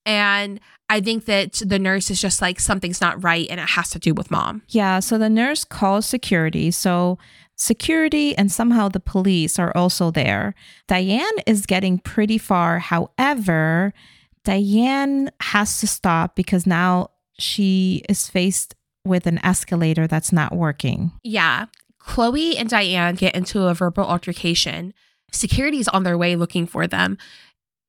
and 0.06 0.60
I 0.90 1.00
think 1.00 1.26
that 1.26 1.62
the 1.66 1.80
nurse 1.80 2.12
is 2.12 2.20
just 2.20 2.42
like 2.42 2.60
something's 2.60 3.00
not 3.00 3.24
right 3.24 3.48
and 3.50 3.60
it 3.60 3.70
has 3.70 3.90
to 3.92 4.00
do 4.00 4.14
with 4.14 4.32
mom. 4.32 4.64
Yeah, 4.68 5.00
so 5.00 5.18
the 5.18 5.30
nurse 5.30 5.64
calls 5.64 6.06
security. 6.06 6.72
So 6.72 7.18
security 7.56 8.36
and 8.36 8.52
somehow 8.52 8.90
the 8.90 9.00
police 9.00 9.60
are 9.60 9.72
also 9.76 10.12
there. 10.12 10.54
Diane 10.88 11.24
is 11.46 11.66
getting 11.66 12.00
pretty 12.00 12.38
far. 12.38 12.80
However, 12.80 13.94
Diane 14.44 15.30
has 15.40 15.80
to 15.80 15.88
stop 15.88 16.36
because 16.36 16.66
now 16.66 17.11
she 17.42 18.04
is 18.08 18.28
faced 18.28 18.76
with 19.06 19.26
an 19.26 19.44
escalator 19.44 20.08
that's 20.08 20.32
not 20.32 20.56
working. 20.56 21.12
Yeah. 21.24 21.66
Chloe 22.00 22.58
and 22.58 22.70
Diane 22.70 23.16
get 23.16 23.36
into 23.36 23.64
a 23.68 23.74
verbal 23.74 24.06
altercation. 24.06 24.94
Security's 25.32 25.88
on 25.88 26.04
their 26.04 26.18
way 26.18 26.36
looking 26.36 26.66
for 26.66 26.88
them. 26.88 27.18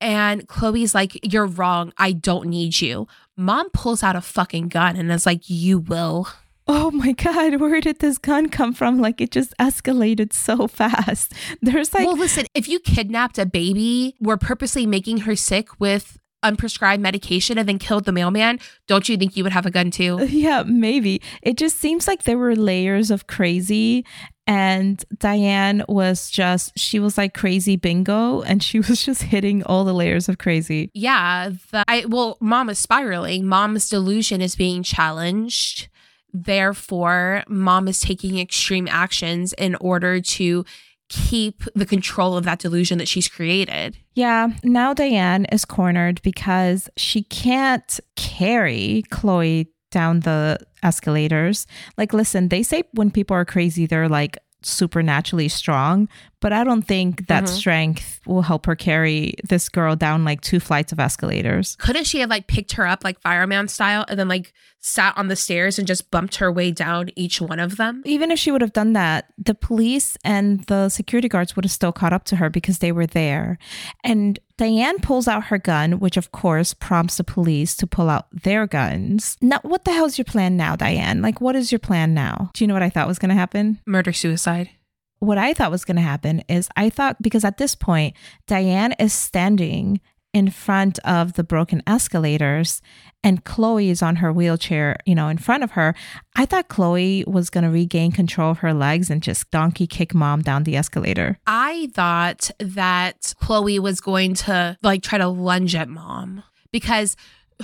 And 0.01 0.49
Chloe's 0.49 0.95
like, 0.95 1.19
You're 1.23 1.47
wrong. 1.47 1.93
I 1.97 2.13
don't 2.13 2.49
need 2.49 2.81
you. 2.81 3.07
Mom 3.37 3.71
pulls 3.71 4.03
out 4.03 4.17
a 4.17 4.21
fucking 4.21 4.69
gun 4.69 4.97
and 4.97 5.11
is 5.11 5.27
like, 5.27 5.49
You 5.49 5.79
will. 5.79 6.29
Oh 6.69 6.91
my 6.93 7.13
God, 7.13 7.61
where 7.61 7.81
did 7.81 7.99
this 7.99 8.19
gun 8.19 8.49
come 8.49 8.73
from? 8.73 9.01
Like 9.01 9.21
it 9.21 9.31
just 9.31 9.53
escalated 9.59 10.33
so 10.33 10.69
fast. 10.69 11.33
There's 11.63 11.93
like. 11.93 12.07
well, 12.07 12.17
listen, 12.17 12.47
if 12.55 12.69
you 12.69 12.81
kidnapped 12.81 13.39
a 13.39 13.47
baby, 13.47 14.15
we're 14.21 14.37
purposely 14.37 14.87
making 14.87 15.19
her 15.19 15.35
sick 15.37 15.69
with 15.81 16.19
unprescribed 16.43 17.01
medication 17.01 17.59
and 17.59 17.69
then 17.69 17.79
killed 17.79 18.05
the 18.05 18.13
mailman, 18.13 18.59
don't 18.87 19.09
you 19.09 19.17
think 19.17 19.37
you 19.37 19.43
would 19.45 19.53
have 19.53 19.67
a 19.67 19.71
gun 19.71 19.91
too? 19.91 20.19
Yeah, 20.43 20.65
maybe. 20.67 21.21
It 21.43 21.57
just 21.57 21.79
seems 21.79 22.09
like 22.09 22.25
there 22.25 22.39
were 22.39 22.57
layers 22.57 23.11
of 23.11 23.27
crazy. 23.27 24.05
And 24.47 25.05
Diane 25.19 25.85
was 25.89 26.31
just, 26.31 26.77
she 26.77 26.99
was 26.99 27.17
like 27.17 27.33
crazy 27.33 27.77
bingo 27.77 28.43
and 28.43 28.63
she 28.63 28.81
was 28.89 29.05
just 29.05 29.23
hitting 29.23 29.63
all 29.65 29.85
the 29.85 29.95
layers 29.95 30.29
of 30.29 30.39
crazy. 30.39 30.91
Yeah. 30.95 31.51
The, 31.71 31.85
I, 31.87 32.07
well, 32.07 32.39
mom 32.41 32.71
is 32.71 32.79
spiraling. 32.79 33.47
Mom's 33.47 33.89
delusion 33.89 34.41
is 34.41 34.57
being 34.57 34.83
challenged. 34.83 35.89
Therefore, 36.33 37.45
mom 37.47 37.87
is 37.89 38.01
taking 38.01 38.39
extreme 38.39 38.89
actions 38.91 39.53
in 39.53 39.75
order 39.77 40.21
to 40.21 40.65
keep 41.13 41.63
the 41.75 41.85
control 41.85 42.39
of 42.39 42.45
that 42.45 42.59
delusion 42.59 42.97
that 42.97 43.07
she's 43.07 43.29
created. 43.29 43.99
Yeah, 44.15 44.49
now 44.65 44.95
Diane 44.95 45.45
is 45.53 45.67
cornered 45.67 46.23
because 46.23 46.89
she 46.97 47.23
can't 47.23 48.01
carry 48.17 49.05
Chloe 49.11 49.71
down 49.91 50.21
the 50.21 50.59
escalators. 50.83 51.67
Like, 51.99 52.15
listen, 52.15 52.49
they 52.49 52.63
say 52.63 52.85
when 52.95 53.11
people 53.11 53.37
are 53.37 53.45
crazy, 53.45 53.85
they're 53.85 54.09
like 54.09 54.39
supernaturally 54.67 55.49
strong, 55.49 56.09
but 56.41 56.53
I 56.53 56.65
don't 56.65 56.83
think 56.83 57.27
that 57.29 57.45
Mhm. 57.45 57.49
strength 57.49 58.21
will 58.27 58.43
help 58.43 58.67
her 58.67 58.75
carry 58.77 59.35
this 59.49 59.69
girl 59.69 59.97
down 59.97 60.25
like 60.25 60.41
two 60.41 60.61
flights 60.61 60.93
of 60.93 60.99
escalators. 61.01 61.77
Couldn't 61.77 62.07
she 62.07 62.21
have 62.21 62.31
like 62.31 62.47
picked 62.47 62.73
her 62.73 62.87
up 62.87 63.05
like 63.05 63.21
fireman 63.21 63.69
style 63.69 64.05
and 64.09 64.19
then 64.19 64.29
like 64.29 64.53
sat 64.81 65.17
on 65.17 65.29
the 65.29 65.37
stairs 65.37 65.79
and 65.79 65.87
just 65.87 66.11
bumped 66.11 66.37
her 66.37 66.51
way 66.51 66.71
down 66.73 67.11
each 67.17 67.41
one 67.41 67.61
of 67.61 67.77
them? 67.77 68.03
Even 68.05 68.31
if 68.31 68.39
she 68.39 68.51
would 68.51 68.61
have 68.61 68.73
done 68.73 68.93
that, 68.95 69.27
the 69.39 69.55
police 69.55 70.17
and 70.25 70.65
the 70.65 70.89
security 70.89 71.29
guards 71.29 71.55
would 71.55 71.65
have 71.65 71.73
still 71.73 71.93
caught 71.93 72.13
up 72.13 72.25
to 72.25 72.37
her 72.37 72.51
because 72.51 72.79
they 72.79 72.91
were 72.93 73.07
there. 73.07 73.59
And 74.03 74.39
Diane 74.63 75.01
pulls 75.01 75.27
out 75.27 75.47
her 75.47 75.59
gun, 75.59 75.99
which 75.99 76.17
of 76.17 76.31
course 76.31 76.73
prompts 76.73 77.17
the 77.17 77.25
police 77.25 77.75
to 77.75 77.85
pull 77.85 78.09
out 78.09 78.27
their 78.31 78.69
guns. 78.69 79.37
Now, 79.41 79.59
what 79.63 79.85
the 79.85 79.93
hell's 79.93 80.19
your 80.19 80.25
plan 80.25 80.57
now, 80.57 80.77
Diane? 80.77 81.21
Like, 81.21 81.41
what 81.41 81.57
is 81.57 81.73
your 81.73 81.81
plan 81.81 82.15
now? 82.15 82.53
Do 82.55 82.63
you 82.63 82.69
know 82.69 82.75
what 82.75 82.83
I 82.85 82.89
thought 82.89 83.09
was 83.09 83.19
going 83.19 83.31
to 83.31 83.35
happen? 83.35 83.81
Murder 83.89 84.13
suicide. 84.13 84.71
What 85.19 85.37
I 85.37 85.53
thought 85.53 85.73
was 85.73 85.85
going 85.85 85.97
to 85.97 86.03
happen 86.03 86.45
is 86.49 86.69
I 86.77 86.91
thought, 86.91 87.21
because 87.21 87.45
at 87.45 87.59
this 87.59 87.75
point, 87.75 88.15
Diane 88.47 88.95
is 89.01 89.13
standing 89.13 90.01
in 90.33 90.49
front 90.49 91.01
of 91.01 91.33
the 91.33 91.43
broken 91.43 91.83
escalators 91.85 92.81
and 93.25 93.45
Chloe 93.45 93.91
is 93.91 94.03
on 94.03 94.17
her 94.17 94.33
wheelchair, 94.33 94.97
you 95.07 95.15
know, 95.15 95.29
in 95.29 95.39
front 95.39 95.63
of 95.63 95.73
her. 95.73 95.95
I 96.35 96.47
thought 96.47 96.69
Chloe 96.69 97.25
was 97.27 97.51
going 97.51 97.65
to 97.65 97.71
regain 97.71 98.13
control 98.13 98.51
of 98.51 98.59
her 98.59 98.75
legs 98.75 99.11
and 99.11 99.23
just 99.23 99.51
donkey 99.51 99.87
kick 99.87 100.15
mom 100.15 100.43
down 100.43 100.65
the 100.65 100.77
escalator. 100.77 101.39
I 101.47 101.91
thought 101.95 102.51
that 102.59 103.35
Chloe 103.41 103.79
was 103.79 104.01
going 104.01 104.35
to 104.35 104.77
like 104.83 105.03
try 105.03 105.19
to 105.19 105.29
lunge 105.29 105.75
at 105.75 105.89
mom 105.89 106.43
because 106.73 107.17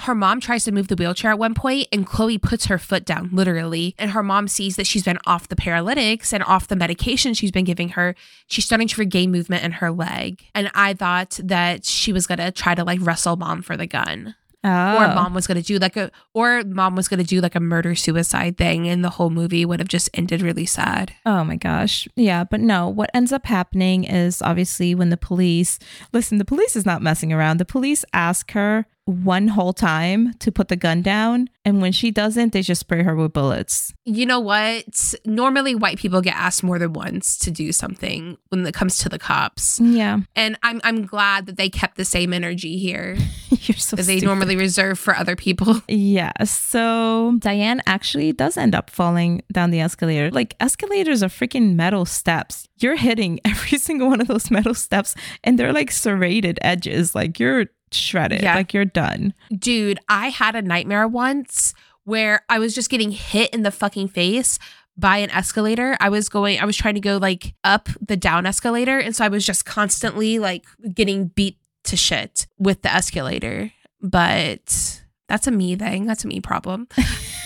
her 0.02 0.14
mom 0.14 0.40
tries 0.40 0.64
to 0.64 0.72
move 0.72 0.88
the 0.88 0.94
wheelchair 0.94 1.32
at 1.32 1.38
one 1.38 1.54
point 1.54 1.88
and 1.92 2.06
Chloe 2.06 2.38
puts 2.38 2.66
her 2.66 2.78
foot 2.78 3.04
down 3.04 3.30
literally 3.32 3.94
and 3.98 4.12
her 4.12 4.22
mom 4.22 4.46
sees 4.46 4.76
that 4.76 4.86
she's 4.86 5.02
been 5.02 5.18
off 5.26 5.48
the 5.48 5.56
paralytics 5.56 6.32
and 6.32 6.44
off 6.44 6.68
the 6.68 6.76
medication 6.76 7.34
she's 7.34 7.50
been 7.50 7.64
giving 7.64 7.90
her 7.90 8.14
she's 8.46 8.64
starting 8.64 8.86
to 8.86 9.00
regain 9.00 9.32
movement 9.32 9.64
in 9.64 9.72
her 9.72 9.90
leg 9.90 10.44
and 10.54 10.70
I 10.74 10.94
thought 10.94 11.40
that 11.42 11.84
she 11.84 12.12
was 12.12 12.26
going 12.26 12.38
to 12.38 12.52
try 12.52 12.74
to 12.74 12.84
like 12.84 13.00
wrestle 13.02 13.36
mom 13.36 13.62
for 13.62 13.76
the 13.76 13.86
gun 13.86 14.36
Oh. 14.64 14.96
or 14.96 15.14
mom 15.14 15.34
was 15.34 15.46
going 15.46 15.60
to 15.60 15.62
do 15.62 15.78
like 15.78 15.96
a 15.96 16.10
or 16.34 16.64
mom 16.64 16.96
was 16.96 17.06
going 17.06 17.20
to 17.20 17.26
do 17.26 17.40
like 17.40 17.54
a 17.54 17.60
murder 17.60 17.94
suicide 17.94 18.58
thing 18.58 18.88
and 18.88 19.04
the 19.04 19.10
whole 19.10 19.30
movie 19.30 19.64
would 19.64 19.78
have 19.78 19.88
just 19.88 20.10
ended 20.14 20.42
really 20.42 20.66
sad 20.66 21.12
Oh 21.24 21.44
my 21.44 21.54
gosh. 21.56 22.08
Yeah, 22.16 22.42
but 22.42 22.60
no, 22.60 22.88
what 22.88 23.10
ends 23.14 23.32
up 23.32 23.46
happening 23.46 24.02
is 24.04 24.42
obviously 24.42 24.94
when 24.96 25.10
the 25.10 25.16
police 25.16 25.78
listen, 26.12 26.38
the 26.38 26.44
police 26.44 26.74
is 26.74 26.84
not 26.84 27.02
messing 27.02 27.32
around. 27.32 27.58
The 27.58 27.64
police 27.64 28.04
ask 28.12 28.50
her 28.52 28.86
one 29.08 29.48
whole 29.48 29.72
time 29.72 30.34
to 30.34 30.52
put 30.52 30.68
the 30.68 30.76
gun 30.76 31.00
down. 31.00 31.48
And 31.64 31.80
when 31.80 31.92
she 31.92 32.10
doesn't, 32.10 32.52
they 32.52 32.62
just 32.62 32.80
spray 32.80 33.02
her 33.02 33.14
with 33.16 33.32
bullets. 33.32 33.92
You 34.04 34.26
know 34.26 34.40
what? 34.40 35.14
Normally, 35.24 35.74
white 35.74 35.98
people 35.98 36.20
get 36.20 36.34
asked 36.34 36.62
more 36.62 36.78
than 36.78 36.92
once 36.92 37.36
to 37.38 37.50
do 37.50 37.72
something 37.72 38.36
when 38.50 38.66
it 38.66 38.74
comes 38.74 38.98
to 38.98 39.08
the 39.08 39.18
cops, 39.18 39.78
Yeah. 39.80 40.20
and 40.36 40.58
I'm 40.62 40.80
I'm 40.84 41.04
glad 41.06 41.46
that 41.46 41.56
they 41.56 41.68
kept 41.68 41.96
the 41.96 42.04
same 42.04 42.32
energy 42.32 42.78
here 42.78 43.16
You're 43.50 43.76
so 43.76 43.96
that 43.96 44.04
they 44.06 44.18
stupid. 44.18 44.26
normally 44.26 44.56
reserve 44.56 44.98
for 44.98 45.14
other 45.16 45.36
people. 45.36 45.80
Yeah. 45.88 46.32
So 46.44 47.36
Diane 47.38 47.80
actually 47.86 48.32
does 48.32 48.56
end 48.56 48.74
up 48.74 48.90
falling 48.90 49.42
down 49.52 49.70
the 49.70 49.80
escalator. 49.80 50.30
Like 50.30 50.54
escalators 50.60 51.22
are 51.22 51.28
freaking 51.28 51.74
metal 51.74 52.04
steps. 52.04 52.68
You're 52.78 52.96
hitting 52.96 53.40
every 53.44 53.78
single 53.78 54.08
one 54.08 54.20
of 54.20 54.26
those 54.28 54.50
metal 54.50 54.74
steps 54.74 55.14
and 55.44 55.58
they're 55.58 55.72
like 55.72 55.90
serrated 55.90 56.58
edges. 56.62 57.14
Like 57.14 57.38
you're 57.40 57.66
shredded. 57.94 58.42
Yeah. 58.42 58.54
Like 58.54 58.72
you're 58.74 58.84
done. 58.84 59.34
Dude, 59.56 59.98
I 60.08 60.28
had 60.28 60.54
a 60.54 60.62
nightmare 60.62 61.06
once 61.06 61.74
where 62.04 62.42
I 62.48 62.58
was 62.58 62.74
just 62.74 62.90
getting 62.90 63.10
hit 63.10 63.50
in 63.50 63.62
the 63.62 63.70
fucking 63.70 64.08
face 64.08 64.58
by 64.96 65.18
an 65.18 65.30
escalator. 65.30 65.96
I 66.00 66.08
was 66.08 66.28
going, 66.28 66.58
I 66.58 66.64
was 66.64 66.76
trying 66.76 66.94
to 66.94 67.00
go 67.00 67.18
like 67.18 67.54
up 67.64 67.88
the 68.00 68.16
down 68.16 68.46
escalator, 68.46 68.98
and 68.98 69.14
so 69.14 69.24
I 69.24 69.28
was 69.28 69.46
just 69.46 69.64
constantly 69.64 70.38
like 70.38 70.64
getting 70.94 71.28
beat 71.28 71.58
to 71.84 71.96
shit 71.96 72.46
with 72.58 72.82
the 72.82 72.92
escalator. 72.92 73.72
But 74.00 75.02
that's 75.28 75.46
a 75.46 75.50
me 75.50 75.76
thing. 75.76 76.06
That's 76.06 76.24
a 76.24 76.28
me 76.28 76.40
problem. 76.40 76.88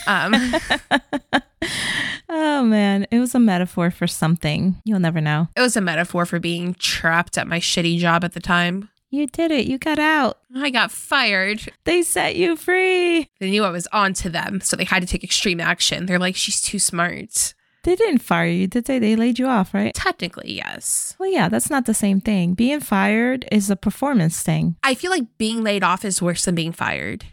Um, 0.07 0.35
oh 2.29 2.63
man, 2.65 3.07
it 3.11 3.19
was 3.19 3.35
a 3.35 3.39
metaphor 3.39 3.91
for 3.91 4.07
something. 4.07 4.81
You'll 4.85 5.01
never 5.01 5.21
know. 5.21 5.49
It 5.57 5.61
was 5.61 5.77
a 5.77 5.81
metaphor 5.81 6.27
for 6.27 6.39
being 6.39 6.75
trapped 6.75 7.39
at 7.39 7.47
my 7.47 7.61
shitty 7.61 7.99
job 7.99 8.25
at 8.25 8.33
the 8.33 8.41
time. 8.41 8.89
You 9.13 9.27
did 9.27 9.51
it. 9.51 9.67
You 9.67 9.77
got 9.77 9.99
out. 9.99 10.39
I 10.57 10.71
got 10.71 10.91
fired. 10.91 11.71
They 11.85 12.03
set 12.03 12.35
you 12.35 12.57
free. 12.57 13.29
They 13.41 13.51
knew 13.51 13.63
I 13.63 13.71
was 13.71 13.87
on 13.89 14.15
to 14.15 14.31
them, 14.31 14.63
so 14.63 14.75
they 14.75 14.85
had 14.85 15.03
to 15.03 15.07
take 15.07 15.23
extreme 15.23 15.61
action. 15.61 16.07
They're 16.07 16.19
like, 16.19 16.35
she's 16.35 16.63
too 16.63 16.79
smart. 16.79 17.53
They 17.85 17.95
didn't 17.95 18.21
fire 18.23 18.47
you, 18.47 18.67
did 18.67 18.87
they? 18.87 18.99
They 18.99 19.15
laid 19.15 19.39
you 19.39 19.49
off, 19.49 19.75
right? 19.75 19.93
Technically, 19.93 20.55
yes. 20.55 21.15
Well, 21.19 21.31
yeah, 21.31 21.51
that's 21.51 21.69
not 21.69 21.85
the 21.85 21.93
same 21.93 22.23
thing. 22.23 22.55
Being 22.55 22.81
fired 22.81 23.47
is 23.53 23.69
a 23.69 23.77
performance 23.77 24.43
thing. 24.43 24.77
I 24.83 24.95
feel 24.95 25.11
like 25.11 25.37
being 25.37 25.63
laid 25.63 25.85
off 25.85 26.07
is 26.07 26.23
worse 26.23 26.47
than 26.47 26.55
being 26.55 26.73
fired. 26.73 27.27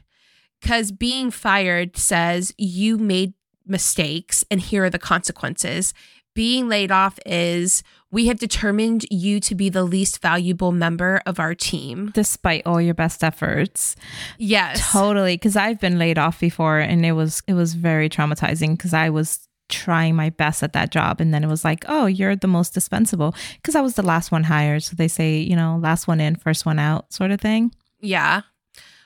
Because 0.59 0.91
being 0.91 1.31
fired 1.31 1.95
says 1.95 2.53
you 2.57 2.97
made 2.97 3.35
mistakes 3.65 4.43
and 4.51 4.59
here 4.59 4.83
are 4.83 4.89
the 4.89 4.99
consequences. 4.99 5.93
Being 6.33 6.67
laid 6.67 6.91
off 6.91 7.19
is 7.25 7.83
we 8.11 8.27
have 8.27 8.39
determined 8.39 9.05
you 9.11 9.39
to 9.41 9.55
be 9.55 9.69
the 9.69 9.83
least 9.83 10.21
valuable 10.21 10.71
member 10.71 11.21
of 11.25 11.39
our 11.39 11.53
team. 11.53 12.11
Despite 12.13 12.63
all 12.65 12.81
your 12.81 12.93
best 12.93 13.23
efforts. 13.23 13.95
Yes. 14.37 14.91
Totally, 14.91 15.35
because 15.35 15.55
I've 15.55 15.79
been 15.79 15.99
laid 15.99 16.17
off 16.17 16.39
before, 16.39 16.79
and 16.79 17.05
it 17.05 17.13
was 17.13 17.43
it 17.47 17.53
was 17.53 17.73
very 17.73 18.09
traumatizing 18.09 18.71
because 18.71 18.93
I 18.93 19.09
was 19.09 19.47
trying 19.69 20.15
my 20.15 20.31
best 20.31 20.63
at 20.63 20.73
that 20.73 20.91
job, 20.91 21.21
and 21.21 21.33
then 21.33 21.43
it 21.43 21.47
was 21.47 21.63
like, 21.63 21.85
oh, 21.87 22.07
you're 22.07 22.35
the 22.35 22.47
most 22.47 22.73
dispensable 22.73 23.35
because 23.55 23.75
I 23.75 23.81
was 23.81 23.93
the 23.93 24.01
last 24.01 24.31
one 24.31 24.43
hired. 24.43 24.83
So 24.83 24.95
they 24.95 25.07
say, 25.07 25.37
you 25.37 25.55
know, 25.55 25.77
last 25.81 26.07
one 26.07 26.19
in, 26.19 26.35
first 26.35 26.65
one 26.65 26.79
out, 26.79 27.13
sort 27.13 27.31
of 27.31 27.39
thing. 27.39 27.71
Yeah. 28.01 28.41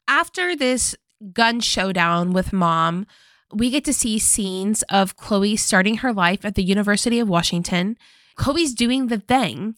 After 0.08 0.56
this 0.56 0.96
gun 1.34 1.60
showdown 1.60 2.32
with 2.32 2.54
mom, 2.54 3.06
we 3.54 3.70
get 3.70 3.86
to 3.86 3.94
see 3.94 4.18
scenes 4.20 4.82
of 4.84 5.16
Chloe 5.16 5.56
starting 5.56 5.98
her 5.98 6.12
life 6.12 6.44
at 6.44 6.56
the 6.56 6.64
University 6.64 7.20
of 7.20 7.30
Washington. 7.30 7.98
Chloe's 8.36 8.74
doing 8.74 9.08
the 9.08 9.20
thing, 9.20 9.76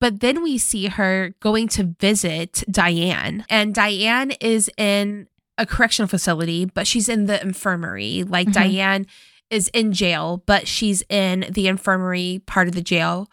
but 0.00 0.20
then 0.20 0.42
we 0.42 0.58
see 0.58 0.86
her 0.86 1.34
going 1.40 1.68
to 1.68 1.94
visit 2.00 2.62
Diane, 2.70 3.44
and 3.48 3.74
Diane 3.74 4.32
is 4.40 4.70
in 4.76 5.26
a 5.58 5.64
correctional 5.66 6.08
facility, 6.08 6.66
but 6.66 6.86
she's 6.86 7.08
in 7.08 7.24
the 7.26 7.40
infirmary. 7.40 8.22
Like 8.24 8.48
Mhm. 8.48 8.52
Diane 8.52 9.06
is 9.48 9.68
in 9.68 9.92
jail, 9.92 10.42
but 10.46 10.68
she's 10.68 11.02
in 11.08 11.46
the 11.50 11.66
infirmary 11.66 12.42
part 12.46 12.68
of 12.68 12.74
the 12.74 12.82
jail 12.82 13.30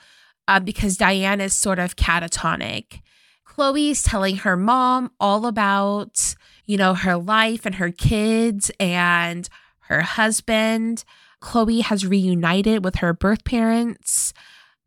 uh, 0.47 0.59
because 0.59 0.95
Diane 0.95 1.41
is 1.41 1.53
sort 1.53 1.79
of 1.79 1.95
catatonic. 1.97 3.01
Chloe's 3.45 4.01
telling 4.03 4.37
her 4.37 4.55
mom 4.55 5.11
all 5.19 5.45
about, 5.45 6.35
you 6.65 6.77
know, 6.77 6.93
her 6.93 7.17
life 7.17 7.65
and 7.65 7.75
her 7.75 7.91
kids 7.91 8.71
and 8.79 9.49
her 9.89 10.01
husband. 10.01 11.03
Chloe 11.39 11.81
has 11.81 12.05
reunited 12.05 12.83
with 12.85 12.95
her 12.95 13.13
birth 13.13 13.43
parents. 13.43 14.33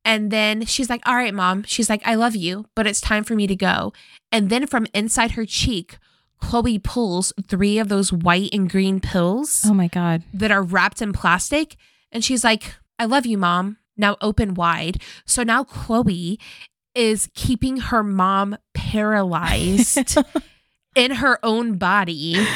And 0.07 0.31
then 0.31 0.65
she's 0.65 0.89
like, 0.89 1.03
All 1.05 1.15
right, 1.17 1.35
mom. 1.35 1.65
She's 1.65 1.91
like, 1.91 2.01
I 2.07 2.15
love 2.15 2.35
you, 2.35 2.65
but 2.75 2.87
it's 2.87 3.01
time 3.03 3.25
for 3.25 3.35
me 3.35 3.47
to 3.47 3.57
go. 3.57 3.93
And 4.33 4.49
then 4.49 4.67
from 4.67 4.87
inside 4.95 5.33
her 5.33 5.45
cheek, 5.45 5.99
Chloe 6.41 6.79
pulls 6.79 7.33
three 7.49 7.79
of 7.79 7.89
those 7.89 8.13
white 8.13 8.51
and 8.53 8.71
green 8.71 9.01
pills 9.01 9.63
Oh 9.67 9.75
my 9.75 9.89
god. 9.89 10.23
that 10.33 10.51
are 10.51 10.63
wrapped 10.63 11.03
in 11.03 11.13
plastic. 11.13 11.77
And 12.13 12.25
she's 12.25 12.45
like, 12.45 12.75
I 12.99 13.05
love 13.07 13.27
you, 13.27 13.37
mom. 13.37 13.79
Now 13.97 14.17
open 14.21 14.55
wide. 14.55 15.03
So 15.25 15.43
now 15.43 15.65
Chloe 15.65 16.39
is 16.95 17.29
keeping 17.35 17.79
her 17.79 18.03
mom 18.03 18.57
paralyzed 18.75 20.19
in 20.95 21.11
her 21.13 21.39
own 21.43 21.79
body 21.79 22.47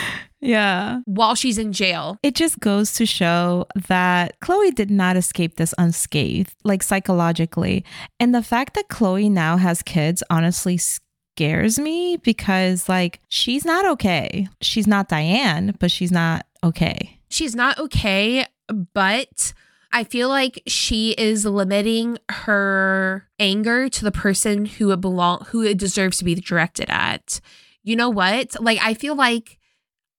Yeah. 0.41 1.01
while 1.05 1.35
she's 1.35 1.59
in 1.59 1.73
jail. 1.73 2.19
It 2.23 2.35
just 2.35 2.61
goes 2.61 2.93
to 2.95 3.07
show 3.07 3.67
that 3.89 4.39
Chloe 4.41 4.71
did 4.71 4.91
not 4.91 5.17
escape 5.17 5.57
this 5.57 5.75
unscathed, 5.79 6.55
like 6.65 6.83
psychologically. 6.83 7.85
And 8.19 8.35
the 8.35 8.43
fact 8.43 8.75
that 8.75 8.89
Chloe 8.89 9.29
now 9.29 9.57
has 9.57 9.83
kids 9.83 10.23
honestly 10.31 10.79
scares 10.79 11.79
me 11.79 12.17
because, 12.17 12.89
like, 12.89 13.21
she's 13.29 13.65
not 13.65 13.85
okay. 13.87 14.49
She's 14.61 14.87
not 14.87 15.09
Diane, 15.09 15.77
but 15.79 15.91
she's 15.91 16.13
not 16.13 16.47
okay. 16.65 17.19
She's 17.29 17.55
not 17.55 17.79
okay, 17.79 18.47
but 18.93 19.53
I 19.93 20.05
feel 20.05 20.29
like 20.29 20.63
she 20.67 21.13
is 21.13 21.45
limiting 21.45 22.19
her 22.31 23.29
anger 23.39 23.89
to 23.89 24.05
the 24.05 24.13
person 24.13 24.67
who 24.67 24.91
it 24.93 25.01
belong 25.01 25.45
who 25.49 25.63
it 25.63 25.79
deserves 25.79 26.19
to 26.19 26.25
be 26.25 26.35
directed 26.35 26.89
at. 26.91 27.41
You 27.83 27.97
know 27.97 28.11
what? 28.11 28.61
Like 28.61 28.79
I 28.83 28.95
feel 28.95 29.15
like 29.15 29.59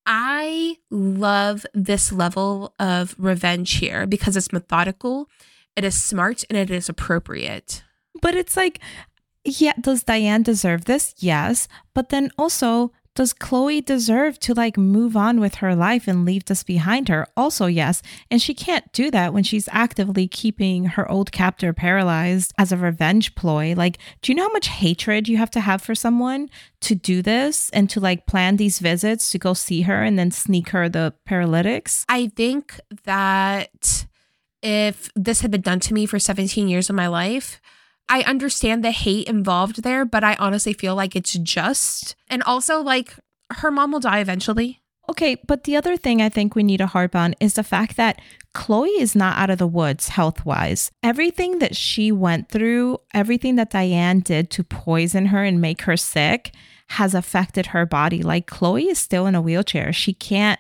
I 0.05 0.77
love 0.89 1.65
this 1.73 2.11
level 2.11 2.73
of 2.79 3.15
revenge 3.17 3.77
here 3.77 4.05
because 4.07 4.35
it's 4.35 4.51
methodical, 4.51 5.29
it 5.75 5.83
is 5.83 6.01
smart, 6.01 6.43
and 6.49 6.57
it 6.57 6.71
is 6.71 6.89
appropriate. 6.89 7.83
But 8.21 8.35
it's 8.35 8.57
like, 8.57 8.79
yeah, 9.43 9.73
does 9.79 10.03
Diane 10.03 10.43
deserve 10.43 10.85
this? 10.85 11.13
Yes. 11.17 11.67
But 11.93 12.09
then 12.09 12.31
also, 12.37 12.91
does 13.13 13.33
Chloe 13.33 13.81
deserve 13.81 14.39
to 14.39 14.53
like 14.53 14.77
move 14.77 15.17
on 15.17 15.39
with 15.39 15.55
her 15.55 15.75
life 15.75 16.07
and 16.07 16.25
leave 16.25 16.45
this 16.45 16.63
behind 16.63 17.09
her? 17.09 17.27
Also, 17.35 17.65
yes. 17.65 18.01
And 18.29 18.41
she 18.41 18.53
can't 18.53 18.91
do 18.93 19.11
that 19.11 19.33
when 19.33 19.43
she's 19.43 19.67
actively 19.71 20.27
keeping 20.27 20.85
her 20.85 21.09
old 21.09 21.31
captor 21.31 21.73
paralyzed 21.73 22.53
as 22.57 22.71
a 22.71 22.77
revenge 22.77 23.35
ploy. 23.35 23.73
Like, 23.75 23.97
do 24.21 24.31
you 24.31 24.35
know 24.35 24.47
how 24.47 24.53
much 24.53 24.69
hatred 24.69 25.27
you 25.27 25.37
have 25.37 25.51
to 25.51 25.59
have 25.59 25.81
for 25.81 25.95
someone 25.95 26.49
to 26.81 26.95
do 26.95 27.21
this 27.21 27.69
and 27.71 27.89
to 27.89 27.99
like 27.99 28.27
plan 28.27 28.55
these 28.55 28.79
visits 28.79 29.29
to 29.31 29.39
go 29.39 29.53
see 29.53 29.81
her 29.81 30.01
and 30.01 30.17
then 30.17 30.31
sneak 30.31 30.69
her 30.69 30.87
the 30.87 31.13
paralytics? 31.25 32.05
I 32.07 32.27
think 32.27 32.79
that 33.03 34.05
if 34.61 35.09
this 35.15 35.41
had 35.41 35.51
been 35.51 35.61
done 35.61 35.79
to 35.81 35.93
me 35.93 36.05
for 36.05 36.19
17 36.19 36.67
years 36.67 36.89
of 36.89 36.95
my 36.95 37.07
life, 37.07 37.59
I 38.09 38.23
understand 38.23 38.83
the 38.83 38.91
hate 38.91 39.27
involved 39.27 39.83
there, 39.83 40.05
but 40.05 40.23
I 40.23 40.35
honestly 40.35 40.73
feel 40.73 40.95
like 40.95 41.15
it's 41.15 41.33
just. 41.33 42.15
And 42.27 42.43
also, 42.43 42.81
like, 42.81 43.15
her 43.51 43.71
mom 43.71 43.91
will 43.91 43.99
die 43.99 44.19
eventually. 44.19 44.81
Okay, 45.09 45.35
but 45.47 45.63
the 45.65 45.75
other 45.75 45.97
thing 45.97 46.21
I 46.21 46.29
think 46.29 46.55
we 46.55 46.63
need 46.63 46.77
to 46.77 46.87
harp 46.87 47.15
on 47.15 47.35
is 47.39 47.55
the 47.55 47.63
fact 47.63 47.97
that 47.97 48.21
Chloe 48.53 48.89
is 48.89 49.15
not 49.15 49.37
out 49.37 49.49
of 49.49 49.57
the 49.57 49.67
woods 49.67 50.09
health 50.09 50.45
wise. 50.45 50.91
Everything 51.03 51.59
that 51.59 51.75
she 51.75 52.11
went 52.11 52.49
through, 52.49 52.97
everything 53.13 53.55
that 53.55 53.71
Diane 53.71 54.19
did 54.19 54.49
to 54.51 54.63
poison 54.63 55.27
her 55.27 55.43
and 55.43 55.59
make 55.59 55.83
her 55.83 55.97
sick 55.97 56.53
has 56.89 57.13
affected 57.13 57.67
her 57.67 57.85
body. 57.85 58.21
Like 58.21 58.47
Chloe 58.47 58.89
is 58.89 58.99
still 58.99 59.25
in 59.25 59.35
a 59.35 59.41
wheelchair. 59.41 59.91
She 59.91 60.13
can't 60.13 60.59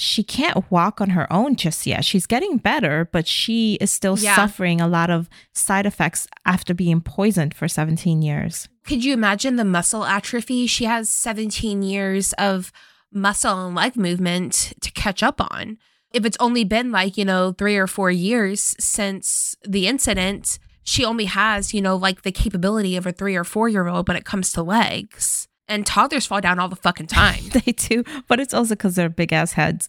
she 0.00 0.22
can't 0.24 0.70
walk 0.70 1.00
on 1.00 1.10
her 1.10 1.30
own 1.32 1.56
just 1.56 1.86
yet. 1.86 2.04
She's 2.04 2.26
getting 2.26 2.56
better, 2.56 3.08
but 3.12 3.26
she 3.26 3.74
is 3.80 3.90
still 3.90 4.18
Yeah. 4.18 4.34
suffering 4.36 4.80
a 4.80 4.88
lot 4.88 5.10
of 5.10 5.28
side 5.52 5.86
effects 5.86 6.26
after 6.44 6.74
being 6.74 7.00
poisoned 7.00 7.54
for 7.54 7.68
17 7.68 8.22
years. 8.22 8.68
Could 8.86 9.04
you 9.04 9.12
imagine 9.12 9.56
the 9.56 9.64
muscle 9.64 10.04
atrophy? 10.04 10.66
She 10.66 10.84
has 10.84 11.08
17 11.10 11.82
years 11.82 12.32
of 12.34 12.72
muscle 13.12 13.66
and 13.66 13.74
leg 13.74 13.96
movement 13.96 14.72
to 14.80 14.90
catch 14.92 15.22
up 15.22 15.40
on. 15.52 15.76
If 16.12 16.24
it's 16.24 16.36
only 16.40 16.64
been 16.64 16.90
like, 16.90 17.16
you 17.16 17.24
know, 17.24 17.52
three 17.52 17.76
or 17.76 17.86
four 17.86 18.10
years 18.10 18.74
since 18.80 19.54
the 19.68 19.86
incident, 19.86 20.58
she 20.82 21.04
only 21.04 21.26
has, 21.26 21.72
you 21.74 21.80
know, 21.82 21.94
like 21.94 22.22
the 22.22 22.32
capability 22.32 22.96
of 22.96 23.06
a 23.06 23.12
three 23.12 23.36
or 23.36 23.44
four 23.44 23.68
year 23.68 23.86
old 23.86 24.08
when 24.08 24.16
it 24.16 24.24
comes 24.24 24.52
to 24.52 24.62
legs. 24.62 25.46
And 25.70 25.86
toddlers 25.86 26.26
fall 26.26 26.40
down 26.42 26.58
all 26.58 26.68
the 26.68 26.76
fucking 26.76 27.06
time. 27.06 27.42
they 27.64 27.72
do, 27.72 28.04
but 28.28 28.40
it's 28.40 28.52
also 28.52 28.74
because 28.74 28.96
they're 28.96 29.08
big 29.08 29.32
ass 29.32 29.52
heads. 29.52 29.88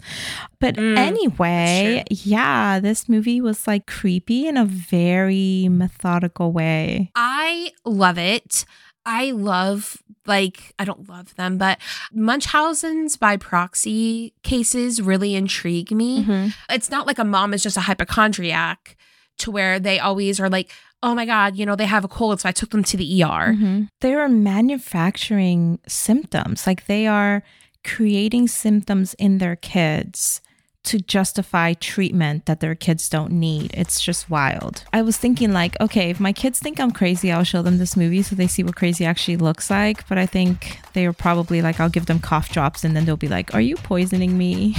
But 0.59 0.75
Mm, 0.75 0.97
anyway, 0.97 2.03
yeah, 2.09 2.79
this 2.79 3.09
movie 3.09 3.41
was 3.41 3.67
like 3.67 3.87
creepy 3.87 4.47
in 4.47 4.55
a 4.57 4.65
very 4.65 5.67
methodical 5.69 6.51
way. 6.53 7.11
I 7.15 7.71
love 7.83 8.17
it. 8.17 8.63
I 9.05 9.31
love 9.31 9.97
like 10.27 10.73
I 10.77 10.85
don't 10.85 11.09
love 11.09 11.35
them, 11.35 11.57
but 11.57 11.79
Munchausen's 12.13 13.17
by 13.17 13.35
proxy 13.37 14.33
cases 14.43 15.01
really 15.01 15.35
intrigue 15.35 15.91
me. 15.91 16.51
It's 16.69 16.91
not 16.91 17.07
like 17.07 17.17
a 17.19 17.23
mom 17.25 17.53
is 17.53 17.63
just 17.63 17.77
a 17.77 17.81
hypochondriac 17.81 18.95
to 19.39 19.49
where 19.51 19.79
they 19.79 19.99
always 19.99 20.39
are 20.39 20.49
like, 20.49 20.69
"Oh 21.03 21.15
my 21.15 21.25
god, 21.25 21.55
you 21.55 21.65
know, 21.65 21.75
they 21.75 21.85
have 21.85 22.03
a 22.03 22.07
cold, 22.07 22.39
so 22.41 22.49
I 22.49 22.51
took 22.51 22.69
them 22.71 22.83
to 22.83 22.97
the 22.97 23.23
ER." 23.23 23.53
Mhm. 23.53 23.87
They 24.01 24.13
are 24.13 24.29
manufacturing 24.29 25.79
symptoms, 25.87 26.67
like 26.67 26.85
they 26.85 27.07
are 27.07 27.43
creating 27.83 28.47
symptoms 28.47 29.15
in 29.15 29.39
their 29.39 29.55
kids 29.55 30.41
to 30.83 30.99
justify 30.99 31.73
treatment 31.73 32.45
that 32.45 32.59
their 32.59 32.75
kids 32.75 33.07
don't 33.07 33.31
need. 33.31 33.71
It's 33.73 34.01
just 34.01 34.29
wild. 34.29 34.83
I 34.91 35.01
was 35.01 35.17
thinking 35.17 35.53
like, 35.53 35.79
okay, 35.79 36.09
if 36.09 36.19
my 36.19 36.33
kids 36.33 36.59
think 36.59 36.79
I'm 36.79 36.91
crazy, 36.91 37.31
I'll 37.31 37.43
show 37.43 37.61
them 37.61 37.77
this 37.77 37.95
movie 37.95 38.23
so 38.23 38.35
they 38.35 38.47
see 38.47 38.63
what 38.63 38.75
crazy 38.75 39.05
actually 39.05 39.37
looks 39.37 39.69
like, 39.69 40.07
but 40.07 40.17
I 40.17 40.25
think 40.25 40.79
they 40.93 41.05
are 41.05 41.13
probably 41.13 41.61
like 41.61 41.79
I'll 41.79 41.89
give 41.89 42.07
them 42.07 42.19
cough 42.19 42.51
drops 42.51 42.83
and 42.83 42.95
then 42.95 43.05
they'll 43.05 43.17
be 43.17 43.27
like, 43.27 43.53
"Are 43.53 43.61
you 43.61 43.75
poisoning 43.75 44.37
me?" 44.37 44.75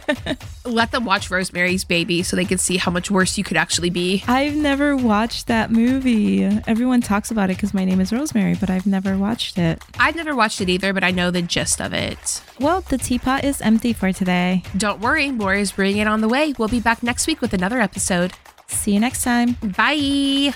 Let 0.64 0.92
them 0.92 1.04
watch 1.04 1.30
Rosemary's 1.30 1.84
Baby 1.84 2.22
so 2.22 2.36
they 2.36 2.44
can 2.44 2.58
see 2.58 2.76
how 2.76 2.92
much 2.92 3.10
worse 3.10 3.36
you 3.36 3.44
could 3.44 3.56
actually 3.56 3.90
be. 3.90 4.22
I've 4.28 4.54
never 4.54 4.96
watched 4.96 5.48
that 5.48 5.70
movie. 5.70 6.44
Everyone 6.66 7.00
talks 7.00 7.30
about 7.30 7.50
it 7.50 7.58
cuz 7.58 7.74
my 7.74 7.84
name 7.84 8.00
is 8.00 8.12
Rosemary, 8.12 8.54
but 8.54 8.70
I've 8.70 8.86
never 8.86 9.16
watched 9.16 9.58
it. 9.58 9.82
I've 9.98 10.16
never 10.16 10.34
watched 10.34 10.60
it 10.60 10.68
either, 10.68 10.92
but 10.92 11.02
I 11.04 11.10
know 11.10 11.30
the 11.30 11.42
gist 11.42 11.80
of 11.80 11.92
it. 11.92 12.40
Well, 12.60 12.82
the 12.82 12.98
teapot 12.98 13.44
is 13.44 13.60
empty 13.60 13.92
for 13.92 14.12
today. 14.12 14.62
Don't 14.76 15.00
worry, 15.00 15.31
more 15.32 15.54
is 15.54 15.72
bringing 15.72 15.98
it 15.98 16.06
on 16.06 16.20
the 16.20 16.28
way. 16.28 16.54
We'll 16.58 16.68
be 16.68 16.80
back 16.80 17.02
next 17.02 17.26
week 17.26 17.40
with 17.40 17.52
another 17.52 17.80
episode. 17.80 18.32
See 18.66 18.92
you 18.92 19.00
next 19.00 19.22
time. 19.22 19.56
Bye. 19.76 20.54